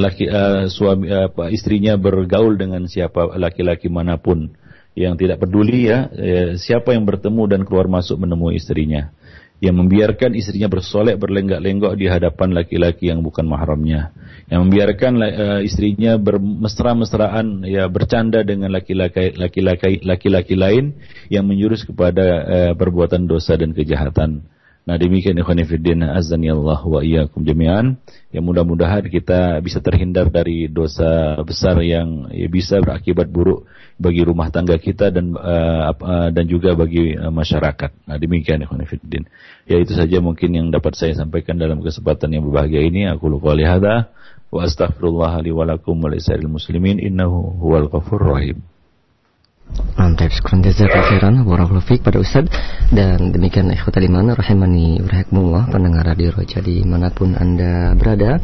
laki 0.00 0.28
suami 0.72 1.12
apa 1.12 1.52
istrinya 1.52 2.00
bergaul 2.00 2.56
dengan 2.56 2.88
siapa 2.88 3.36
laki-laki 3.36 3.92
mana 3.92 4.16
pun. 4.16 4.56
Yang 4.98 5.14
tidak 5.22 5.46
peduli 5.46 5.86
ya 5.86 6.10
siapa 6.58 6.90
yang 6.90 7.06
bertemu 7.06 7.46
dan 7.46 7.60
keluar 7.62 7.86
masuk 7.86 8.18
menemui 8.18 8.58
istrinya 8.58 9.14
yang 9.58 9.74
membiarkan 9.74 10.38
istrinya 10.38 10.70
bersolek 10.70 11.18
berlenggak-lenggok 11.18 11.98
di 11.98 12.06
hadapan 12.06 12.54
laki-laki 12.54 13.10
yang 13.10 13.26
bukan 13.26 13.42
mahramnya 13.42 14.14
yang 14.46 14.70
membiarkan 14.70 15.12
uh, 15.18 15.60
istrinya 15.66 16.14
bermesra-mesraan 16.14 17.66
ya 17.66 17.90
bercanda 17.90 18.46
dengan 18.46 18.70
laki-laki 18.70 19.34
laki-laki 19.34 19.98
laki-laki 20.06 20.54
lain 20.54 20.94
yang 21.26 21.42
menjurus 21.42 21.82
kepada 21.82 22.26
uh, 22.46 22.72
perbuatan 22.78 23.26
dosa 23.26 23.58
dan 23.58 23.74
kejahatan 23.74 24.46
Nah 24.88 24.96
demikian 24.96 25.36
ikhwan 25.36 25.60
fillah 25.68 26.16
azani 26.16 26.48
Allah 26.48 26.80
wa 26.80 27.04
iyyakum 27.04 27.44
jami'an. 27.44 28.00
Yang 28.32 28.44
mudah-mudahan 28.48 29.04
kita 29.04 29.60
bisa 29.60 29.84
terhindar 29.84 30.32
dari 30.32 30.64
dosa 30.64 31.36
besar 31.44 31.76
yang 31.84 32.32
ya, 32.32 32.48
bisa 32.48 32.80
berakibat 32.80 33.28
buruk 33.28 33.68
bagi 33.98 34.22
rumah 34.22 34.48
tangga 34.54 34.78
kita 34.78 35.10
dan 35.10 35.34
uh, 35.34 35.90
uh, 35.90 36.30
dan 36.30 36.46
juga 36.46 36.78
bagi 36.78 37.18
uh, 37.18 37.34
masyarakat. 37.34 38.06
Nah 38.06 38.16
demikian 38.16 38.62
ikhwan 38.62 38.86
fillah. 38.86 39.26
Ya 39.66 39.82
itu 39.82 39.92
saja 39.98 40.22
mungkin 40.22 40.54
yang 40.54 40.70
dapat 40.70 40.94
saya 40.94 41.18
sampaikan 41.18 41.58
dalam 41.58 41.82
kesempatan 41.82 42.30
yang 42.30 42.46
berbahagia 42.46 42.86
ini. 42.86 43.10
Aku 43.10 43.26
lupa 43.26 43.58
hadza 43.58 44.14
wa 44.54 44.60
astaghfirullah 44.62 45.42
li 45.42 45.50
wa 45.50 45.66
lakum 45.66 45.98
wa 45.98 46.14
muslimin 46.46 47.02
innahu 47.02 47.58
huwal 47.58 47.90
ghafurur 47.90 48.38
rahim. 48.38 48.62
Mantap, 49.98 50.32
sekurang 50.32 50.64
jazakallahu 50.64 51.08
khairan 51.12 51.34
warahmatullahi 51.44 52.00
pada 52.00 52.18
Ustaz. 52.22 52.48
Dan 52.88 53.34
demikian 53.34 53.68
ikhwatal 53.68 54.00
iman 54.08 54.32
rahimani 54.32 55.02
rahimakumullah 55.04 55.68
pendengar 55.68 56.08
radio 56.08 56.32
Roja 56.32 56.64
di 56.64 56.80
mana 56.88 57.12
pun 57.12 57.36
Anda 57.36 57.92
berada. 57.92 58.40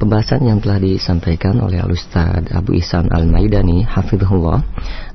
Pembahasan 0.00 0.48
yang 0.48 0.64
telah 0.64 0.80
disampaikan 0.80 1.60
oleh 1.60 1.82
Al 1.82 1.92
Ustaz 1.92 2.48
Abu 2.56 2.72
Ihsan 2.80 3.12
Al 3.12 3.28
Maidani 3.28 3.84
hafizahullah 3.84 4.64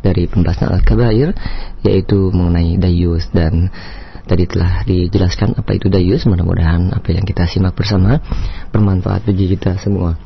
dari 0.05 0.29
pembahasan 0.29 0.69
Al 0.69 0.85
Kabair 0.85 1.33
yaitu 1.81 2.29
mengenai 2.29 2.77
dayus. 2.77 3.25
Dan 3.33 3.73
tadi 4.29 4.45
telah 4.45 4.85
dijelaskan 4.85 5.57
apa 5.57 5.73
itu 5.73 5.89
dayus. 5.89 6.29
Mudah-mudahan 6.29 6.93
apa 6.93 7.09
yang 7.09 7.25
kita 7.25 7.49
simak 7.49 7.73
bersama 7.73 8.21
bermanfaat 8.69 9.25
bagi 9.25 9.57
kita 9.57 9.81
semua 9.81 10.19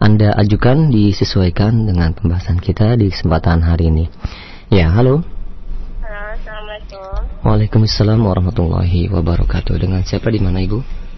Anda 0.01 0.33
ajukan 0.41 0.89
disesuaikan 0.89 1.85
dengan 1.85 2.17
pembahasan 2.17 2.57
kita 2.57 2.97
di 2.97 3.13
kesempatan 3.13 3.61
hari 3.61 3.93
ini. 3.93 4.09
Ya, 4.73 4.89
halo. 4.97 5.21
Assalamualaikum. 6.01 7.45
Waalaikumsalam 7.45 8.25
warahmatullahi 8.25 9.13
wabarakatuh. 9.13 9.77
Dengan 9.77 10.01
siapa 10.09 10.33
di 10.33 10.41
mana 10.41 10.65
Ibu? 10.65 11.12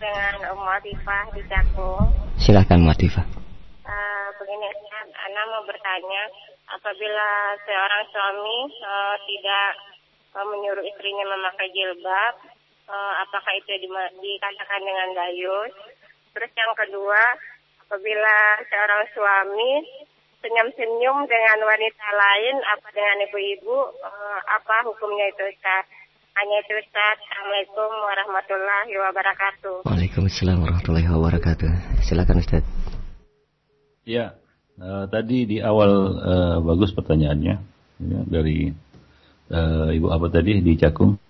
Dengan 0.00 0.56
Umu 0.56 0.64
Atifah 0.64 1.28
di 1.36 1.44
Cakung. 1.44 2.08
Silahkan 2.40 2.80
Umu 2.80 2.88
Atifah. 2.88 3.22
Uh, 3.84 4.28
begini, 4.40 4.66
Ana 4.96 5.42
mau 5.52 5.62
bertanya, 5.68 6.22
apabila 6.72 7.28
seorang 7.68 8.02
suami 8.08 8.58
uh, 8.80 9.16
tidak 9.28 9.68
uh, 10.32 10.46
menyuruh 10.48 10.80
istrinya 10.80 11.28
memakai 11.28 11.68
jilbab, 11.76 12.34
uh, 12.88 13.12
apakah 13.20 13.52
itu 13.60 13.76
di, 13.76 13.88
dikatakan 14.24 14.80
dengan 14.80 15.08
dayus? 15.12 15.74
Terus 16.32 16.50
yang 16.56 16.72
kedua, 16.72 17.20
apabila 17.84 18.36
seorang 18.72 19.04
suami 19.12 19.72
senyum-senyum 20.40 21.28
dengan 21.28 21.58
wanita 21.60 22.08
lain, 22.16 22.56
apa 22.64 22.88
dengan 22.96 23.28
ibu-ibu, 23.28 23.76
uh, 24.00 24.38
apa 24.48 24.88
hukumnya 24.88 25.28
itu 25.28 25.44
Ustaz? 25.44 25.84
Hanya 26.40 26.56
itu 26.64 26.72
Ustaz. 26.72 27.20
Assalamualaikum 27.20 27.90
warahmatullahi 28.00 28.92
wabarakatuh. 28.96 29.76
Waalaikumsalam 29.84 30.56
warahmatullahi 30.64 31.08
wabarakatuh. 31.12 31.68
Silakan 32.00 32.40
Ustaz. 32.40 32.64
Ya, 34.08 34.40
uh, 34.80 35.04
tadi 35.12 35.44
di 35.44 35.60
awal 35.60 35.92
uh, 36.16 36.56
bagus 36.64 36.96
pertanyaannya 36.96 37.60
ya, 38.00 38.20
dari 38.24 38.72
uh, 39.52 39.92
Ibu 39.92 40.08
apa 40.08 40.32
tadi 40.32 40.64
di 40.64 40.80
Cakung? 40.80 41.20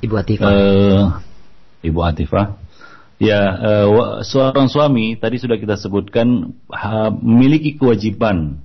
Ibu 0.00 0.14
Atifah. 0.24 0.48
Uh, 0.48 1.20
Ibu 1.84 2.00
Atifah. 2.00 2.56
Ya, 3.20 3.60
uh, 3.60 4.24
seorang 4.24 4.72
suami 4.72 5.20
tadi 5.20 5.36
sudah 5.36 5.60
kita 5.60 5.76
sebutkan 5.76 6.56
ha, 6.72 7.12
memiliki 7.12 7.76
kewajiban 7.76 8.64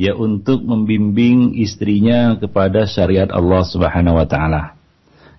ya 0.00 0.16
untuk 0.16 0.64
membimbing 0.64 1.60
istrinya 1.60 2.40
kepada 2.40 2.88
syariat 2.88 3.28
Allah 3.28 3.68
Subhanahu 3.68 4.16
wa 4.16 4.24
taala. 4.24 4.76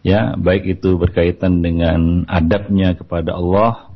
Ya, 0.07 0.39
baik 0.39 0.79
itu 0.79 0.95
berkaitan 0.95 1.59
dengan 1.59 2.23
adabnya 2.31 2.95
kepada 2.95 3.35
Allah, 3.35 3.91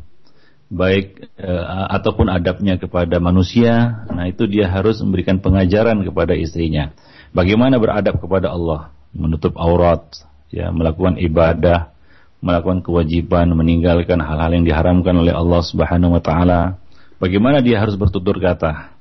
baik 0.68 1.32
uh, 1.40 1.88
ataupun 1.88 2.28
adabnya 2.28 2.76
kepada 2.76 3.16
manusia. 3.24 4.04
Nah, 4.12 4.28
itu 4.28 4.44
dia 4.44 4.68
harus 4.68 5.00
memberikan 5.00 5.40
pengajaran 5.40 6.04
kepada 6.04 6.36
istrinya. 6.36 6.92
Bagaimana 7.32 7.80
beradab 7.80 8.20
kepada 8.20 8.52
Allah, 8.52 8.92
menutup 9.16 9.56
aurat, 9.56 10.04
ya, 10.52 10.68
melakukan 10.76 11.16
ibadah, 11.16 11.96
melakukan 12.44 12.84
kewajiban, 12.84 13.48
meninggalkan 13.56 14.20
hal-hal 14.20 14.52
yang 14.52 14.68
diharamkan 14.68 15.16
oleh 15.16 15.32
Allah 15.32 15.64
Subhanahu 15.64 16.20
wa 16.20 16.22
taala. 16.24 16.76
Bagaimana 17.24 17.64
dia 17.64 17.80
harus 17.80 17.96
bertutur 17.96 18.36
kata? 18.36 18.92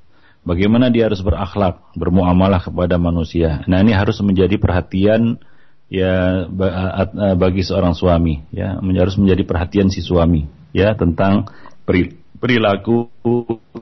Bagaimana 0.46 0.94
dia 0.94 1.10
harus 1.10 1.26
berakhlak, 1.26 1.90
bermuamalah 1.98 2.62
kepada 2.62 3.02
manusia. 3.02 3.66
Nah, 3.66 3.82
ini 3.82 3.98
harus 3.98 4.22
menjadi 4.22 4.62
perhatian 4.62 5.42
ya 5.90 6.46
bagi 7.34 7.66
seorang 7.66 7.98
suami, 7.98 8.46
ya, 8.54 8.78
harus 8.78 9.18
menjadi 9.18 9.42
perhatian 9.42 9.90
si 9.90 10.00
suami, 10.00 10.46
ya, 10.70 10.94
tentang 10.94 11.50
perilaku 12.38 13.10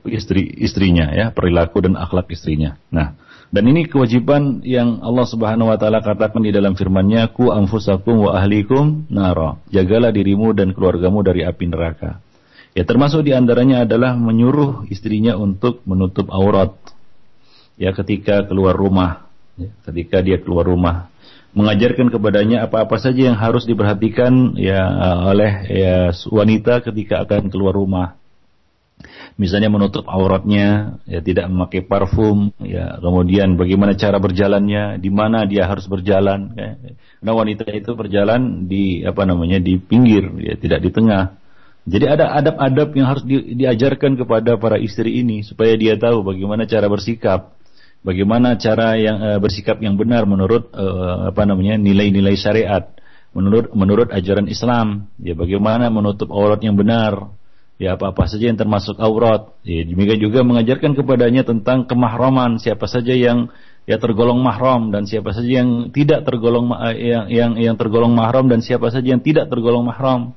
istri 0.09 0.49
istrinya, 0.65 1.13
ya, 1.13 1.31
perilaku 1.31 1.85
dan 1.85 2.01
akhlak 2.01 2.33
istrinya. 2.33 2.81
Nah, 2.89 3.13
dan 3.49 3.65
ini 3.65 3.89
kewajiban 3.89 4.61
yang 4.61 5.01
Allah 5.01 5.25
Subhanahu 5.25 5.73
wa 5.73 5.77
taala 5.81 6.05
katakan 6.05 6.45
di 6.45 6.53
dalam 6.53 6.77
firman-Nya, 6.77 7.33
"Ku 7.33 7.49
anfusakum 7.49 8.29
wa 8.29 8.37
ahlikum 8.37 9.09
nara." 9.09 9.57
Jagalah 9.73 10.13
dirimu 10.13 10.53
dan 10.53 10.77
keluargamu 10.77 11.25
dari 11.25 11.49
api 11.49 11.65
neraka. 11.69 12.21
Ya 12.77 12.85
termasuk 12.85 13.25
di 13.25 13.33
antaranya 13.33 13.89
adalah 13.89 14.13
menyuruh 14.21 14.85
istrinya 14.93 15.35
untuk 15.35 15.81
menutup 15.89 16.29
aurat. 16.29 16.77
Ya 17.81 17.97
ketika 17.97 18.45
keluar 18.45 18.77
rumah, 18.77 19.33
ya, 19.57 19.73
ketika 19.89 20.21
dia 20.21 20.37
keluar 20.37 20.69
rumah, 20.69 21.08
mengajarkan 21.57 22.13
kepadanya 22.13 22.69
apa-apa 22.69 23.01
saja 23.01 23.33
yang 23.33 23.39
harus 23.39 23.65
diperhatikan 23.65 24.55
ya 24.61 24.85
oleh 25.29 25.53
ya 25.69 25.97
wanita 26.29 26.85
ketika 26.85 27.25
akan 27.25 27.49
keluar 27.49 27.73
rumah. 27.73 28.19
Misalnya 29.39 29.71
menutup 29.71 30.11
auratnya, 30.11 30.99
ya 31.07 31.23
tidak 31.23 31.47
memakai 31.47 31.87
parfum, 31.87 32.51
ya 32.59 32.99
kemudian 32.99 33.55
bagaimana 33.55 33.95
cara 33.95 34.19
berjalannya, 34.19 34.99
di 34.99 35.11
mana 35.15 35.47
dia 35.47 35.71
harus 35.71 35.87
berjalan. 35.87 36.59
Ya. 36.59 36.75
Nah 37.23 37.39
wanita 37.39 37.71
itu 37.71 37.95
berjalan 37.95 38.67
di 38.67 39.07
apa 39.07 39.23
namanya 39.23 39.63
di 39.63 39.79
pinggir, 39.79 40.27
ya 40.43 40.59
tidak 40.59 40.83
di 40.83 40.91
tengah. 40.91 41.39
Jadi 41.89 42.05
ada 42.05 42.35
adab-adab 42.37 42.89
yang 42.99 43.07
harus 43.07 43.25
di, 43.25 43.55
diajarkan 43.55 44.19
kepada 44.19 44.59
para 44.59 44.77
istri 44.77 45.23
ini 45.23 45.47
supaya 45.47 45.79
dia 45.79 45.95
tahu 45.95 46.27
bagaimana 46.27 46.67
cara 46.67 46.91
bersikap, 46.91 47.55
bagaimana 48.03 48.59
cara 48.59 48.95
yang 48.99 49.17
uh, 49.19 49.39
bersikap 49.39 49.79
yang 49.83 49.99
benar 49.99 50.25
menurut 50.25 50.71
uh, 50.75 51.31
apa 51.31 51.43
namanya 51.47 51.79
nilai-nilai 51.79 52.35
syariat, 52.39 52.95
menurut 53.35 53.71
menurut 53.75 54.09
ajaran 54.11 54.47
Islam. 54.51 55.11
Ya 55.23 55.35
bagaimana 55.35 55.91
menutup 55.91 56.31
aurat 56.31 56.61
yang 56.63 56.75
benar, 56.79 57.33
ya 57.79 57.95
apa-apa 57.95 58.27
saja 58.27 58.51
yang 58.51 58.59
termasuk 58.59 58.99
aurat. 58.99 59.55
Ya, 59.63 59.87
demikian 59.87 60.19
juga 60.19 60.43
mengajarkan 60.43 60.99
kepadanya 60.99 61.47
tentang 61.47 61.87
kemahraman, 61.87 62.59
siapa 62.59 62.91
saja 62.91 63.15
yang 63.15 63.49
ya 63.89 63.97
tergolong 63.97 64.45
mahram 64.45 64.93
dan 64.93 65.09
siapa 65.09 65.33
saja 65.33 65.65
yang 65.65 65.89
tidak 65.89 66.29
tergolong 66.29 66.69
eh, 66.93 67.17
yang 67.17 67.25
yang 67.33 67.53
yang 67.57 67.77
tergolong 67.81 68.13
mahram 68.13 68.45
dan 68.53 68.61
siapa 68.61 68.93
saja 68.93 69.17
yang 69.17 69.25
tidak 69.25 69.49
tergolong 69.49 69.89
mahram 69.89 70.37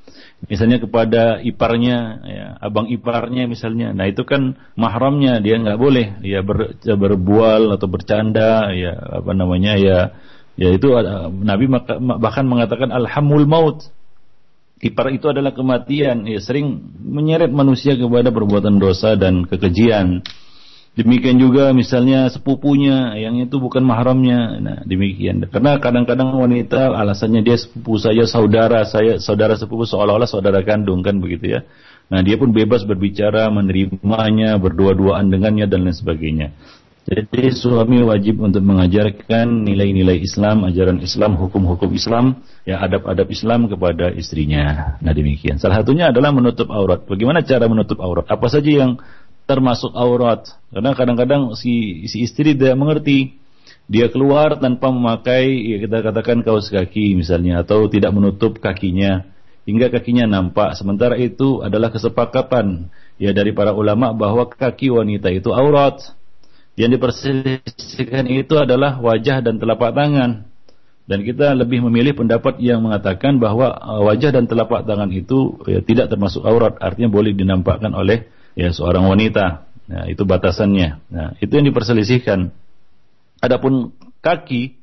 misalnya 0.50 0.82
kepada 0.82 1.44
iparnya, 1.44 1.98
ya, 2.26 2.46
abang 2.58 2.90
iparnya 2.90 3.46
misalnya. 3.46 3.94
Nah 3.94 4.10
itu 4.10 4.26
kan 4.26 4.58
mahramnya 4.74 5.38
dia 5.44 5.62
nggak 5.62 5.78
boleh 5.78 6.18
dia 6.24 6.42
ber, 6.42 6.80
berbual 6.82 7.78
atau 7.78 7.86
bercanda, 7.86 8.74
ya 8.74 8.96
apa 9.22 9.32
namanya 9.38 9.78
ya, 9.78 10.00
ya 10.58 10.70
itu 10.74 10.90
Nabi 11.46 11.70
bahkan 12.18 12.46
mengatakan 12.48 12.90
alhamul 12.90 13.46
maut. 13.46 13.86
Ipar 14.82 15.14
itu 15.14 15.30
adalah 15.30 15.54
kematian, 15.54 16.26
ya 16.26 16.42
sering 16.42 16.82
menyeret 17.06 17.54
manusia 17.54 17.94
kepada 17.94 18.34
perbuatan 18.34 18.82
dosa 18.82 19.14
dan 19.14 19.46
kekejian. 19.46 20.26
Demikian 20.92 21.40
juga 21.40 21.72
misalnya 21.72 22.28
sepupunya 22.28 23.16
yang 23.16 23.40
itu 23.40 23.56
bukan 23.64 23.80
mahramnya. 23.80 24.60
Nah, 24.60 24.78
demikian. 24.84 25.40
Karena 25.48 25.80
kadang-kadang 25.80 26.36
wanita 26.36 26.92
alasannya 26.92 27.48
dia 27.48 27.56
sepupu 27.56 27.96
saya, 27.96 28.28
saudara 28.28 28.84
saya, 28.84 29.16
saudara 29.16 29.56
sepupu 29.56 29.88
seolah-olah 29.88 30.28
saudara 30.28 30.60
kandung 30.68 31.00
kan 31.00 31.24
begitu 31.24 31.56
ya. 31.56 31.64
Nah, 32.12 32.20
dia 32.20 32.36
pun 32.36 32.52
bebas 32.52 32.84
berbicara, 32.84 33.48
menerimanya, 33.48 34.60
berdua-duaan 34.60 35.32
dengannya 35.32 35.64
dan 35.72 35.88
lain 35.88 35.96
sebagainya. 35.96 36.52
Jadi 37.02 37.50
suami 37.56 38.06
wajib 38.06 38.46
untuk 38.46 38.62
mengajarkan 38.62 39.66
nilai-nilai 39.66 40.22
Islam, 40.22 40.70
ajaran 40.70 41.02
Islam, 41.02 41.34
hukum-hukum 41.34 41.90
Islam, 41.98 42.46
ya 42.62 42.78
adab-adab 42.78 43.26
Islam 43.34 43.66
kepada 43.66 44.14
istrinya. 44.14 44.96
Nah 45.02 45.10
demikian. 45.10 45.58
Salah 45.58 45.82
satunya 45.82 46.14
adalah 46.14 46.30
menutup 46.30 46.70
aurat. 46.70 47.02
Bagaimana 47.10 47.42
cara 47.42 47.66
menutup 47.66 47.98
aurat? 47.98 48.30
Apa 48.30 48.54
saja 48.54 48.70
yang 48.70 49.02
termasuk 49.52 49.92
aurat. 49.92 50.48
Karena 50.72 50.96
kadang-kadang 50.96 51.60
si, 51.60 52.08
si 52.08 52.24
istri 52.24 52.56
tidak 52.56 52.80
mengerti. 52.80 53.36
Dia 53.92 54.08
keluar 54.08 54.56
tanpa 54.56 54.88
memakai, 54.88 55.52
ya 55.52 55.84
kita 55.84 56.00
katakan 56.00 56.48
kaos 56.48 56.72
kaki 56.72 57.20
misalnya, 57.20 57.60
atau 57.60 57.92
tidak 57.92 58.16
menutup 58.16 58.64
kakinya, 58.64 59.28
hingga 59.68 59.92
kakinya 59.92 60.24
nampak. 60.32 60.80
Sementara 60.80 61.20
itu 61.20 61.60
adalah 61.60 61.92
kesepakatan 61.92 62.88
ya 63.20 63.36
dari 63.36 63.52
para 63.52 63.76
ulama 63.76 64.16
bahwa 64.16 64.48
kaki 64.48 64.96
wanita 64.96 65.28
itu 65.28 65.52
aurat. 65.52 66.00
Yang 66.80 67.04
diperselisihkan 67.04 68.32
itu 68.32 68.56
adalah 68.56 68.96
wajah 69.04 69.44
dan 69.44 69.60
telapak 69.60 69.92
tangan. 69.92 70.48
Dan 71.04 71.28
kita 71.28 71.52
lebih 71.52 71.84
memilih 71.92 72.16
pendapat 72.16 72.64
yang 72.64 72.80
mengatakan 72.88 73.36
bahwa 73.36 73.76
uh, 73.76 74.08
wajah 74.08 74.32
dan 74.32 74.48
telapak 74.48 74.88
tangan 74.88 75.12
itu 75.12 75.60
ya, 75.68 75.84
tidak 75.84 76.08
termasuk 76.08 76.40
aurat, 76.48 76.80
artinya 76.80 77.12
boleh 77.12 77.36
dinampakkan 77.36 77.92
oleh 77.92 78.32
ya 78.56 78.70
seorang 78.72 79.08
wanita. 79.08 79.72
Nah, 79.92 80.08
itu 80.08 80.24
batasannya. 80.24 80.90
Nah, 81.12 81.30
itu 81.44 81.52
yang 81.52 81.68
diperselisihkan. 81.68 82.56
Adapun 83.44 83.92
kaki, 84.22 84.80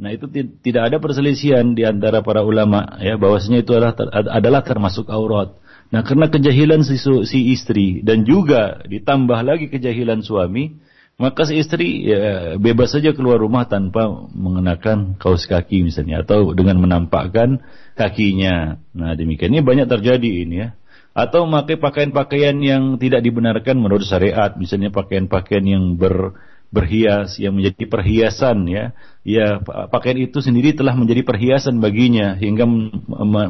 nah 0.00 0.10
itu 0.10 0.26
tidak 0.64 0.82
ada 0.90 0.96
perselisihan 0.98 1.76
di 1.76 1.84
antara 1.84 2.24
para 2.24 2.40
ulama 2.40 2.96
ya 3.04 3.20
bahwasanya 3.20 3.60
itu 3.60 3.76
adalah 3.76 3.92
adalah 4.32 4.60
termasuk 4.64 5.06
aurat. 5.12 5.54
Nah, 5.92 6.00
karena 6.06 6.30
kejahilan 6.32 6.86
si, 6.86 6.96
si 7.02 7.38
istri 7.52 8.00
dan 8.00 8.24
juga 8.24 8.80
ditambah 8.88 9.38
lagi 9.42 9.68
kejahilan 9.68 10.24
suami, 10.24 10.80
maka 11.20 11.44
si 11.44 11.60
istri 11.60 12.08
ya, 12.08 12.56
bebas 12.56 12.96
saja 12.96 13.12
keluar 13.12 13.36
rumah 13.36 13.68
tanpa 13.68 14.08
mengenakan 14.32 15.20
kaos 15.20 15.44
kaki 15.44 15.84
misalnya 15.84 16.24
atau 16.24 16.56
dengan 16.56 16.80
menampakkan 16.80 17.60
kakinya. 18.00 18.80
Nah, 18.96 19.12
demikian 19.12 19.52
ini 19.52 19.60
banyak 19.60 19.86
terjadi 19.86 20.30
ini 20.48 20.56
ya 20.56 20.79
atau 21.20 21.44
memakai 21.44 21.76
pakaian-pakaian 21.76 22.56
yang 22.64 22.96
tidak 22.96 23.20
dibenarkan 23.20 23.76
menurut 23.76 24.08
syariat, 24.08 24.56
misalnya 24.56 24.88
pakaian-pakaian 24.88 25.64
yang 25.68 25.84
ber, 26.00 26.32
berhias 26.72 27.36
yang 27.36 27.58
menjadi 27.58 27.84
perhiasan 27.90 28.64
ya. 28.70 28.96
Ya, 29.20 29.60
pakaian 29.92 30.16
itu 30.16 30.40
sendiri 30.40 30.72
telah 30.72 30.96
menjadi 30.96 31.20
perhiasan 31.26 31.82
baginya 31.84 32.40
hingga 32.40 32.64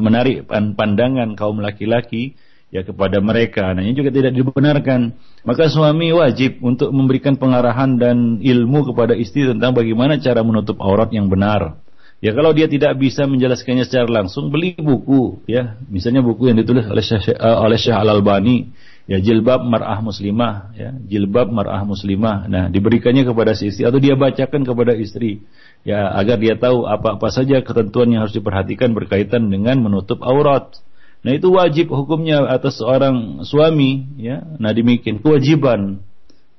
menarik 0.02 0.50
pandangan 0.50 1.38
kaum 1.38 1.62
laki-laki 1.62 2.34
ya 2.74 2.82
kepada 2.82 3.22
mereka. 3.22 3.70
Nah, 3.70 3.86
ini 3.86 3.94
juga 3.94 4.10
tidak 4.10 4.34
dibenarkan. 4.34 5.14
Maka 5.46 5.70
suami 5.70 6.10
wajib 6.10 6.58
untuk 6.64 6.90
memberikan 6.90 7.38
pengarahan 7.38 7.98
dan 7.98 8.42
ilmu 8.42 8.90
kepada 8.90 9.14
istri 9.14 9.46
tentang 9.46 9.78
bagaimana 9.78 10.18
cara 10.18 10.42
menutup 10.42 10.78
aurat 10.82 11.10
yang 11.14 11.30
benar. 11.30 11.78
Ya 12.20 12.36
kalau 12.36 12.52
dia 12.52 12.68
tidak 12.68 13.00
bisa 13.00 13.24
menjelaskannya 13.24 13.88
secara 13.88 14.04
langsung, 14.04 14.52
beli 14.52 14.76
buku 14.76 15.40
ya. 15.48 15.80
Misalnya 15.88 16.20
buku 16.20 16.52
yang 16.52 16.60
ditulis 16.60 16.84
oleh 16.84 17.00
Syekh, 17.00 17.32
uh, 17.32 17.64
oleh 17.64 17.80
Syekh 17.80 17.96
Al-Albani, 17.96 18.76
ya 19.08 19.24
jilbab 19.24 19.64
mar'ah 19.64 20.04
muslimah, 20.04 20.76
ya 20.76 20.92
jilbab 21.00 21.48
mar'ah 21.48 21.80
muslimah. 21.88 22.44
Nah, 22.44 22.68
diberikannya 22.68 23.24
kepada 23.24 23.56
si 23.56 23.72
istri 23.72 23.88
atau 23.88 23.96
dia 23.96 24.20
bacakan 24.20 24.68
kepada 24.68 24.92
istri 25.00 25.40
ya 25.80 26.12
agar 26.12 26.36
dia 26.36 26.60
tahu 26.60 26.84
apa-apa 26.84 27.32
saja 27.32 27.64
ketentuan 27.64 28.12
yang 28.12 28.28
harus 28.28 28.36
diperhatikan 28.36 28.92
berkaitan 28.92 29.48
dengan 29.48 29.80
menutup 29.80 30.20
aurat. 30.20 30.76
Nah, 31.24 31.32
itu 31.32 31.48
wajib 31.56 31.88
hukumnya 31.88 32.44
atas 32.52 32.84
seorang 32.84 33.48
suami 33.48 34.20
ya. 34.20 34.44
Nah, 34.60 34.76
demikian 34.76 35.24
kewajiban 35.24 36.04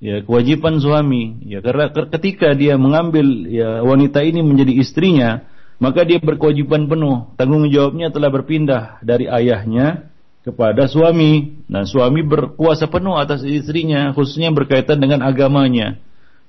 ya 0.02 0.26
kewajiban 0.26 0.82
suami 0.82 1.46
ya 1.46 1.62
karena 1.62 1.94
ketika 1.94 2.58
dia 2.58 2.74
mengambil 2.74 3.46
ya 3.46 3.86
wanita 3.86 4.26
ini 4.26 4.42
menjadi 4.42 4.74
istrinya 4.82 5.46
maka 5.82 6.06
dia 6.06 6.22
berkewajiban 6.22 6.86
penuh. 6.86 7.34
Tanggung 7.42 7.66
jawabnya 7.74 8.14
telah 8.14 8.30
berpindah 8.30 9.02
dari 9.02 9.26
ayahnya 9.26 10.14
kepada 10.46 10.86
suami. 10.86 11.66
Nah 11.66 11.90
suami 11.90 12.22
berkuasa 12.22 12.86
penuh 12.86 13.18
atas 13.18 13.42
istrinya 13.42 14.14
khususnya 14.14 14.54
berkaitan 14.54 15.02
dengan 15.02 15.26
agamanya. 15.26 15.98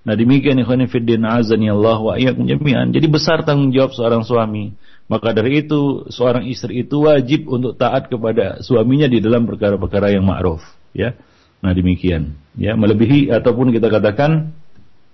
Nah 0.04 0.12
demikian 0.12 0.60
ikhwan 0.60 0.84
fillah 0.84 1.40
azani 1.40 1.72
Allah 1.72 1.96
wa 1.96 2.12
iyyakum 2.20 2.44
jami'an. 2.44 2.92
Jadi 2.92 3.08
besar 3.08 3.40
tanggung 3.48 3.72
jawab 3.72 3.96
seorang 3.96 4.20
suami. 4.20 4.76
Maka 5.08 5.32
dari 5.32 5.64
itu 5.64 6.04
seorang 6.12 6.44
istri 6.52 6.84
itu 6.84 7.08
wajib 7.08 7.48
untuk 7.48 7.80
taat 7.80 8.12
kepada 8.12 8.60
suaminya 8.60 9.08
di 9.08 9.24
dalam 9.24 9.48
perkara-perkara 9.48 10.12
yang 10.12 10.28
ma'ruf 10.28 10.60
ya. 10.92 11.16
Nah 11.64 11.72
demikian, 11.72 12.36
ya. 12.58 12.76
Melebihi 12.76 13.32
ataupun 13.32 13.72
kita 13.72 13.88
katakan 13.88 14.52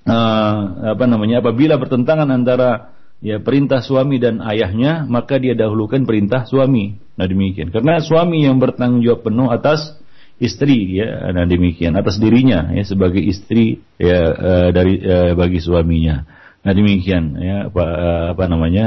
uh, 0.08 0.56
apa 0.96 1.04
namanya 1.06 1.44
apabila 1.44 1.76
bertentangan 1.76 2.26
antara 2.32 2.97
ya 3.18 3.42
perintah 3.42 3.82
suami 3.82 4.22
dan 4.22 4.38
ayahnya, 4.42 5.06
maka 5.06 5.38
dia 5.38 5.54
dahulukan 5.58 6.06
perintah 6.06 6.46
suami. 6.46 6.98
Nah 7.18 7.26
demikian. 7.26 7.74
Karena 7.74 7.98
suami 7.98 8.46
yang 8.46 8.62
bertanggung 8.62 9.02
jawab 9.02 9.26
penuh 9.26 9.50
atas 9.50 9.98
istri 10.38 11.02
ya, 11.02 11.34
nah 11.34 11.42
demikian 11.42 11.98
atas 11.98 12.22
dirinya 12.22 12.70
ya 12.70 12.86
sebagai 12.86 13.18
istri 13.18 13.82
ya 13.98 14.18
uh, 14.30 14.68
dari 14.70 15.02
uh, 15.02 15.34
bagi 15.34 15.58
suaminya. 15.58 16.22
Nah 16.62 16.72
demikian 16.74 17.38
ya 17.38 17.56
apa, 17.70 17.84
uh, 17.84 18.26
apa 18.38 18.44
namanya 18.46 18.86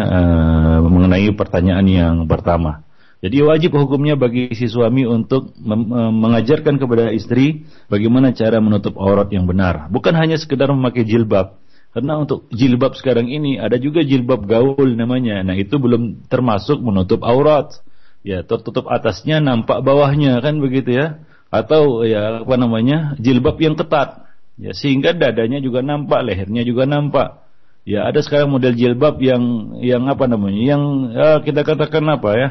mengenai 0.79 1.27
pertanyaan 1.35 1.87
yang 1.87 2.15
pertama. 2.27 2.87
Jadi 3.21 3.37
wajib 3.45 3.77
hukumnya 3.77 4.17
bagi 4.17 4.49
si 4.57 4.65
suami 4.65 5.05
untuk 5.05 5.53
mengajarkan 5.93 6.81
kepada 6.81 7.13
istri 7.13 7.69
bagaimana 7.85 8.33
cara 8.33 8.57
menutup 8.57 8.97
aurat 8.97 9.29
yang 9.29 9.45
benar. 9.45 9.93
Bukan 9.93 10.17
hanya 10.17 10.41
sekedar 10.41 10.73
memakai 10.73 11.05
jilbab. 11.05 11.61
Karena 11.91 12.23
untuk 12.23 12.47
jilbab 12.55 12.95
sekarang 12.95 13.27
ini 13.27 13.59
ada 13.59 13.75
juga 13.75 13.99
jilbab 13.99 14.47
gaul 14.47 14.95
namanya. 14.95 15.43
Nah 15.43 15.59
itu 15.59 15.75
belum 15.75 16.27
termasuk 16.31 16.79
menutup 16.79 17.23
aurat. 17.27 17.83
Ya 18.23 18.45
tertutup 18.47 18.87
atasnya 18.87 19.43
nampak 19.43 19.83
bawahnya 19.83 20.39
kan 20.39 20.63
begitu 20.63 20.95
ya. 20.95 21.19
Atau 21.51 22.07
ya 22.07 22.47
apa 22.47 22.55
namanya 22.55 23.19
jilbab 23.19 23.59
yang 23.59 23.75
ketat. 23.75 24.23
Ya 24.55 24.71
sehingga 24.71 25.11
dadanya 25.11 25.59
juga 25.59 25.83
nampak, 25.83 26.23
lehernya 26.23 26.63
juga 26.63 26.87
nampak. 26.87 27.43
Ya 27.83 28.07
ada 28.07 28.23
sekarang 28.23 28.55
model 28.55 28.77
jilbab 28.77 29.19
yang 29.19 29.75
yang 29.83 30.07
apa 30.07 30.31
namanya? 30.31 30.61
Yang 30.63 30.83
ya, 31.11 31.29
kita 31.43 31.61
katakan 31.67 32.07
apa 32.07 32.31
ya? 32.39 32.49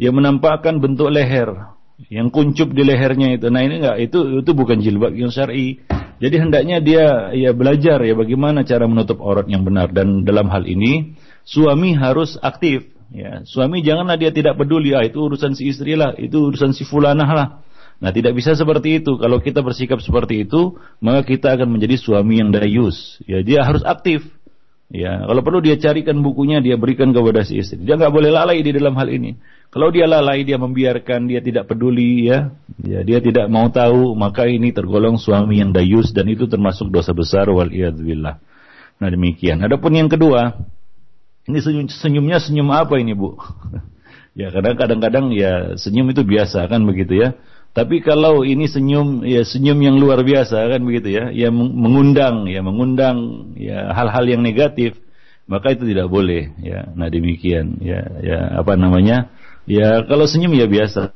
yang 0.00 0.18
menampakkan 0.18 0.80
bentuk 0.82 1.12
leher 1.12 1.70
yang 2.08 2.32
kuncup 2.32 2.72
di 2.74 2.82
lehernya 2.82 3.38
itu. 3.38 3.46
Nah 3.52 3.62
ini 3.62 3.82
enggak 3.84 3.98
itu 4.02 4.42
itu 4.42 4.50
bukan 4.56 4.78
jilbab 4.82 5.12
yang 5.14 5.30
syar'i. 5.30 5.82
Jadi 6.22 6.36
hendaknya 6.38 6.78
dia 6.78 7.34
ya 7.34 7.50
belajar 7.50 7.98
ya 8.02 8.14
bagaimana 8.14 8.62
cara 8.62 8.86
menutup 8.86 9.18
aurat 9.18 9.46
yang 9.50 9.66
benar 9.66 9.90
dan 9.90 10.22
dalam 10.22 10.46
hal 10.50 10.62
ini 10.66 11.18
suami 11.42 11.98
harus 11.98 12.38
aktif 12.38 12.86
ya. 13.10 13.42
Suami 13.42 13.82
janganlah 13.82 14.16
dia 14.16 14.30
tidak 14.30 14.54
peduli 14.58 14.94
ah 14.94 15.02
itu 15.02 15.18
urusan 15.18 15.58
si 15.58 15.70
istri 15.70 15.98
lah, 15.98 16.14
itu 16.14 16.50
urusan 16.50 16.72
si 16.74 16.86
fulanah 16.86 17.30
lah. 17.30 17.48
Nah 18.02 18.10
tidak 18.10 18.34
bisa 18.34 18.58
seperti 18.58 18.98
itu. 19.02 19.14
Kalau 19.18 19.38
kita 19.38 19.62
bersikap 19.62 20.02
seperti 20.02 20.42
itu, 20.42 20.74
maka 20.98 21.22
kita 21.22 21.54
akan 21.54 21.70
menjadi 21.70 21.98
suami 21.98 22.42
yang 22.42 22.50
dayus. 22.50 23.22
Ya 23.26 23.42
dia 23.46 23.62
harus 23.62 23.86
aktif. 23.86 24.26
Ya, 24.92 25.24
kalau 25.24 25.40
perlu 25.40 25.64
dia 25.64 25.80
carikan 25.80 26.20
bukunya, 26.20 26.60
dia 26.60 26.76
berikan 26.76 27.16
kepada 27.16 27.48
si 27.48 27.64
istri. 27.64 27.80
Dia 27.80 27.96
nggak 27.96 28.12
boleh 28.12 28.28
lalai 28.28 28.60
di 28.60 28.76
dalam 28.76 28.92
hal 28.92 29.08
ini. 29.08 29.40
Kalau 29.72 29.88
dia 29.88 30.04
lalai, 30.04 30.44
dia 30.44 30.60
membiarkan, 30.60 31.32
dia 31.32 31.40
tidak 31.40 31.64
peduli, 31.64 32.28
ya, 32.28 32.52
ya 32.84 33.00
dia 33.00 33.24
tidak 33.24 33.48
mau 33.48 33.72
tahu, 33.72 34.12
maka 34.12 34.44
ini 34.44 34.68
tergolong 34.68 35.16
suami 35.16 35.64
yang 35.64 35.72
dayus 35.72 36.12
dan 36.12 36.28
itu 36.28 36.44
termasuk 36.44 36.92
dosa 36.92 37.16
besar 37.16 37.48
wal 37.48 37.72
billah. 37.72 38.36
Nah 39.00 39.08
demikian. 39.08 39.64
Adapun 39.64 39.96
yang 39.96 40.12
kedua, 40.12 40.60
ini 41.48 41.58
senyum, 41.64 41.88
senyumnya 41.88 42.36
senyum 42.36 42.68
apa 42.68 43.00
ini 43.00 43.16
bu? 43.16 43.32
ya 44.38 44.52
kadang-kadang 44.52 45.32
ya 45.32 45.72
senyum 45.80 46.12
itu 46.12 46.20
biasa 46.20 46.68
kan 46.68 46.84
begitu 46.84 47.24
ya. 47.24 47.32
Tapi 47.72 48.04
kalau 48.04 48.44
ini 48.44 48.68
senyum 48.68 49.24
ya 49.24 49.40
senyum 49.48 49.80
yang 49.80 49.96
luar 49.96 50.20
biasa 50.20 50.68
kan 50.68 50.84
begitu 50.84 51.16
ya, 51.16 51.32
ya 51.32 51.48
mengundang 51.48 52.44
ya 52.44 52.60
mengundang 52.60 53.48
ya 53.56 53.88
hal-hal 53.96 54.28
yang 54.28 54.44
negatif, 54.44 55.00
maka 55.48 55.72
itu 55.72 55.88
tidak 55.88 56.12
boleh 56.12 56.52
ya. 56.60 56.92
Nah 56.92 57.08
demikian 57.08 57.80
ya 57.80 58.04
ya 58.20 58.60
apa 58.60 58.76
namanya? 58.76 59.32
Ya 59.66 60.02
kalau 60.06 60.26
senyum 60.26 60.54
ya 60.58 60.66
biasa. 60.66 61.14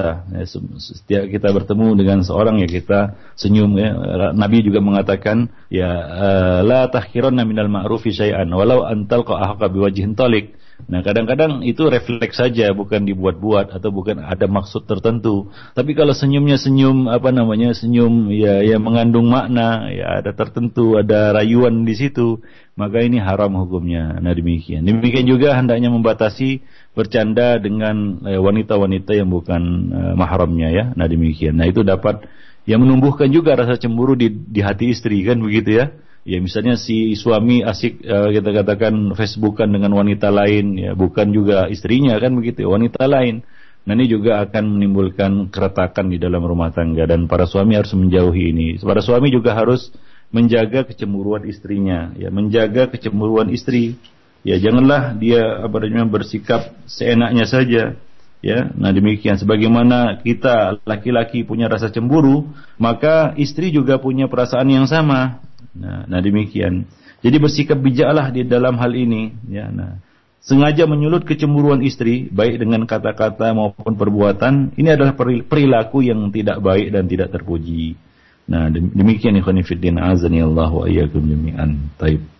Ya, 0.00 0.48
setiap 0.80 1.28
kita 1.28 1.52
bertemu 1.52 1.92
dengan 1.92 2.18
seorang 2.24 2.56
ya 2.64 2.68
kita 2.70 3.20
senyum 3.36 3.76
ya. 3.76 3.92
Nabi 4.32 4.64
juga 4.64 4.80
mengatakan 4.80 5.52
ya 5.68 5.90
eh, 5.92 6.58
la 6.64 6.88
tahkiranna 6.88 7.44
minal 7.44 7.68
ma'rufi 7.68 8.08
syai'an 8.08 8.48
walau 8.48 8.88
antal 8.88 9.28
ahqa 9.28 9.68
biwajhin 9.68 10.16
talik. 10.16 10.56
Nah 10.88 11.04
kadang-kadang 11.04 11.60
itu 11.66 11.84
refleks 11.92 12.40
saja 12.40 12.72
bukan 12.72 13.04
dibuat-buat 13.04 13.74
atau 13.76 13.90
bukan 13.92 14.24
ada 14.24 14.48
maksud 14.48 14.88
tertentu. 14.88 15.52
Tapi 15.76 15.92
kalau 15.92 16.16
senyumnya 16.16 16.56
senyum 16.56 17.10
apa 17.10 17.28
namanya 17.34 17.76
senyum 17.76 18.32
ya 18.32 18.64
yang 18.64 18.80
mengandung 18.80 19.28
makna 19.28 19.92
ya 19.92 20.24
ada 20.24 20.32
tertentu 20.32 20.96
ada 20.96 21.36
rayuan 21.36 21.84
di 21.84 21.92
situ 21.92 22.40
maka 22.80 23.04
ini 23.04 23.20
haram 23.20 23.52
hukumnya. 23.60 24.16
Nah 24.24 24.32
demikian. 24.32 24.88
Demikian 24.88 25.28
juga 25.28 25.52
hendaknya 25.52 25.92
membatasi 25.92 26.64
bercanda 26.90 27.56
dengan 27.62 28.18
eh, 28.26 28.40
wanita-wanita 28.40 29.14
yang 29.14 29.30
bukan 29.30 29.62
uh, 29.94 30.14
mahramnya 30.18 30.68
ya. 30.74 30.84
Nah 30.98 31.06
demikian. 31.06 31.54
Nah 31.54 31.70
itu 31.70 31.86
dapat 31.86 32.26
yang 32.66 32.82
menumbuhkan 32.82 33.30
juga 33.30 33.54
rasa 33.54 33.78
cemburu 33.78 34.18
di, 34.18 34.30
di 34.30 34.60
hati 34.60 34.90
istri 34.90 35.22
kan 35.22 35.38
begitu 35.38 35.78
ya. 35.80 35.94
Ya 36.26 36.36
misalnya 36.36 36.76
si 36.76 37.16
suami 37.16 37.64
asik 37.64 38.04
uh, 38.04 38.28
kita 38.34 38.50
katakan 38.52 39.16
Facebookan 39.16 39.72
dengan 39.72 39.96
wanita 39.96 40.28
lain 40.28 40.76
ya 40.76 40.92
bukan 40.92 41.32
juga 41.32 41.70
istrinya 41.70 42.18
kan 42.18 42.34
begitu 42.36 42.66
wanita 42.68 43.06
lain. 43.06 43.46
Nah 43.80 43.96
ini 43.96 44.12
juga 44.12 44.44
akan 44.44 44.76
menimbulkan 44.76 45.48
keretakan 45.48 46.12
di 46.12 46.20
dalam 46.20 46.44
rumah 46.44 46.68
tangga 46.68 47.08
dan 47.08 47.24
para 47.24 47.48
suami 47.48 47.80
harus 47.80 47.96
menjauhi 47.96 48.52
ini. 48.52 48.68
Para 48.76 49.00
suami 49.00 49.32
juga 49.32 49.56
harus 49.56 49.88
menjaga 50.30 50.86
kecemburuan 50.86 51.48
istrinya, 51.48 52.12
ya 52.14 52.28
menjaga 52.28 52.92
kecemburuan 52.92 53.48
istri. 53.50 53.96
Ya 54.40 54.56
janganlah 54.56 55.20
dia 55.20 55.40
apa 55.60 55.76
namanya 55.84 56.08
bersikap 56.08 56.72
seenaknya 56.88 57.44
saja. 57.44 57.96
Ya, 58.40 58.72
nah 58.72 58.88
demikian 58.88 59.36
sebagaimana 59.36 60.24
kita 60.24 60.80
laki-laki 60.88 61.44
punya 61.44 61.68
rasa 61.68 61.92
cemburu, 61.92 62.48
maka 62.80 63.36
istri 63.36 63.68
juga 63.68 64.00
punya 64.00 64.32
perasaan 64.32 64.64
yang 64.72 64.88
sama. 64.88 65.44
Nah, 65.76 66.08
nah 66.08 66.24
demikian. 66.24 66.88
Jadi 67.20 67.36
bersikap 67.36 67.76
bijaklah 67.76 68.32
di 68.32 68.48
dalam 68.48 68.80
hal 68.80 68.96
ini. 68.96 69.36
Ya, 69.44 69.68
nah 69.68 70.00
sengaja 70.40 70.88
menyulut 70.88 71.28
kecemburuan 71.28 71.84
istri 71.84 72.32
baik 72.32 72.64
dengan 72.64 72.88
kata-kata 72.88 73.52
maupun 73.52 73.92
perbuatan 73.92 74.72
ini 74.72 74.88
adalah 74.88 75.12
perilaku 75.20 76.00
yang 76.00 76.32
tidak 76.32 76.64
baik 76.64 76.96
dan 76.96 77.04
tidak 77.04 77.28
terpuji. 77.28 78.00
Nah 78.48 78.72
demikian 78.72 79.36
ikhwan 79.36 79.60
fillah 79.62 80.16
azani 80.16 80.40
Allah 80.40 80.72
wa 80.72 80.88
iyyakum 80.88 81.22
jami'an. 81.22 81.92
Taib. 82.00 82.39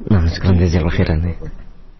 Nah, 0.00 0.26
sekarang 0.32 0.56
jazakallahu 0.58 0.96
khairan. 0.96 1.20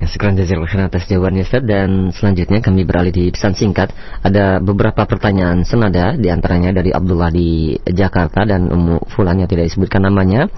Ya, 0.03 0.07
sekarang 0.11 0.35
jazakallahu 0.35 0.91
atas 0.91 1.07
jawabannya 1.07 1.47
Ustaz 1.47 1.63
dan 1.63 2.11
selanjutnya 2.11 2.59
kami 2.59 2.83
beralih 2.83 3.15
di 3.15 3.31
pesan 3.31 3.55
singkat. 3.55 3.95
Ada 4.25 4.59
beberapa 4.59 5.07
pertanyaan 5.07 5.63
senada 5.63 6.19
di 6.19 6.27
antaranya 6.27 6.75
dari 6.75 6.91
Abdullah 6.91 7.31
di 7.31 7.79
Jakarta 7.87 8.43
dan 8.43 8.67
Ummu 8.67 9.15
Fulan 9.15 9.39
yang 9.39 9.47
tidak 9.47 9.71
disebutkan 9.71 10.03
namanya. 10.03 10.51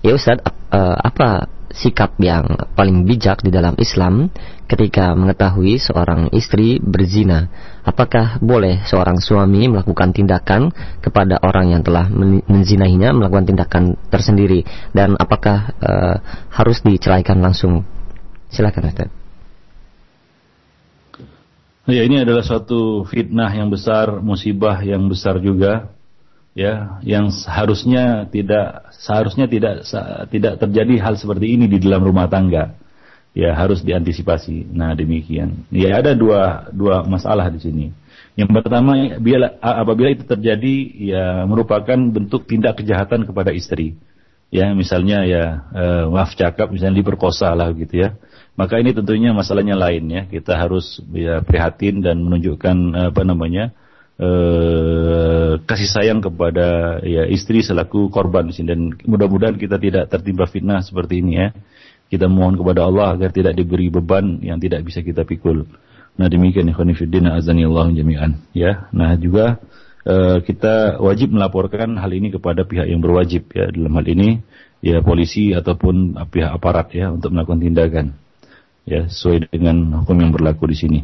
Ya 0.00 0.16
Ustaz, 0.16 0.40
uh, 0.72 0.96
apa 0.96 1.53
sikap 1.74 2.14
yang 2.22 2.46
paling 2.78 3.02
bijak 3.02 3.42
di 3.42 3.50
dalam 3.50 3.74
Islam 3.82 4.30
ketika 4.70 5.12
mengetahui 5.18 5.82
seorang 5.82 6.30
istri 6.30 6.78
berzina. 6.78 7.50
Apakah 7.82 8.38
boleh 8.38 8.86
seorang 8.86 9.18
suami 9.18 9.66
melakukan 9.66 10.14
tindakan 10.14 10.70
kepada 11.02 11.42
orang 11.42 11.74
yang 11.74 11.82
telah 11.82 12.06
menzinahinya 12.48 13.12
melakukan 13.12 13.50
tindakan 13.50 13.84
tersendiri 14.08 14.62
dan 14.94 15.18
apakah 15.18 15.74
uh, 15.82 16.16
harus 16.54 16.80
diceraikan 16.86 17.42
langsung? 17.42 17.82
Silakan 18.48 18.88
Ustaz. 18.88 19.10
Ya 21.84 22.00
ini 22.00 22.16
adalah 22.24 22.40
suatu 22.40 23.04
fitnah 23.04 23.52
yang 23.52 23.68
besar, 23.68 24.24
musibah 24.24 24.80
yang 24.80 25.04
besar 25.04 25.36
juga 25.36 25.92
ya 26.54 27.02
yang 27.02 27.34
seharusnya 27.34 28.30
tidak 28.30 28.94
seharusnya 29.02 29.50
tidak 29.50 29.84
tidak 30.30 30.54
terjadi 30.62 30.94
hal 31.02 31.14
seperti 31.18 31.50
ini 31.58 31.66
di 31.66 31.82
dalam 31.82 32.00
rumah 32.06 32.30
tangga. 32.30 32.78
Ya 33.34 33.50
harus 33.50 33.82
diantisipasi. 33.82 34.70
Nah 34.70 34.94
demikian. 34.94 35.66
Ya 35.74 35.98
ada 35.98 36.14
dua 36.14 36.70
dua 36.70 37.02
masalah 37.02 37.50
di 37.50 37.58
sini. 37.58 37.86
Yang 38.38 38.62
pertama 38.62 38.94
bila 39.18 39.58
apabila 39.58 40.14
itu 40.14 40.22
terjadi 40.22 40.74
ya 40.94 41.26
merupakan 41.42 41.98
bentuk 41.98 42.46
tindak 42.46 42.78
kejahatan 42.78 43.26
kepada 43.26 43.50
istri. 43.50 43.98
Ya 44.54 44.70
misalnya 44.70 45.26
ya 45.26 45.66
eh, 45.74 46.04
maaf 46.06 46.38
cakap 46.38 46.70
misalnya 46.70 47.02
diperkosa 47.02 47.50
lah 47.58 47.74
gitu 47.74 48.06
ya. 48.06 48.14
Maka 48.54 48.78
ini 48.78 48.94
tentunya 48.94 49.34
masalahnya 49.34 49.74
lain 49.74 50.06
ya. 50.14 50.22
Kita 50.30 50.54
harus 50.54 51.02
ya 51.10 51.42
prihatin 51.42 52.06
dan 52.06 52.22
menunjukkan 52.22 53.10
apa 53.10 53.22
namanya 53.26 53.74
eh, 54.18 55.52
kasih 55.64 55.90
sayang 55.90 56.20
kepada 56.22 56.98
ya 57.02 57.26
istri 57.26 57.62
selaku 57.62 58.10
korban 58.10 58.50
dan 58.50 58.94
mudah-mudahan 59.06 59.58
kita 59.58 59.78
tidak 59.78 60.10
tertimpa 60.10 60.46
fitnah 60.46 60.82
seperti 60.82 61.22
ini 61.22 61.32
ya. 61.40 61.48
Kita 62.04 62.30
mohon 62.30 62.54
kepada 62.54 62.86
Allah 62.86 63.16
agar 63.16 63.34
tidak 63.34 63.56
diberi 63.58 63.90
beban 63.90 64.38
yang 64.44 64.60
tidak 64.60 64.86
bisa 64.86 65.00
kita 65.00 65.24
pikul. 65.26 65.66
Nah 66.14 66.30
demikian 66.30 66.70
ikhwan 66.70 66.94
fillah 66.94 67.34
azani 67.34 67.66
Allah 67.66 67.90
jami'an 67.90 68.32
ya. 68.54 68.86
Nah 68.94 69.18
juga 69.18 69.58
eh, 70.06 70.38
kita 70.44 71.02
wajib 71.02 71.34
melaporkan 71.34 71.98
hal 71.98 72.10
ini 72.14 72.30
kepada 72.30 72.62
pihak 72.62 72.86
yang 72.86 73.02
berwajib 73.02 73.50
ya 73.50 73.72
dalam 73.72 73.92
hal 73.98 74.06
ini 74.06 74.44
ya 74.84 75.00
polisi 75.00 75.56
ataupun 75.56 76.14
pihak 76.28 76.52
aparat 76.54 76.92
ya 76.92 77.08
untuk 77.10 77.32
melakukan 77.32 77.64
tindakan 77.64 78.06
ya 78.84 79.08
sesuai 79.08 79.48
dengan 79.48 80.04
hukum 80.04 80.16
yang 80.20 80.30
berlaku 80.30 80.68
di 80.70 80.76
sini. 80.76 81.00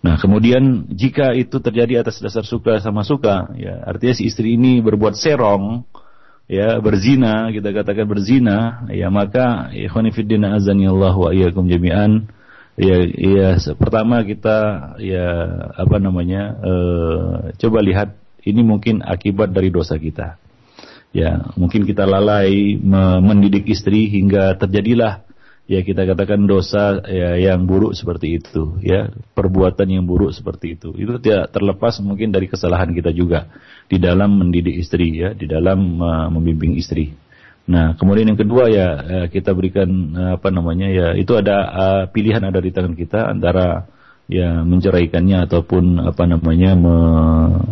Nah, 0.00 0.16
kemudian 0.16 0.88
jika 0.88 1.36
itu 1.36 1.60
terjadi 1.60 2.00
atas 2.00 2.24
dasar 2.24 2.40
suka 2.48 2.80
sama 2.80 3.04
suka, 3.04 3.52
ya 3.60 3.84
artinya 3.84 4.16
si 4.16 4.32
istri 4.32 4.56
ini 4.56 4.80
berbuat 4.80 5.12
serong, 5.12 5.84
ya 6.48 6.80
berzina, 6.80 7.52
kita 7.52 7.68
katakan 7.68 8.08
berzina, 8.08 8.88
ya 8.88 9.12
maka 9.12 9.68
ikhwanifiddin 9.76 10.48
azani 10.48 10.88
Allah 10.88 11.12
wa 11.12 11.30
iyyakum 11.36 11.68
jami'an 11.68 12.32
ya 12.80 12.96
ya 13.12 13.48
pertama 13.76 14.24
kita 14.24 14.58
ya 15.04 15.28
apa 15.76 16.00
namanya 16.00 16.56
uh, 16.64 17.52
coba 17.60 17.84
lihat 17.84 18.16
ini 18.44 18.64
mungkin 18.64 19.04
akibat 19.04 19.52
dari 19.52 19.68
dosa 19.68 20.00
kita. 20.00 20.40
Ya, 21.10 21.42
mungkin 21.58 21.90
kita 21.90 22.06
lalai 22.06 22.78
mendidik 23.18 23.66
istri 23.66 24.06
hingga 24.14 24.54
terjadilah 24.54 25.26
ya 25.70 25.86
kita 25.86 26.02
katakan 26.02 26.50
dosa 26.50 26.98
ya, 27.06 27.38
yang 27.38 27.62
buruk 27.62 27.94
seperti 27.94 28.42
itu 28.42 28.74
ya. 28.82 29.14
Perbuatan 29.38 29.86
yang 29.86 30.02
buruk 30.02 30.34
seperti 30.34 30.74
itu. 30.74 30.90
Itu 30.98 31.22
tidak 31.22 31.54
terlepas 31.54 32.02
mungkin 32.02 32.34
dari 32.34 32.50
kesalahan 32.50 32.90
kita 32.90 33.14
juga. 33.14 33.46
Di 33.86 34.02
dalam 34.02 34.42
mendidik 34.42 34.74
istri 34.74 35.14
ya. 35.14 35.30
Di 35.30 35.46
dalam 35.46 36.02
uh, 36.02 36.26
membimbing 36.34 36.74
istri. 36.74 37.14
Nah 37.70 37.94
kemudian 37.94 38.34
yang 38.34 38.40
kedua 38.40 38.66
ya 38.66 38.88
uh, 38.98 39.26
kita 39.30 39.54
berikan 39.54 39.86
uh, 40.18 40.30
apa 40.42 40.50
namanya 40.50 40.90
ya 40.90 41.06
itu 41.14 41.38
ada 41.38 41.56
uh, 41.70 42.02
pilihan 42.10 42.42
ada 42.42 42.58
di 42.58 42.74
tangan 42.74 42.98
kita 42.98 43.30
antara 43.30 43.86
ya 44.26 44.66
menceraikannya 44.66 45.46
ataupun 45.46 46.02
apa 46.02 46.22
namanya 46.26 46.74
me 46.74 46.96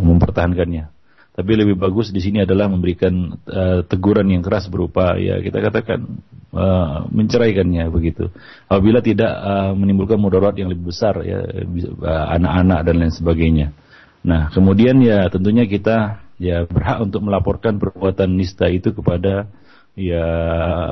mempertahankannya 0.07 0.98
tapi 1.39 1.55
lebih 1.55 1.79
bagus 1.79 2.11
di 2.11 2.19
sini 2.19 2.43
adalah 2.43 2.67
memberikan 2.67 3.31
uh, 3.47 3.87
teguran 3.87 4.27
yang 4.27 4.43
keras 4.43 4.67
berupa 4.67 5.15
ya 5.15 5.39
kita 5.39 5.63
katakan 5.63 6.19
uh, 6.51 7.07
menceraikannya 7.15 7.87
begitu. 7.95 8.35
Apabila 8.67 8.99
tidak 8.99 9.31
uh, 9.31 9.71
menimbulkan 9.71 10.19
mudarat 10.19 10.59
yang 10.59 10.67
lebih 10.67 10.91
besar 10.91 11.23
ya 11.23 11.39
anak-anak 12.35 12.79
uh, 12.83 12.85
dan 12.91 12.95
lain 12.99 13.15
sebagainya. 13.15 13.71
Nah, 14.27 14.51
kemudian 14.51 14.99
ya 14.99 15.31
tentunya 15.31 15.63
kita 15.71 16.27
ya 16.43 16.67
berhak 16.67 17.07
untuk 17.07 17.23
melaporkan 17.23 17.79
perbuatan 17.79 18.35
nista 18.35 18.67
itu 18.67 18.91
kepada 18.91 19.47
ya 19.95 20.27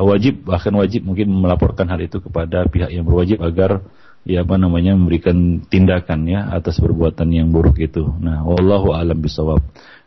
wajib 0.03 0.47
bahkan 0.47 0.75
wajib 0.79 1.03
mungkin 1.03 1.27
melaporkan 1.31 1.91
hal 1.91 1.99
itu 1.99 2.23
kepada 2.23 2.71
pihak 2.71 2.95
yang 2.95 3.03
berwajib 3.03 3.43
agar 3.43 3.83
ya 4.27 4.43
apa 4.43 4.59
namanya 4.59 4.99
memberikan 4.99 5.63
tindakan 5.71 6.27
ya 6.27 6.51
atas 6.51 6.83
perbuatan 6.83 7.31
yang 7.31 7.51
buruk 7.55 7.79
itu. 7.79 8.03
Nah, 8.23 8.47
wallahu 8.47 8.95
alam 8.95 9.19
bisawab. 9.19 9.63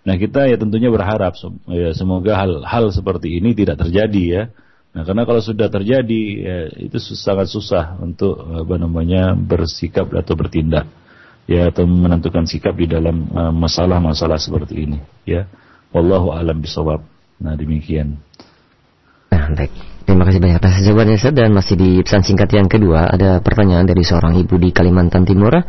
Nah 0.10 0.18
kita 0.18 0.49
ya 0.49 0.57
tentunya 0.57 0.89
berharap 0.89 1.38
ya, 1.70 1.93
semoga 1.93 2.34
hal-hal 2.34 2.89
seperti 2.89 3.38
ini 3.38 3.53
tidak 3.53 3.78
terjadi 3.86 4.24
ya. 4.26 4.43
Nah 4.89 5.05
karena 5.05 5.22
kalau 5.22 5.38
sudah 5.38 5.70
terjadi 5.70 6.22
ya, 6.34 6.57
itu 6.82 6.97
sangat 7.14 7.45
susah 7.45 8.01
untuk 8.01 8.41
apa 8.41 8.74
namanya 8.82 9.38
bersikap 9.38 10.10
atau 10.10 10.34
bertindak 10.34 10.89
ya 11.45 11.70
atau 11.70 11.86
menentukan 11.86 12.49
sikap 12.49 12.74
di 12.74 12.89
dalam 12.89 13.30
uh, 13.30 13.53
masalah-masalah 13.53 14.41
uh, 14.41 14.43
seperti 14.49 14.89
ini 14.89 14.97
ya. 15.30 15.45
Wallahu 15.93 16.34
alam 16.34 16.57
bisawab. 16.57 17.05
Nah 17.38 17.53
demikian. 17.53 18.18
Nah, 19.30 19.45
baik. 19.53 19.99
Terima 20.10 20.26
kasih 20.26 20.41
banyak 20.41 20.57
atas 20.57 20.82
jawabannya 20.82 21.22
Ustaz 21.22 21.38
dan 21.38 21.53
masih 21.53 21.78
di 21.78 22.01
pesan 22.01 22.26
singkat 22.26 22.49
yang 22.49 22.66
kedua 22.66 23.14
ada 23.14 23.45
pertanyaan 23.45 23.86
dari 23.86 24.01
seorang 24.01 24.41
ibu 24.41 24.57
di 24.57 24.74
Kalimantan 24.74 25.22
Timur. 25.22 25.53
Uh, 25.53 25.62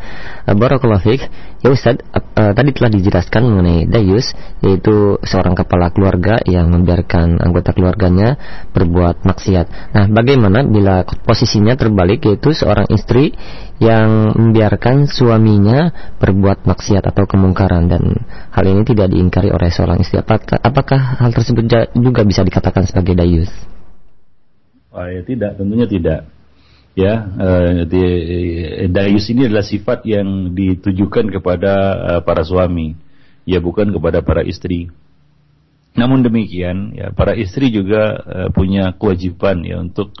Barakallahu 0.57 0.97
fiik. 0.97 1.29
Ya 1.61 1.69
Ustaz, 1.69 2.01
uh, 2.09 2.49
tadi 2.57 2.73
telah 2.73 2.89
dijelaskan 2.89 3.37
mengenai 3.45 3.85
dayus 3.85 4.33
yaitu 4.65 5.21
seorang 5.21 5.53
kepala 5.53 5.93
keluarga 5.93 6.41
yang 6.49 6.73
membiarkan 6.73 7.37
anggota 7.37 7.69
keluarganya 7.69 8.33
berbuat 8.73 9.29
maksiat. 9.29 9.93
Nah, 9.93 10.09
bagaimana 10.09 10.65
bila 10.65 11.05
posisinya 11.05 11.77
terbalik 11.77 12.25
yaitu 12.25 12.57
seorang 12.57 12.89
istri 12.89 13.37
yang 13.77 14.33
membiarkan 14.33 15.05
suaminya 15.05 15.93
berbuat 16.17 16.65
maksiat 16.65 17.05
atau 17.13 17.29
kemungkaran 17.29 17.93
dan 17.93 18.25
hal 18.57 18.65
ini 18.65 18.89
tidak 18.89 19.13
diingkari 19.13 19.53
oleh 19.53 19.69
seorang 19.69 20.01
istri. 20.01 20.17
Apakah, 20.17 20.57
apakah 20.57 21.21
hal 21.21 21.29
tersebut 21.29 21.93
juga 21.93 22.25
bisa 22.25 22.41
dikatakan 22.41 22.89
sebagai 22.89 23.13
dayus? 23.13 23.53
Oh, 24.91 25.07
ya 25.07 25.23
tidak, 25.23 25.55
tentunya 25.55 25.87
tidak. 25.87 26.19
Ya, 26.91 27.23
uh, 27.23 27.87
di, 27.87 28.03
dayus 28.91 29.31
ini 29.31 29.47
adalah 29.47 29.63
sifat 29.63 30.03
yang 30.03 30.51
ditujukan 30.51 31.31
kepada 31.31 31.73
uh, 31.95 32.21
para 32.27 32.43
suami, 32.43 32.99
ya 33.47 33.63
bukan 33.63 33.95
kepada 33.95 34.19
para 34.19 34.43
istri. 34.43 34.91
Namun 35.95 36.27
demikian, 36.27 36.91
ya 36.91 37.15
para 37.15 37.31
istri 37.39 37.71
juga 37.71 38.19
uh, 38.19 38.49
punya 38.51 38.91
kewajiban 38.91 39.63
ya 39.63 39.79
untuk 39.79 40.11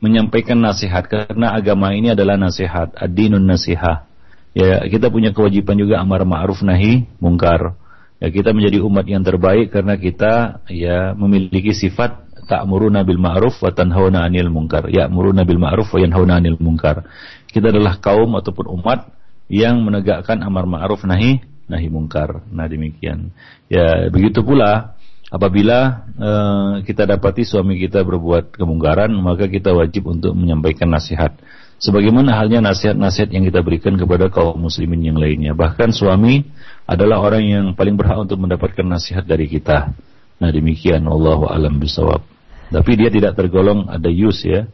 menyampaikan 0.00 0.56
nasihat 0.56 1.04
karena 1.04 1.52
agama 1.52 1.92
ini 1.92 2.16
adalah 2.16 2.40
nasihat, 2.40 2.96
ad-dinun 2.96 3.44
nasihah. 3.44 4.08
Ya, 4.56 4.80
kita 4.88 5.12
punya 5.12 5.36
kewajiban 5.36 5.76
juga 5.76 6.00
amar 6.00 6.24
ma'ruf 6.24 6.64
nahi 6.64 7.04
mungkar. 7.20 7.76
Ya, 8.16 8.32
kita 8.32 8.56
menjadi 8.56 8.80
umat 8.80 9.04
yang 9.04 9.20
terbaik 9.20 9.68
karena 9.76 10.00
kita 10.00 10.64
ya 10.72 11.12
memiliki 11.12 11.76
sifat 11.76 12.24
ta'muruna 12.44 13.02
bil 13.02 13.20
ma'ruf 13.20 13.60
wa 13.64 13.72
tanhauna 13.72 14.28
'anil 14.28 14.52
munkar. 14.52 14.88
Ya'muruna 14.88 15.42
bil 15.42 15.60
ma'ruf 15.60 15.90
wa 15.90 15.98
yanhauna 15.98 16.38
'anil 16.40 16.60
munkar. 16.60 17.08
Kita 17.48 17.72
adalah 17.72 17.98
kaum 17.98 18.36
ataupun 18.36 18.70
umat 18.80 19.10
yang 19.48 19.82
menegakkan 19.84 20.40
amar 20.40 20.64
ma'ruf 20.64 21.04
nahi 21.04 21.44
nahi 21.68 21.88
munkar. 21.88 22.44
Nah, 22.52 22.68
demikian. 22.68 23.32
Ya, 23.72 24.08
begitu 24.12 24.44
pula 24.44 24.96
apabila 25.32 26.06
uh, 26.20 26.72
kita 26.84 27.08
dapati 27.08 27.42
suami 27.42 27.80
kita 27.80 28.04
berbuat 28.04 28.54
kemungkaran, 28.54 29.10
maka 29.16 29.48
kita 29.48 29.72
wajib 29.72 30.08
untuk 30.12 30.36
menyampaikan 30.36 30.92
nasihat. 30.92 31.34
Sebagaimana 31.82 32.38
halnya 32.38 32.62
nasihat-nasihat 32.64 33.34
yang 33.34 33.44
kita 33.44 33.60
berikan 33.60 33.98
kepada 33.98 34.30
kaum 34.30 34.56
muslimin 34.56 35.04
yang 35.04 35.18
lainnya. 35.18 35.52
Bahkan 35.52 35.90
suami 35.90 36.46
adalah 36.86 37.20
orang 37.20 37.44
yang 37.44 37.64
paling 37.74 37.98
berhak 37.98 38.24
untuk 38.24 38.40
mendapatkan 38.40 38.86
nasihat 38.86 39.26
dari 39.26 39.50
kita. 39.50 39.92
Nah 40.38 40.50
demikian 40.54 41.04
Allah 41.04 41.40
alam 41.50 41.76
bisawab. 41.82 42.33
Tapi 42.74 42.90
dia 42.98 43.06
tidak 43.06 43.38
tergolong 43.38 43.86
ada 43.86 44.10
use 44.10 44.50
ya. 44.50 44.66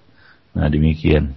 Nah 0.57 0.73
demikian. 0.73 1.37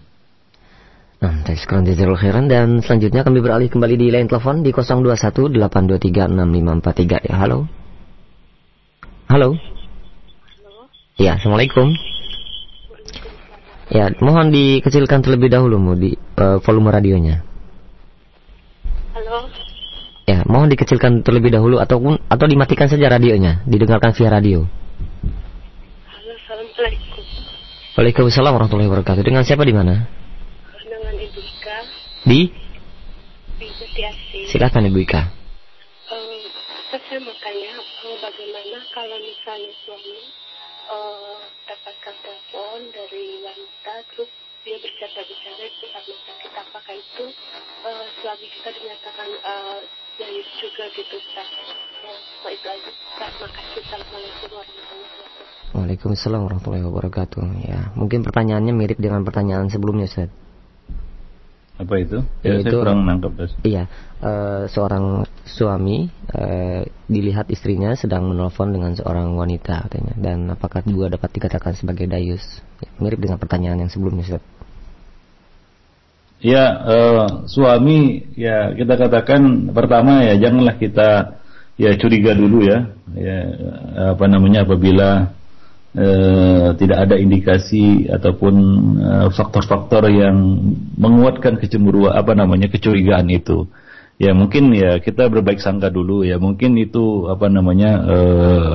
Nah, 1.24 1.40
sekarang 1.48 1.88
jazakallahu 1.88 2.20
khairan 2.20 2.52
dan 2.52 2.84
selanjutnya 2.84 3.24
kami 3.24 3.40
beralih 3.40 3.72
kembali 3.72 3.96
di 3.96 4.12
line 4.12 4.28
telepon 4.28 4.60
di 4.60 4.76
0218236543 4.76 7.32
ya. 7.32 7.40
Halo. 7.40 7.64
Halo. 9.32 9.56
Halo. 10.60 10.92
Ya, 11.16 11.40
Assalamualaikum. 11.40 11.96
Ya, 13.88 14.12
mohon 14.20 14.52
dikecilkan 14.52 15.24
terlebih 15.24 15.48
dahulu 15.48 15.80
mu 15.80 15.96
di 15.96 16.20
uh, 16.40 16.60
volume 16.60 16.92
radionya. 16.92 17.40
Halo. 19.16 19.48
Ya, 20.28 20.44
mohon 20.44 20.68
dikecilkan 20.68 21.24
terlebih 21.24 21.56
dahulu 21.56 21.80
ataupun 21.80 22.20
atau 22.28 22.46
dimatikan 22.52 22.92
saja 22.92 23.08
radionya, 23.08 23.64
didengarkan 23.64 24.12
via 24.12 24.28
radio. 24.28 24.68
Assalamualaikum. 26.74 27.26
Waalaikumsalam 27.94 28.52
warahmatullahi 28.58 28.90
wabarakatuh. 28.90 29.22
Dengan 29.22 29.46
siapa 29.46 29.62
di 29.62 29.78
mana? 29.78 30.10
Dengan 30.82 31.14
Ibu 31.22 31.38
Ika. 31.38 31.80
Di? 32.26 32.50
Di 33.62 33.68
Jatiasi. 33.78 34.50
Silakan 34.50 34.90
Ibu 34.90 34.98
Ika. 35.06 35.22
Um, 36.10 36.42
saya 36.90 37.22
makanya 37.22 37.78
uh, 37.78 38.18
bagaimana 38.26 38.82
kalau 38.90 39.22
misalnya 39.22 39.70
suami 39.86 40.18
uh, 40.90 41.46
dapatkan 41.70 42.16
telepon 42.26 42.90
dari 42.90 43.38
wanita 43.46 43.94
terus 44.10 44.34
dia 44.66 44.82
berbicara-bicara 44.82 45.64
itu 45.70 45.86
karena 45.94 46.16
sakit 46.26 46.52
apakah 46.58 46.96
itu 46.98 47.26
uh, 47.86 48.06
suami 48.18 48.50
kita 48.50 48.74
dinyatakan 48.82 49.30
uh, 49.46 49.78
dari 50.18 50.42
juga 50.58 50.90
gitu 50.98 51.22
Ustaz. 51.22 51.50
Uh, 52.02 52.50
itu 52.50 52.66
aja 52.66 52.90
Terima 52.90 53.50
kasih. 53.62 53.78
Assalamualaikum 53.86 54.50
warahmatullahi 54.58 54.90
wabarakatuh. 54.90 55.13
Waalaikumsalam 55.74 56.46
warahmatullahi 56.46 56.86
wabarakatuh. 56.86 57.44
Ya, 57.66 57.90
mungkin 57.98 58.22
pertanyaannya 58.22 58.74
mirip 58.78 59.02
dengan 59.02 59.26
pertanyaan 59.26 59.74
sebelumnya, 59.74 60.06
Ustaz. 60.06 60.30
Apa 61.82 61.98
itu? 61.98 62.22
Ya, 62.46 62.62
itu, 62.62 62.70
saya 62.70 62.78
kurang 62.78 63.10
nangkep, 63.10 63.32
Ustaz. 63.34 63.58
Iya, 63.66 63.90
uh, 64.22 64.70
seorang 64.70 65.26
suami 65.50 66.14
uh, 66.30 66.86
dilihat 67.10 67.50
istrinya 67.50 67.98
sedang 67.98 68.30
menelpon 68.30 68.70
dengan 68.70 68.94
seorang 68.94 69.34
wanita 69.34 69.90
katanya 69.90 70.14
dan 70.14 70.46
apakah 70.54 70.86
juga 70.86 71.18
dapat 71.18 71.34
dikatakan 71.42 71.74
sebagai 71.74 72.06
dayus? 72.06 72.46
Ya, 72.78 72.94
mirip 73.02 73.18
dengan 73.18 73.42
pertanyaan 73.42 73.82
yang 73.82 73.90
sebelumnya, 73.90 74.30
Ustaz. 74.30 74.46
Ya, 76.38 76.70
uh, 76.86 77.50
suami 77.50 78.30
ya 78.38 78.78
kita 78.78 78.94
katakan 78.94 79.74
pertama 79.74 80.22
ya 80.22 80.38
janganlah 80.38 80.78
kita 80.78 81.40
ya 81.82 81.98
curiga 81.98 82.38
dulu 82.38 82.62
ya. 82.62 82.94
Ya 83.18 83.38
apa 84.14 84.26
namanya 84.30 84.68
apabila 84.68 85.34
e, 85.94 86.08
tidak 86.78 86.98
ada 87.10 87.16
indikasi 87.16 88.10
ataupun 88.10 88.56
eh, 88.98 89.28
faktor-faktor 89.34 90.10
e, 90.10 90.26
yang 90.26 90.38
menguatkan 90.98 91.62
kecemburuan 91.62 92.18
apa 92.18 92.34
namanya 92.34 92.68
kecurigaan 92.68 93.30
itu. 93.30 93.70
Ya 94.22 94.30
mungkin 94.38 94.70
ya 94.78 95.02
kita 95.02 95.26
berbaik 95.30 95.58
sangka 95.58 95.90
dulu 95.90 96.22
ya. 96.22 96.38
Mungkin 96.38 96.78
itu 96.78 97.30
apa 97.30 97.50
namanya 97.50 97.92
e, 98.06 98.18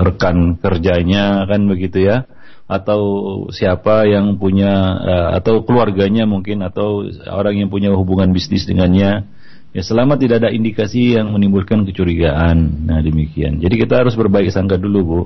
rekan 0.07 0.59
kerjanya 0.59 1.47
kan 1.47 1.67
begitu 1.67 2.07
ya. 2.07 2.27
Atau 2.69 3.01
siapa 3.49 4.05
yang 4.05 4.37
punya 4.37 5.01
atau 5.41 5.65
keluarganya 5.65 6.29
mungkin 6.29 6.61
atau 6.61 7.01
orang 7.25 7.57
yang 7.57 7.73
punya 7.73 7.89
hubungan 7.97 8.29
bisnis 8.37 8.69
dengannya. 8.69 9.25
Ya 9.73 9.83
selama 9.85 10.21
tidak 10.21 10.45
ada 10.45 10.53
indikasi 10.53 11.17
yang 11.17 11.33
menimbulkan 11.33 11.89
kecurigaan. 11.89 12.85
Nah 12.85 13.01
demikian. 13.01 13.65
Jadi 13.65 13.73
kita 13.73 14.05
harus 14.05 14.13
berbaik 14.21 14.53
sangka 14.53 14.77
dulu 14.77 15.01
bu 15.01 15.21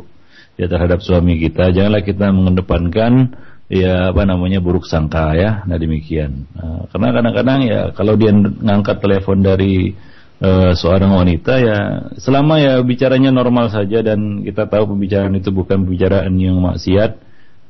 ya 0.56 0.66
terhadap 0.68 1.00
suami 1.00 1.40
kita. 1.40 1.72
Janganlah 1.72 2.02
kita 2.04 2.28
mengedepankan 2.32 3.36
ya 3.72 4.12
apa 4.12 4.22
namanya 4.28 4.60
buruk 4.60 4.84
sangka 4.84 5.32
ya. 5.36 5.64
Nah 5.64 5.76
demikian. 5.80 6.48
Nah, 6.52 6.88
karena 6.92 7.08
kadang-kadang 7.14 7.58
ya 7.64 7.80
kalau 7.96 8.14
dia 8.16 8.32
ngangkat 8.36 9.00
telepon 9.00 9.40
dari 9.40 9.96
uh, 10.42 10.72
seorang 10.74 11.14
wanita 11.14 11.54
ya 11.62 11.78
selama 12.18 12.58
ya 12.58 12.74
bicaranya 12.82 13.30
normal 13.30 13.70
saja 13.70 14.02
dan 14.02 14.42
kita 14.42 14.66
tahu 14.66 14.92
pembicaraan 14.92 15.38
itu 15.38 15.54
bukan 15.54 15.86
pembicaraan 15.86 16.34
yang 16.36 16.58
maksiat 16.58 17.16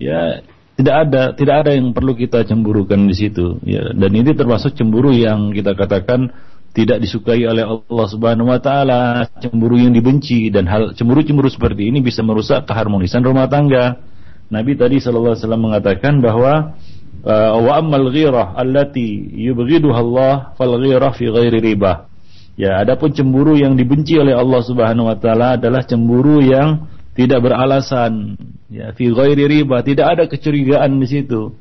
ya 0.00 0.40
tidak 0.72 0.96
ada 1.06 1.22
tidak 1.36 1.56
ada 1.62 1.70
yang 1.76 1.92
perlu 1.92 2.16
kita 2.16 2.48
cemburukan 2.48 3.06
di 3.06 3.14
situ 3.14 3.60
ya 3.62 3.92
dan 3.92 4.10
ini 4.16 4.32
termasuk 4.32 4.72
cemburu 4.72 5.12
yang 5.12 5.52
kita 5.52 5.76
katakan 5.76 6.32
tidak 6.72 7.04
disukai 7.04 7.44
oleh 7.44 7.64
Allah 7.68 8.06
Subhanahu 8.08 8.48
wa 8.48 8.60
taala, 8.60 9.28
cemburu 9.44 9.76
yang 9.76 9.92
dibenci 9.92 10.48
dan 10.48 10.64
hal 10.64 10.96
cemburu-cemburu 10.96 11.52
seperti 11.52 11.92
ini 11.92 12.00
bisa 12.00 12.24
merusak 12.24 12.64
keharmonisan 12.64 13.20
rumah 13.20 13.44
tangga. 13.44 14.00
Nabi 14.48 14.76
tadi 14.76 14.96
sallallahu 15.00 15.36
alaihi 15.36 15.44
wasallam 15.44 15.64
mengatakan 15.64 16.14
bahwa 16.24 16.76
uh, 17.24 17.52
wa 17.60 17.72
ammal 17.76 18.08
ghirah 18.08 18.56
allati 18.56 19.32
yubghiduha 19.48 19.98
Allah 20.00 20.34
fal 20.56 20.76
ghirah 20.80 21.12
fi 21.12 21.28
ghairi 21.28 21.60
riba. 21.60 22.08
Ya, 22.56 22.80
adapun 22.80 23.16
cemburu 23.16 23.56
yang 23.56 23.76
dibenci 23.76 24.16
oleh 24.20 24.36
Allah 24.36 24.60
Subhanahu 24.60 25.08
wa 25.08 25.16
taala 25.16 25.56
adalah 25.56 25.84
cemburu 25.84 26.40
yang 26.40 26.88
tidak 27.12 27.44
beralasan, 27.44 28.36
ya, 28.72 28.96
fi 28.96 29.12
ghairi 29.12 29.44
riba, 29.44 29.84
tidak 29.84 30.06
ada 30.16 30.24
kecurigaan 30.24 30.96
di 30.96 31.08
situ. 31.08 31.52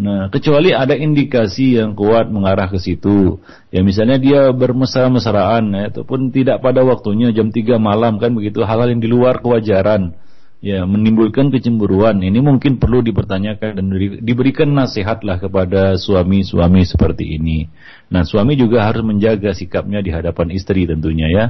Nah, 0.00 0.32
kecuali 0.32 0.72
ada 0.72 0.96
indikasi 0.96 1.76
yang 1.76 1.92
kuat 1.92 2.32
mengarah 2.32 2.72
ke 2.72 2.80
situ. 2.80 3.36
Ya 3.68 3.84
misalnya 3.84 4.16
dia 4.16 4.48
bermesra-mesraan 4.48 5.76
ya, 5.76 5.92
ataupun 5.92 6.32
tidak 6.32 6.64
pada 6.64 6.80
waktunya 6.80 7.28
jam 7.36 7.52
3 7.52 7.76
malam 7.76 8.16
kan 8.16 8.32
begitu 8.32 8.64
hal-hal 8.64 8.96
yang 8.96 9.04
di 9.04 9.12
luar 9.12 9.44
kewajaran. 9.44 10.16
Ya, 10.60 10.84
menimbulkan 10.84 11.48
kecemburuan. 11.48 12.20
Ini 12.20 12.36
mungkin 12.44 12.76
perlu 12.76 13.00
dipertanyakan 13.00 13.80
dan 13.80 13.86
diberikan 14.20 14.68
nasihatlah 14.68 15.40
kepada 15.40 15.96
suami-suami 15.96 16.84
seperti 16.84 17.40
ini. 17.40 17.64
Nah, 18.12 18.28
suami 18.28 18.60
juga 18.60 18.84
harus 18.84 19.00
menjaga 19.00 19.56
sikapnya 19.56 20.04
di 20.04 20.12
hadapan 20.12 20.52
istri 20.52 20.84
tentunya 20.84 21.32
ya. 21.32 21.44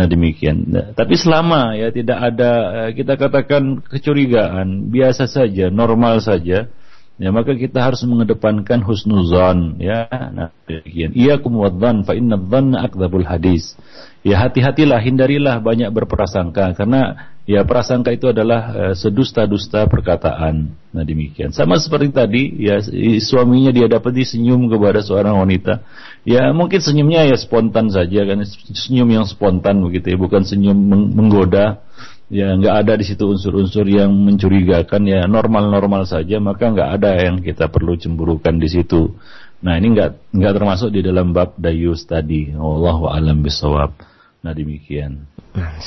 Nah, 0.00 0.08
demikian. 0.08 0.64
Nah, 0.64 0.86
tapi 0.96 1.12
selama 1.12 1.76
ya 1.76 1.92
tidak 1.92 2.16
ada 2.16 2.52
eh, 2.88 2.90
kita 2.96 3.20
katakan 3.20 3.84
kecurigaan, 3.84 4.88
biasa 4.88 5.28
saja, 5.28 5.68
normal 5.68 6.24
saja 6.24 6.72
ya 7.14 7.30
maka 7.30 7.54
kita 7.54 7.78
harus 7.78 8.02
mengedepankan 8.02 8.82
husnuzan 8.82 9.78
ya. 9.78 10.10
Nah 10.34 10.50
demikian. 10.66 11.14
Iyakum 11.14 11.54
wadzan 11.62 12.02
fa 12.02 12.18
inna 12.18 12.34
dzanna 12.34 12.82
akdzabul 12.90 13.26
hadis. 13.26 13.78
Ya 14.26 14.40
hati-hatilah 14.40 14.98
hindarilah 15.04 15.60
banyak 15.60 15.92
berprasangka 15.92 16.74
karena 16.74 17.30
ya 17.44 17.62
prasangka 17.62 18.10
itu 18.10 18.32
adalah 18.32 18.72
uh, 18.72 18.94
sedusta-dusta 18.96 19.86
perkataan. 19.86 20.74
Nah 20.90 21.04
demikian. 21.06 21.54
Sama 21.54 21.78
seperti 21.78 22.10
tadi 22.10 22.42
ya 22.58 22.82
suaminya 23.22 23.70
dia 23.70 23.86
dapat 23.86 24.10
disenyum 24.16 24.66
kepada 24.66 24.98
seorang 25.04 25.38
wanita. 25.38 25.86
Ya 26.26 26.50
mungkin 26.50 26.80
senyumnya 26.82 27.30
ya 27.30 27.36
spontan 27.38 27.94
saja 27.94 28.26
kan. 28.26 28.42
Senyum 28.74 29.06
yang 29.12 29.26
spontan 29.28 29.84
begitu 29.86 30.14
ya 30.14 30.18
bukan 30.18 30.42
senyum 30.42 30.76
menggoda 31.14 31.84
ya 32.32 32.56
nggak 32.56 32.74
ada 32.84 32.92
di 32.96 33.04
situ 33.04 33.24
unsur-unsur 33.28 33.84
yang 33.88 34.12
mencurigakan. 34.12 35.02
Ya 35.04 35.24
normal-normal 35.28 36.08
saja 36.08 36.40
maka 36.40 36.70
nggak 36.70 36.90
ada 37.00 37.10
yang 37.20 37.40
kita 37.40 37.68
perlu 37.68 37.96
cemburukan 37.96 38.56
di 38.56 38.68
situ. 38.68 39.16
Nah 39.64 39.80
ini 39.80 39.96
nggak 39.96 40.36
nggak 40.36 40.52
termasuk 40.56 40.92
di 40.92 41.00
dalam 41.00 41.32
bab 41.32 41.56
dayus 41.56 42.04
tadi. 42.04 42.52
Allah 42.52 42.98
alam 43.10 43.40
bisawab 43.40 43.96
nah 44.44 44.52
demikian. 44.52 45.24
Nah, 45.54 45.78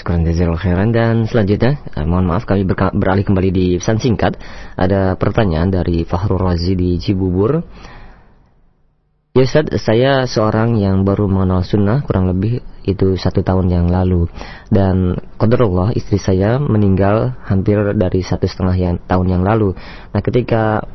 khairan. 0.58 0.90
Dan 0.96 1.28
selanjutnya 1.28 1.78
eh, 1.94 2.06
mohon 2.08 2.26
maaf 2.26 2.48
kami 2.48 2.64
beralih 2.72 3.28
kembali 3.28 3.50
di 3.54 3.66
pesan 3.78 4.00
singkat. 4.00 4.40
Ada 4.80 5.20
pertanyaan 5.20 5.70
dari 5.70 6.08
Fahrul 6.08 6.40
Razi 6.40 6.74
di 6.74 6.98
Cibubur. 6.98 7.62
Ya 9.38 9.46
Ustaz, 9.46 9.70
saya 9.86 10.26
seorang 10.26 10.82
yang 10.82 11.06
baru 11.06 11.30
mengenal 11.30 11.62
sunnah 11.62 12.02
kurang 12.02 12.26
lebih 12.26 12.66
itu 12.88 13.20
satu 13.20 13.44
tahun 13.44 13.68
yang 13.68 13.92
lalu 13.92 14.32
dan 14.72 15.20
kodarullah 15.36 15.92
istri 15.94 16.18
saya 16.18 16.56
meninggal 16.58 17.36
hampir 17.44 17.76
dari 18.00 18.24
satu 18.24 18.48
setengah 18.48 19.04
tahun 19.06 19.28
yang 19.28 19.44
lalu. 19.44 19.76
Nah 20.16 20.22
ketika 20.24 20.88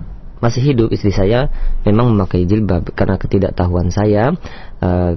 masih 0.42 0.74
hidup 0.74 0.90
istri 0.90 1.14
saya 1.14 1.46
memang 1.86 2.10
memakai 2.10 2.42
jilbab 2.48 2.90
karena 2.98 3.14
ketidaktahuan 3.14 3.94
saya 3.94 4.34
uh, 4.82 5.14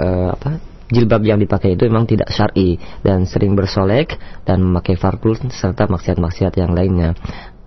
uh, 0.00 0.30
apa 0.32 0.64
jilbab 0.88 1.22
yang 1.22 1.38
dipakai 1.38 1.76
itu 1.76 1.86
memang 1.86 2.08
tidak 2.08 2.32
syar'i 2.32 2.80
dan 3.04 3.28
sering 3.28 3.52
bersolek 3.54 4.16
dan 4.48 4.64
memakai 4.64 4.96
farkul 4.96 5.36
serta 5.38 5.86
maksiat-maksiat 5.86 6.56
yang 6.56 6.72
lainnya 6.72 7.14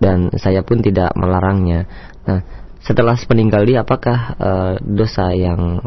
dan 0.02 0.34
saya 0.36 0.66
pun 0.66 0.82
tidak 0.82 1.14
melarangnya. 1.14 1.86
Nah 2.26 2.42
setelah 2.84 3.16
sepeninggal 3.16 3.64
dia 3.64 3.80
apakah 3.80 4.18
uh, 4.36 4.74
dosa 4.82 5.32
yang 5.32 5.80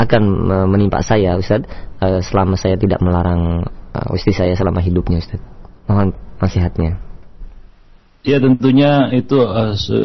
akan 0.00 0.22
uh, 0.48 0.66
menimpa 0.66 1.04
saya 1.04 1.36
Ustaz. 1.36 1.68
Uh, 2.00 2.24
selama 2.24 2.56
saya 2.56 2.80
tidak 2.80 3.04
melarang 3.04 3.68
uh, 3.92 4.16
istri 4.16 4.32
saya 4.32 4.56
selama 4.56 4.80
hidupnya 4.80 5.20
Ustaz. 5.20 5.40
Mohon 5.84 6.16
nasihatnya. 6.40 6.96
Ya 8.20 8.36
tentunya 8.36 9.08
itu 9.16 9.40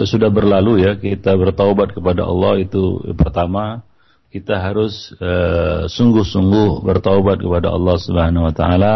sudah 0.08 0.32
berlalu 0.32 0.88
ya 0.88 0.96
kita 0.96 1.36
bertaubat 1.36 1.92
kepada 1.92 2.24
Allah 2.24 2.64
itu 2.64 3.04
pertama. 3.12 3.84
Kita 4.32 4.56
harus 4.60 5.16
sungguh-sungguh 5.92 6.80
uh, 6.80 6.84
bertaubat 6.84 7.44
kepada 7.44 7.76
Allah 7.76 7.96
Subhanahu 8.00 8.48
wa 8.48 8.54
taala. 8.56 8.96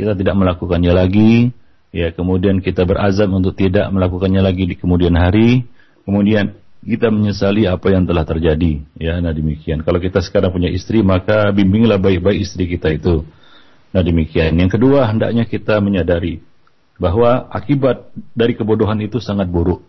Kita 0.00 0.16
tidak 0.16 0.32
melakukannya 0.32 0.92
lagi. 0.96 1.52
Ya 1.92 2.08
kemudian 2.12 2.64
kita 2.64 2.88
berazam 2.88 3.36
untuk 3.36 3.52
tidak 3.52 3.88
melakukannya 3.92 4.40
lagi 4.40 4.64
di 4.64 4.80
kemudian 4.80 5.12
hari. 5.12 5.68
Kemudian 6.08 6.56
kita 6.82 7.10
menyesali 7.10 7.66
apa 7.66 7.90
yang 7.90 8.06
telah 8.06 8.22
terjadi 8.22 8.82
ya 8.98 9.18
nah 9.18 9.34
demikian 9.34 9.82
kalau 9.82 9.98
kita 9.98 10.22
sekarang 10.22 10.54
punya 10.54 10.70
istri 10.70 11.02
maka 11.02 11.50
bimbinglah 11.50 11.98
baik-baik 11.98 12.42
istri 12.46 12.70
kita 12.70 12.94
itu 12.94 13.26
nah 13.90 14.02
demikian 14.04 14.54
yang 14.58 14.70
kedua 14.70 15.08
hendaknya 15.10 15.48
kita 15.48 15.82
menyadari 15.82 16.42
bahwa 16.98 17.46
akibat 17.50 18.10
dari 18.34 18.58
kebodohan 18.58 18.98
itu 19.02 19.18
sangat 19.22 19.46
buruk 19.50 19.82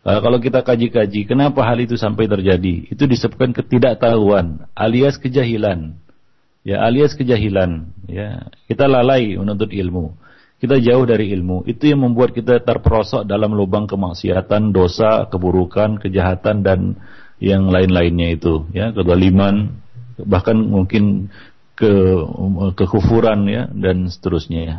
Nah, 0.00 0.16
kalau 0.24 0.40
kita 0.40 0.64
kaji-kaji, 0.64 1.28
kenapa 1.28 1.60
hal 1.60 1.76
itu 1.84 1.92
sampai 1.92 2.24
terjadi? 2.24 2.88
Itu 2.88 3.04
disebabkan 3.04 3.52
ketidaktahuan, 3.52 4.64
alias 4.72 5.20
kejahilan. 5.20 5.92
Ya, 6.64 6.80
alias 6.80 7.12
kejahilan. 7.12 7.92
Ya, 8.08 8.48
kita 8.64 8.88
lalai 8.88 9.36
menuntut 9.36 9.68
ilmu 9.68 10.16
kita 10.60 10.76
jauh 10.76 11.08
dari 11.08 11.32
ilmu. 11.32 11.64
Itu 11.64 11.88
yang 11.88 12.04
membuat 12.04 12.36
kita 12.36 12.60
terperosok 12.60 13.24
dalam 13.24 13.56
lubang 13.56 13.88
kemaksiatan, 13.88 14.76
dosa, 14.76 15.24
keburukan, 15.32 15.96
kejahatan 15.96 16.60
dan 16.60 17.00
yang 17.40 17.72
lain-lainnya 17.72 18.36
itu, 18.36 18.68
ya, 18.76 18.92
kedoliman, 18.92 19.80
bahkan 20.20 20.60
mungkin 20.60 21.32
ke 21.80 21.92
kekufuran 22.76 23.48
ya 23.48 23.64
dan 23.72 24.12
seterusnya 24.12 24.60
ya. 24.60 24.76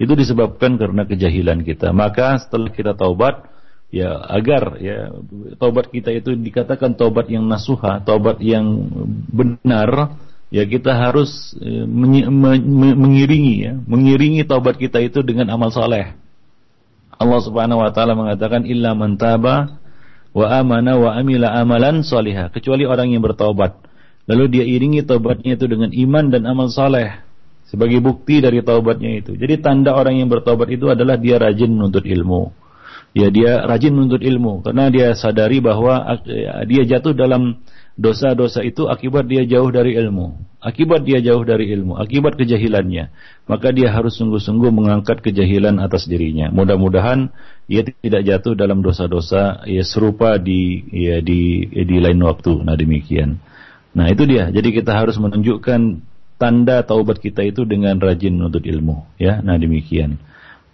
Itu 0.00 0.16
disebabkan 0.16 0.80
karena 0.80 1.04
kejahilan 1.04 1.60
kita. 1.60 1.92
Maka 1.92 2.40
setelah 2.40 2.72
kita 2.72 2.96
taubat 2.96 3.44
ya 3.92 4.16
agar 4.32 4.80
ya 4.80 5.12
taubat 5.60 5.92
kita 5.92 6.08
itu 6.08 6.32
dikatakan 6.32 6.96
taubat 6.96 7.28
yang 7.28 7.44
nasuha, 7.44 8.00
taubat 8.00 8.40
yang 8.40 8.64
benar 9.28 10.16
ya 10.48 10.64
kita 10.64 10.96
harus 10.96 11.52
e, 11.60 11.84
mengiringi 12.94 13.54
ya, 13.64 13.72
mengiringi 13.84 14.44
taubat 14.48 14.80
kita 14.80 15.00
itu 15.00 15.20
dengan 15.24 15.52
amal 15.52 15.68
soleh. 15.72 16.16
Allah 17.18 17.40
Subhanahu 17.42 17.82
wa 17.82 17.90
taala 17.90 18.14
mengatakan 18.14 18.62
illa 18.64 18.94
man 18.94 19.18
taba 19.18 19.78
wa 20.30 20.46
amana 20.54 20.94
wa 20.94 21.18
amila 21.18 21.50
amalan 21.50 22.06
solihah 22.06 22.48
kecuali 22.54 22.86
orang 22.86 23.10
yang 23.12 23.24
bertaubat. 23.24 23.74
Lalu 24.28 24.44
dia 24.60 24.64
iringi 24.64 25.02
taubatnya 25.02 25.56
itu 25.56 25.64
dengan 25.66 25.88
iman 25.88 26.24
dan 26.28 26.44
amal 26.44 26.68
soleh 26.68 27.24
sebagai 27.68 28.00
bukti 28.00 28.40
dari 28.40 28.60
taubatnya 28.64 29.20
itu. 29.24 29.36
Jadi 29.36 29.60
tanda 29.60 29.96
orang 29.96 30.20
yang 30.20 30.28
bertaubat 30.28 30.68
itu 30.72 30.88
adalah 30.88 31.20
dia 31.20 31.36
rajin 31.40 31.68
menuntut 31.72 32.04
ilmu. 32.04 32.52
Ya 33.16 33.32
dia 33.32 33.64
rajin 33.64 33.96
menuntut 33.96 34.20
ilmu 34.20 34.60
karena 34.60 34.92
dia 34.92 35.16
sadari 35.16 35.64
bahwa 35.64 36.04
ya, 36.28 36.60
dia 36.68 36.82
jatuh 36.84 37.16
dalam 37.16 37.56
dosa-dosa 37.98 38.62
itu 38.62 38.86
akibat 38.86 39.26
dia 39.26 39.42
jauh 39.42 39.66
dari 39.74 39.98
ilmu, 39.98 40.38
akibat 40.62 41.02
dia 41.02 41.18
jauh 41.18 41.42
dari 41.42 41.66
ilmu, 41.74 41.98
akibat 41.98 42.38
kejahilannya. 42.38 43.10
Maka 43.50 43.74
dia 43.74 43.90
harus 43.90 44.14
sungguh-sungguh 44.22 44.70
mengangkat 44.70 45.18
kejahilan 45.18 45.82
atas 45.82 46.06
dirinya. 46.06 46.54
Mudah-mudahan 46.54 47.34
ia 47.66 47.82
tidak 47.82 48.22
jatuh 48.22 48.54
dalam 48.54 48.86
dosa-dosa 48.86 49.66
ya 49.66 49.82
serupa 49.82 50.38
di 50.38 50.86
ya 50.94 51.18
di 51.18 51.66
di 51.66 51.96
lain 51.98 52.22
waktu. 52.22 52.62
Nah 52.62 52.78
demikian. 52.78 53.42
Nah 53.98 54.06
itu 54.06 54.22
dia. 54.30 54.46
Jadi 54.54 54.70
kita 54.70 54.94
harus 54.94 55.18
menunjukkan 55.18 55.80
tanda 56.38 56.86
taubat 56.86 57.18
kita 57.18 57.42
itu 57.42 57.66
dengan 57.66 57.98
rajin 57.98 58.38
menuntut 58.38 58.62
ilmu. 58.62 59.02
Ya, 59.18 59.42
nah 59.42 59.58
demikian. 59.58 60.22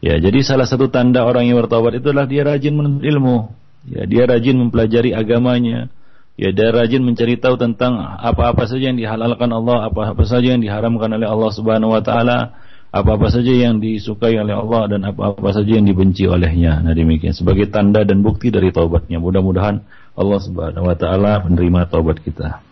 Ya, 0.05 0.20
jadi 0.20 0.45
salah 0.45 0.68
satu 0.68 0.93
tanda 0.93 1.25
orang 1.25 1.49
yang 1.49 1.57
bertaubat 1.64 1.97
itulah 1.97 2.29
dia 2.29 2.45
rajin 2.45 2.77
menuntut 2.77 3.09
ilmu. 3.09 3.49
Ya, 3.89 4.05
dia 4.05 4.29
rajin 4.29 4.61
mempelajari 4.61 5.16
agamanya 5.16 5.89
Ya 6.35 6.51
dia 6.51 6.74
rajin 6.74 7.07
mencari 7.07 7.39
tahu 7.39 7.55
tentang 7.55 7.95
apa-apa 7.99 8.66
saja 8.66 8.91
yang 8.91 8.99
dihalalkan 8.99 9.47
Allah, 9.55 9.87
apa-apa 9.87 10.26
saja 10.26 10.51
yang 10.51 10.62
diharamkan 10.62 11.07
oleh 11.14 11.30
Allah 11.30 11.51
Subhanahu 11.55 11.95
wa 11.95 12.03
taala, 12.03 12.59
apa-apa 12.91 13.30
saja 13.30 13.55
yang 13.55 13.78
disukai 13.78 14.35
oleh 14.35 14.51
Allah 14.51 14.91
dan 14.91 15.07
apa-apa 15.07 15.55
saja 15.55 15.78
yang 15.78 15.87
dibenci 15.87 16.26
olehnya. 16.26 16.82
Nah 16.82 16.91
demikian 16.91 17.30
sebagai 17.30 17.70
tanda 17.70 18.03
dan 18.03 18.26
bukti 18.26 18.51
dari 18.51 18.74
taubatnya. 18.74 19.22
Mudah-mudahan 19.22 19.87
Allah 20.18 20.41
Subhanahu 20.43 20.91
wa 20.91 20.97
taala 20.99 21.47
menerima 21.47 21.87
taubat 21.87 22.18
kita. 22.18 22.62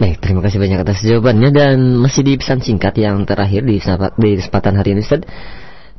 Baik, 0.00 0.20
terima 0.20 0.40
kasih 0.44 0.60
banyak 0.60 0.80
atas 0.80 1.04
jawabannya 1.04 1.50
dan 1.52 1.76
masih 2.00 2.24
di 2.24 2.36
pesan 2.40 2.64
singkat 2.64 2.96
yang 2.96 3.24
terakhir 3.28 3.64
di 3.68 3.80
kesempatan 3.80 4.76
hari 4.80 4.96
ini 4.96 5.04
Ustaz 5.04 5.24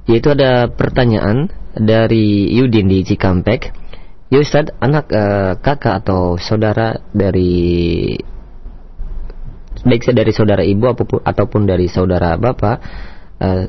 yaitu 0.10 0.34
ada 0.34 0.70
pertanyaan 0.74 1.54
dari 1.78 2.50
Yudin 2.50 2.90
di 2.90 3.06
Cikampek. 3.06 3.81
Ya 4.32 4.40
Ustaz, 4.40 4.72
anak 4.80 5.12
uh, 5.12 5.60
kakak 5.60 6.08
atau 6.08 6.40
saudara 6.40 7.04
dari 7.12 8.16
baik 9.84 10.08
dari 10.16 10.32
saudara 10.32 10.64
ibu 10.64 10.88
ataupun 11.20 11.68
dari 11.68 11.92
saudara 11.92 12.40
bapak 12.40 12.78
uh, 13.44 13.64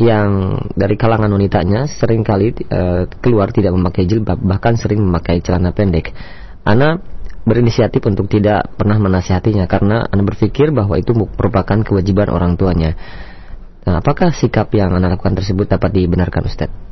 yang 0.00 0.56
dari 0.72 0.96
kalangan 0.96 1.28
wanitanya 1.28 1.84
sering 1.84 2.24
kali 2.24 2.56
uh, 2.72 3.12
keluar 3.20 3.52
tidak 3.52 3.76
memakai 3.76 4.08
jilbab 4.08 4.40
bahkan 4.40 4.72
sering 4.80 5.04
memakai 5.04 5.44
celana 5.44 5.76
pendek. 5.76 6.16
Ana 6.64 7.04
berinisiatif 7.44 8.00
untuk 8.08 8.24
tidak 8.32 8.72
pernah 8.72 8.96
menasihatinya 8.96 9.68
karena 9.68 10.08
Ana 10.08 10.24
berpikir 10.24 10.72
bahwa 10.72 10.96
itu 10.96 11.12
merupakan 11.12 11.84
kewajiban 11.84 12.32
orang 12.32 12.56
tuanya. 12.56 12.96
Nah, 13.84 14.00
apakah 14.00 14.32
sikap 14.32 14.72
yang 14.72 14.96
Anda 14.96 15.12
lakukan 15.12 15.36
tersebut 15.36 15.68
dapat 15.68 15.92
dibenarkan 15.92 16.42
Ustaz? 16.48 16.87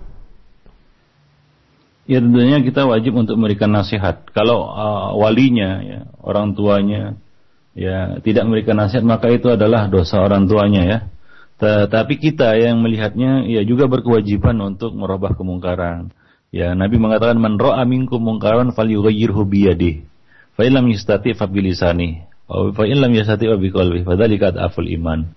Ya 2.06 2.22
tentunya 2.22 2.62
kita 2.62 2.86
wajib 2.86 3.18
untuk 3.18 3.34
memberikan 3.34 3.74
nasihat. 3.74 4.30
Kalau 4.30 4.70
uh, 4.70 5.18
walinya, 5.18 5.82
ya, 5.82 6.00
orang 6.22 6.54
tuanya, 6.54 7.18
ya 7.74 8.22
tidak 8.22 8.46
memberikan 8.46 8.78
nasihat 8.78 9.02
maka 9.02 9.26
itu 9.28 9.50
adalah 9.50 9.90
dosa 9.90 10.22
orang 10.22 10.46
tuanya 10.46 10.82
ya. 10.86 10.98
Tetapi 11.56 12.20
kita 12.20 12.54
yang 12.56 12.84
melihatnya 12.84 13.48
ya 13.48 13.64
juga 13.64 13.88
berkewajiban 13.88 14.56
untuk 14.60 14.92
merubah 14.92 15.34
kemungkaran. 15.34 16.12
Ya 16.52 16.72
Nabi 16.72 16.96
mengatakan 17.00 17.36
man 17.36 17.58
ra'a 17.58 17.84
minkum 17.84 18.22
mungkaran 18.22 18.72
falyughayyirhu 18.72 19.42
bi 19.48 19.68
yadihi. 19.68 20.04
Fa 20.56 20.64
illam 20.64 20.88
yastati 20.88 21.36
fa 21.36 21.48
bi 21.48 21.64
lisanihi. 21.64 22.24
Fa 22.48 22.84
illam 22.84 23.12
yastati 23.12 23.44
fa 23.48 23.56
bi 23.56 23.68
qalbihi. 23.72 24.04
Fadzalika 24.04 24.52
aful 24.56 24.88
iman. 25.00 25.32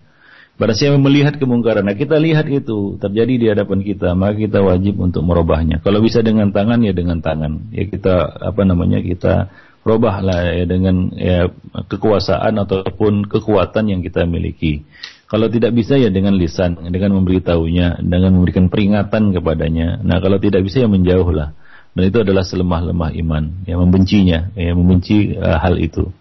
Pada 0.59 0.75
siapa 0.75 0.99
melihat 0.99 1.39
kemungkaran, 1.39 1.87
nah 1.87 1.95
kita 1.95 2.19
lihat 2.19 2.51
itu 2.51 2.99
terjadi 2.99 3.33
di 3.39 3.45
hadapan 3.47 3.79
kita, 3.79 4.11
maka 4.11 4.35
kita 4.35 4.59
wajib 4.59 4.99
untuk 4.99 5.23
merubahnya. 5.23 5.79
Kalau 5.79 6.03
bisa 6.03 6.19
dengan 6.19 6.51
tangan 6.51 6.83
ya 6.83 6.91
dengan 6.91 7.23
tangan. 7.23 7.71
Ya 7.71 7.87
kita 7.87 8.27
apa 8.43 8.67
namanya 8.67 8.99
kita 8.99 9.47
robahlah 9.87 10.51
ya 10.51 10.67
dengan 10.67 11.15
ya, 11.15 11.47
kekuasaan 11.87 12.59
ataupun 12.59 13.31
kekuatan 13.31 13.87
yang 13.87 14.03
kita 14.03 14.27
miliki. 14.27 14.83
Kalau 15.31 15.47
tidak 15.47 15.71
bisa 15.79 15.95
ya 15.95 16.11
dengan 16.11 16.35
lisan, 16.35 16.75
dengan 16.91 17.15
memberitahunya, 17.23 18.03
dengan 18.03 18.35
memberikan 18.35 18.67
peringatan 18.67 19.31
kepadanya. 19.31 20.03
Nah 20.03 20.19
kalau 20.19 20.43
tidak 20.43 20.67
bisa 20.67 20.83
ya 20.83 20.91
menjauhlah. 20.91 21.55
Dan 21.95 22.03
itu 22.03 22.19
adalah 22.21 22.45
selemah-lemah 22.45 23.15
iman, 23.17 23.43
ya 23.65 23.79
membencinya, 23.79 24.53
ya 24.53 24.77
membenci 24.77 25.33
uh, 25.39 25.57
hal 25.57 25.79
itu. 25.81 26.11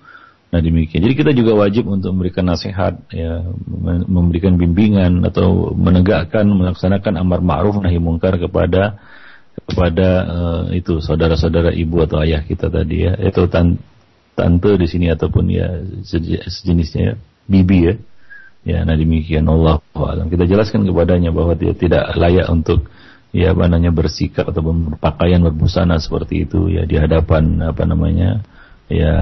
Nah 0.49 0.65
demikian. 0.65 1.05
Jadi 1.05 1.15
kita 1.15 1.31
juga 1.37 1.61
wajib 1.61 1.93
untuk 1.93 2.17
memberikan 2.17 2.49
nasihat, 2.49 2.97
ya, 3.13 3.45
memberikan 4.09 4.57
bimbingan 4.57 5.21
atau 5.29 5.77
menegakkan, 5.77 6.49
melaksanakan 6.49 7.21
amar 7.21 7.45
ma'ruf 7.45 7.77
nahi 7.85 8.01
mungkar 8.01 8.41
kepada 8.41 8.97
kepada 9.69 10.09
uh, 10.25 10.65
itu 10.73 11.05
saudara-saudara 11.05 11.77
ibu 11.77 12.01
atau 12.01 12.25
ayah 12.25 12.41
kita 12.41 12.73
tadi 12.73 13.05
ya, 13.05 13.13
itu 13.21 13.45
tan 13.53 13.77
tante 14.33 14.79
di 14.81 14.87
sini 14.89 15.13
ataupun 15.13 15.45
ya 15.53 15.85
sejenisnya 16.49 17.03
ya, 17.13 17.15
bibi 17.45 17.79
ya. 17.85 17.95
Ya, 18.67 18.79
nah 18.85 18.97
demikian 18.97 19.49
Allah 19.49 19.81
alam. 19.97 20.29
Kita 20.29 20.45
jelaskan 20.45 20.85
kepadanya 20.85 21.33
bahwa 21.33 21.57
dia 21.57 21.73
tidak 21.73 22.13
layak 22.17 22.49
untuk 22.53 22.89
ya 23.33 23.53
apa 23.53 23.69
bersikap 23.93 24.49
atau 24.49 24.65
berpakaian 24.65 25.45
berbusana 25.45 26.01
seperti 26.01 26.49
itu 26.49 26.73
ya 26.73 26.89
di 26.89 26.97
hadapan 26.97 27.61
apa 27.61 27.85
namanya 27.85 28.41
ya 28.89 29.15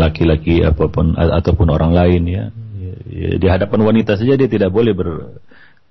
laki-laki 0.00 0.64
apa 0.64 0.88
pun 0.88 1.16
ataupun 1.16 1.68
orang 1.70 1.92
lain 1.92 2.22
ya. 2.24 2.44
ya 3.08 3.36
di 3.36 3.46
hadapan 3.46 3.80
wanita 3.84 4.16
saja 4.16 4.34
dia 4.34 4.48
tidak 4.48 4.72
boleh 4.72 4.92
ber, 4.96 5.08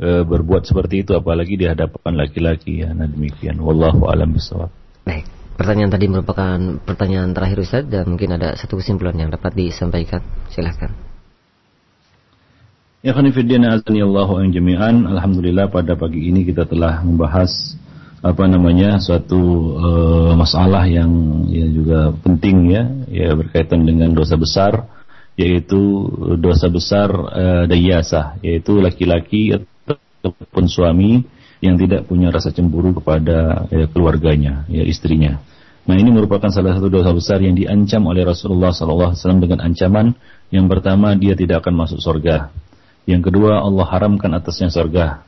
e, 0.02 0.10
berbuat 0.26 0.66
seperti 0.66 1.06
itu 1.06 1.14
apalagi 1.14 1.56
di 1.56 1.70
hadapan 1.70 2.18
laki-laki 2.18 2.84
ya. 2.84 2.92
Nah 2.92 3.06
demikian. 3.06 3.62
Wallahu 3.62 4.10
alam 4.10 4.34
bisawab 4.34 4.74
baik. 5.06 5.26
Pertanyaan 5.54 5.94
tadi 5.94 6.10
merupakan 6.10 6.58
pertanyaan 6.82 7.30
terakhir 7.30 7.62
Ustaz 7.62 7.86
dan 7.86 8.10
mungkin 8.10 8.34
ada 8.34 8.58
satu 8.58 8.82
kesimpulan 8.82 9.14
yang 9.14 9.30
dapat 9.30 9.54
disampaikan. 9.54 10.26
Silahkan 10.50 11.14
Ya 13.04 13.12
khanifiddina 13.12 13.76
azani 13.76 14.00
Allahu 14.00 14.40
jami'an. 14.48 15.04
Alhamdulillah 15.04 15.68
pada 15.68 16.00
pagi 16.00 16.32
ini 16.32 16.48
kita 16.48 16.64
telah 16.64 17.04
membahas 17.04 17.76
apa 18.24 18.48
namanya 18.48 19.04
suatu 19.04 19.42
uh, 19.76 20.32
masalah 20.40 20.88
yang 20.88 21.12
ya 21.52 21.68
juga 21.68 22.00
penting 22.24 22.72
ya 22.72 22.84
ya 23.12 23.30
berkaitan 23.36 23.84
dengan 23.84 24.16
dosa 24.16 24.40
besar 24.40 24.88
yaitu 25.36 26.08
dosa 26.40 26.72
besar 26.72 27.12
uh, 27.12 27.64
dayasa 27.68 28.40
yaitu 28.40 28.80
laki-laki 28.80 29.52
ataupun 29.52 30.72
suami 30.72 31.28
yang 31.60 31.76
tidak 31.76 32.08
punya 32.08 32.32
rasa 32.32 32.56
cemburu 32.56 32.96
kepada 32.96 33.68
ya, 33.68 33.92
keluarganya 33.92 34.64
ya 34.72 34.88
istrinya. 34.88 35.44
Nah 35.84 36.00
ini 36.00 36.16
merupakan 36.16 36.48
salah 36.48 36.80
satu 36.80 36.88
dosa 36.88 37.12
besar 37.12 37.44
yang 37.44 37.60
diancam 37.60 38.08
oleh 38.08 38.24
Rasulullah 38.24 38.72
SAW 38.72 39.20
dengan 39.44 39.60
ancaman 39.60 40.16
yang 40.48 40.72
pertama 40.72 41.12
dia 41.20 41.36
tidak 41.36 41.68
akan 41.68 41.76
masuk 41.76 42.00
surga. 42.00 42.56
Yang 43.04 43.32
kedua 43.32 43.60
Allah 43.60 43.84
haramkan 43.84 44.32
atasnya 44.32 44.72
surga. 44.72 45.28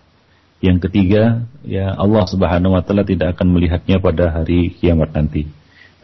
Yang 0.63 0.87
ketiga, 0.87 1.43
ya 1.67 1.93
Allah 1.93 2.23
Subhanahu 2.25 2.73
wa 2.73 2.81
taala 2.81 3.03
tidak 3.03 3.35
akan 3.35 3.47
melihatnya 3.51 3.99
pada 3.99 4.31
hari 4.31 4.71
kiamat 4.79 5.11
nanti. 5.11 5.45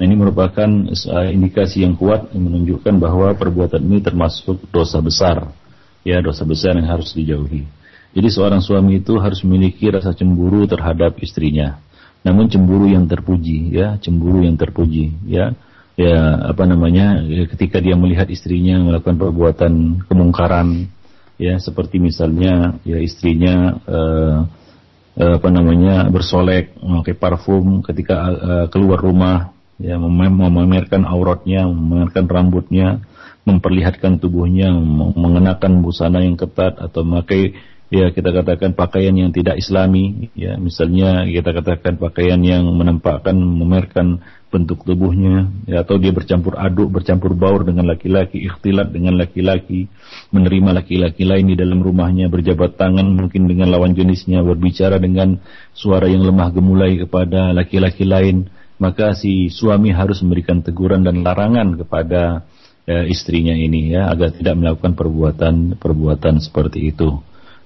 Nah, 0.02 0.04
ini 0.10 0.18
merupakan 0.18 0.70
uh, 0.90 1.30
indikasi 1.30 1.86
yang 1.86 1.94
kuat 1.94 2.34
yang 2.34 2.50
menunjukkan 2.50 2.98
bahwa 2.98 3.38
perbuatan 3.38 3.86
ini 3.86 4.02
termasuk 4.02 4.66
dosa 4.74 4.98
besar. 4.98 5.54
Ya, 6.02 6.18
dosa 6.26 6.42
besar 6.42 6.74
yang 6.74 6.90
harus 6.90 7.14
dijauhi. 7.14 7.70
Jadi 8.12 8.28
seorang 8.34 8.60
suami 8.66 9.00
itu 9.00 9.22
harus 9.22 9.46
memiliki 9.46 9.88
rasa 9.94 10.12
cemburu 10.12 10.66
terhadap 10.66 11.22
istrinya. 11.22 11.78
Namun 12.26 12.50
cemburu 12.50 12.90
yang 12.90 13.06
terpuji, 13.06 13.78
ya, 13.78 14.02
cemburu 14.02 14.42
yang 14.42 14.58
terpuji, 14.58 15.14
ya. 15.30 15.54
Ya, 15.94 16.50
apa 16.50 16.66
namanya? 16.66 17.22
Ya, 17.22 17.46
ketika 17.46 17.78
dia 17.78 17.94
melihat 17.94 18.26
istrinya 18.34 18.82
melakukan 18.82 19.22
perbuatan 19.22 19.74
kemungkaran, 20.10 20.90
ya 21.40 21.60
seperti 21.60 22.00
misalnya 22.02 22.80
ya 22.84 22.98
istrinya 23.00 23.78
uh, 23.86 24.38
uh, 25.18 25.34
apa 25.38 25.50
namanya 25.52 26.08
bersolek 26.08 26.76
memakai 26.80 27.16
parfum 27.16 27.84
ketika 27.84 28.16
uh, 28.32 28.66
keluar 28.72 29.00
rumah 29.00 29.54
ya 29.82 29.98
memamerkan 29.98 31.04
auratnya 31.04 31.66
memamerkan 31.66 32.26
rambutnya 32.30 33.02
memperlihatkan 33.42 34.22
tubuhnya 34.22 34.70
mengenakan 35.18 35.82
busana 35.82 36.22
yang 36.22 36.38
ketat 36.38 36.78
atau 36.78 37.02
memakai 37.02 37.58
ya 37.92 38.08
kita 38.16 38.32
katakan 38.32 38.72
pakaian 38.72 39.12
yang 39.12 39.36
tidak 39.36 39.60
islami 39.60 40.32
ya 40.32 40.56
misalnya 40.56 41.28
kita 41.28 41.52
katakan 41.52 42.00
pakaian 42.00 42.40
yang 42.40 42.64
menampakkan 42.72 43.36
memamerkan 43.36 44.24
bentuk 44.48 44.88
tubuhnya 44.88 45.52
ya 45.68 45.84
atau 45.84 46.00
dia 46.00 46.16
bercampur 46.16 46.56
aduk 46.56 46.88
bercampur 46.88 47.36
baur 47.36 47.68
dengan 47.68 47.92
laki-laki 47.92 48.48
ikhtilat 48.48 48.96
dengan 48.96 49.20
laki-laki 49.20 49.92
menerima 50.32 50.72
laki-laki 50.72 51.28
lain 51.28 51.52
di 51.52 51.60
dalam 51.60 51.84
rumahnya 51.84 52.32
berjabat 52.32 52.80
tangan 52.80 53.12
mungkin 53.12 53.52
dengan 53.52 53.68
lawan 53.68 53.92
jenisnya 53.92 54.40
berbicara 54.40 54.96
dengan 54.96 55.44
suara 55.76 56.08
yang 56.08 56.24
lemah 56.24 56.48
gemulai 56.56 56.96
kepada 56.96 57.52
laki-laki 57.52 58.08
lain 58.08 58.48
maka 58.80 59.20
si 59.20 59.52
suami 59.52 59.92
harus 59.92 60.24
memberikan 60.24 60.64
teguran 60.64 61.04
dan 61.04 61.28
larangan 61.28 61.76
kepada 61.76 62.48
ya, 62.88 63.04
istrinya 63.04 63.52
ini 63.52 63.92
ya 63.92 64.08
agar 64.08 64.32
tidak 64.32 64.56
melakukan 64.56 64.96
perbuatan 64.96 65.56
perbuatan 65.76 66.40
seperti 66.40 66.88
itu 66.96 67.20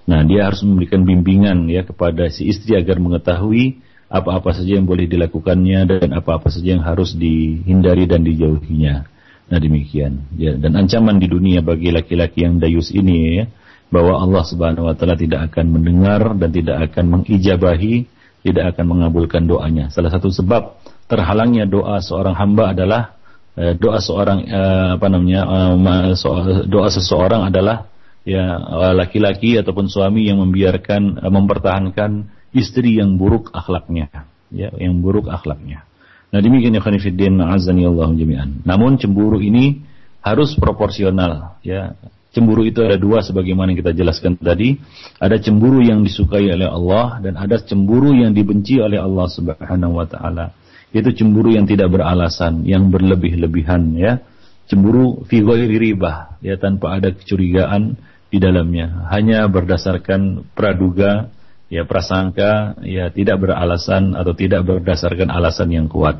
Nah, 0.06 0.22
dia 0.22 0.45
harus 0.45 0.61
memberikan 0.61 1.02
bimbingan 1.02 1.65
ya 1.65 1.82
kepada 1.82 2.30
si 2.30 2.45
istri 2.45 2.77
agar 2.77 3.02
mengetahui 3.02 3.82
apa-apa 4.06 4.53
saja 4.53 4.77
yang 4.77 4.86
boleh 4.86 5.10
dilakukannya 5.10 5.80
dan 5.90 6.10
apa-apa 6.14 6.53
saja 6.53 6.77
yang 6.77 6.86
harus 6.86 7.18
dihindari 7.18 8.06
dan 8.06 8.22
dijauhinya. 8.22 9.10
Nah, 9.49 9.57
demikian. 9.57 10.30
Ya, 10.38 10.53
dan 10.57 10.77
ancaman 10.77 11.18
di 11.18 11.26
dunia 11.26 11.65
bagi 11.65 11.90
laki-laki 11.90 12.45
yang 12.45 12.61
dayus 12.61 12.94
ini 12.94 13.41
ya, 13.41 13.45
bahwa 13.90 14.22
Allah 14.22 14.44
Subhanahu 14.45 14.90
wa 14.90 14.94
taala 14.98 15.18
tidak 15.18 15.49
akan 15.53 15.73
mendengar 15.73 16.34
dan 16.38 16.49
tidak 16.53 16.90
akan 16.90 17.22
mengijabahi, 17.22 18.06
tidak 18.45 18.77
akan 18.77 18.86
mengabulkan 18.86 19.49
doanya. 19.49 19.90
Salah 19.90 20.14
satu 20.14 20.30
sebab 20.30 20.77
terhalangnya 21.10 21.65
doa 21.69 22.02
seorang 22.02 22.34
hamba 22.38 22.73
adalah 22.73 23.18
eh, 23.57 23.73
doa 23.77 24.02
seorang 24.02 24.45
eh, 24.45 24.88
apa 24.98 25.07
namanya 25.10 25.41
eh, 25.73 26.65
doa 26.65 26.90
seseorang 26.90 27.49
adalah 27.49 27.90
ya 28.26 28.57
laki-laki 28.97 29.56
ataupun 29.61 29.85
suami 29.85 30.26
yang 30.26 30.41
membiarkan 30.41 31.22
uh, 31.22 31.31
mempertahankan 31.31 32.27
istri 32.52 32.97
yang 32.97 33.22
buruk 33.22 33.53
akhlaknya 33.53 34.10
ya 34.49 34.73
yang 34.76 34.99
buruk 34.99 35.30
akhlaknya 35.30 35.85
nah 36.34 36.41
demikian 36.41 36.73
ya 36.73 36.81
khanifiddin 36.81 37.38
azani 37.39 37.85
Allah 37.85 38.10
jami'an 38.11 38.65
namun 38.65 38.97
cemburu 38.97 39.39
ini 39.39 39.85
harus 40.26 40.57
proporsional 40.57 41.61
ya 41.61 41.93
Cemburu 42.35 42.68
itu 42.68 42.84
ada 42.84 42.99
dua 42.99 43.23
sebagaimana 43.23 43.72
yang 43.72 43.80
kita 43.80 43.95
jelaskan 43.95 44.35
tadi. 44.35 44.76
Ada 45.23 45.39
cemburu 45.39 45.80
yang 45.80 46.03
disukai 46.03 46.52
oleh 46.52 46.68
Allah 46.68 47.23
dan 47.23 47.39
ada 47.39 47.56
cemburu 47.64 48.11
yang 48.11 48.35
dibenci 48.35 48.76
oleh 48.84 48.99
Allah 48.99 49.31
Subhanahu 49.31 49.95
wa 49.95 50.03
taala. 50.03 50.52
Itu 50.91 51.15
cemburu 51.15 51.56
yang 51.56 51.64
tidak 51.64 51.95
beralasan, 51.95 52.68
yang 52.68 52.91
berlebih-lebihan 52.91 53.95
ya. 53.95 54.19
Cemburu 54.68 55.23
fi 55.31 55.39
ghairi 55.39 55.80
ribah, 55.80 56.35
ya 56.43 56.60
tanpa 56.60 56.99
ada 56.99 57.15
kecurigaan 57.15 57.95
di 58.35 58.43
dalamnya. 58.43 59.07
Hanya 59.15 59.47
berdasarkan 59.47 60.51
praduga, 60.51 61.31
ya 61.71 61.87
prasangka, 61.87 62.75
ya 62.83 63.07
tidak 63.15 63.47
beralasan 63.47 64.11
atau 64.11 64.35
tidak 64.35 64.67
berdasarkan 64.67 65.31
alasan 65.31 65.71
yang 65.71 65.87
kuat. 65.87 66.19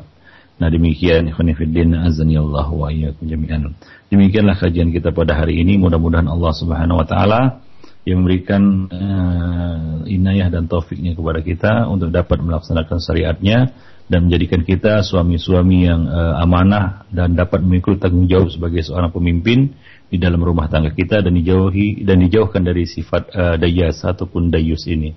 Nah 0.56 0.72
demikian 0.72 1.28
ikhwanifiddin 1.28 1.92
azani 1.92 2.40
Allah 2.40 2.64
wa 2.72 2.88
iyyakum 2.88 3.28
jami'an. 3.28 3.76
Demikianlah 4.08 4.56
kajian 4.56 4.88
kita 4.88 5.12
pada 5.12 5.36
hari 5.36 5.60
ini. 5.60 5.76
Mudah-mudahan 5.76 6.24
Allah 6.24 6.52
Subhanahu 6.56 7.04
wa 7.04 7.06
taala 7.06 7.60
yang 8.08 8.24
memberikan 8.24 8.88
uh, 8.88 10.08
inayah 10.08 10.48
dan 10.48 10.70
taufiknya 10.70 11.12
kepada 11.12 11.44
kita 11.44 11.72
untuk 11.90 12.08
dapat 12.14 12.40
melaksanakan 12.40 13.02
syariatnya 13.02 13.76
dan 14.06 14.30
menjadikan 14.30 14.62
kita 14.62 15.02
suami-suami 15.02 15.90
yang 15.90 16.06
uh, 16.06 16.38
amanah 16.38 17.04
dan 17.10 17.34
dapat 17.34 17.60
memikul 17.60 17.98
tanggung 17.98 18.30
jawab 18.30 18.48
sebagai 18.54 18.86
seorang 18.86 19.10
pemimpin 19.10 19.74
di 20.06 20.22
dalam 20.22 20.38
rumah 20.38 20.70
tangga 20.70 20.94
kita 20.94 21.22
dan 21.22 21.34
dijauhi 21.34 22.06
dan 22.06 22.22
dijauhkan 22.22 22.62
dari 22.62 22.86
sifat 22.86 23.22
uh, 23.34 23.54
dayas 23.58 24.06
ataupun 24.06 24.54
dayus 24.54 24.86
ini. 24.86 25.14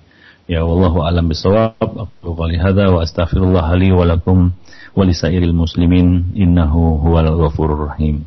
Ya 0.50 0.66
wallahu 0.66 1.06
alam 1.06 1.30
bisawab. 1.30 1.78
Aku 1.78 2.34
qali 2.34 2.58
hadza 2.58 2.90
wa 2.90 3.06
astaghfirullah 3.06 3.70
li 3.78 3.94
wa 3.94 4.02
lakum 4.02 4.50
wa 4.98 5.02
lisairil 5.06 5.54
muslimin 5.54 6.34
innahu 6.34 6.98
huwal 6.98 7.30
ghafurur 7.38 7.94
rahim. 7.94 8.26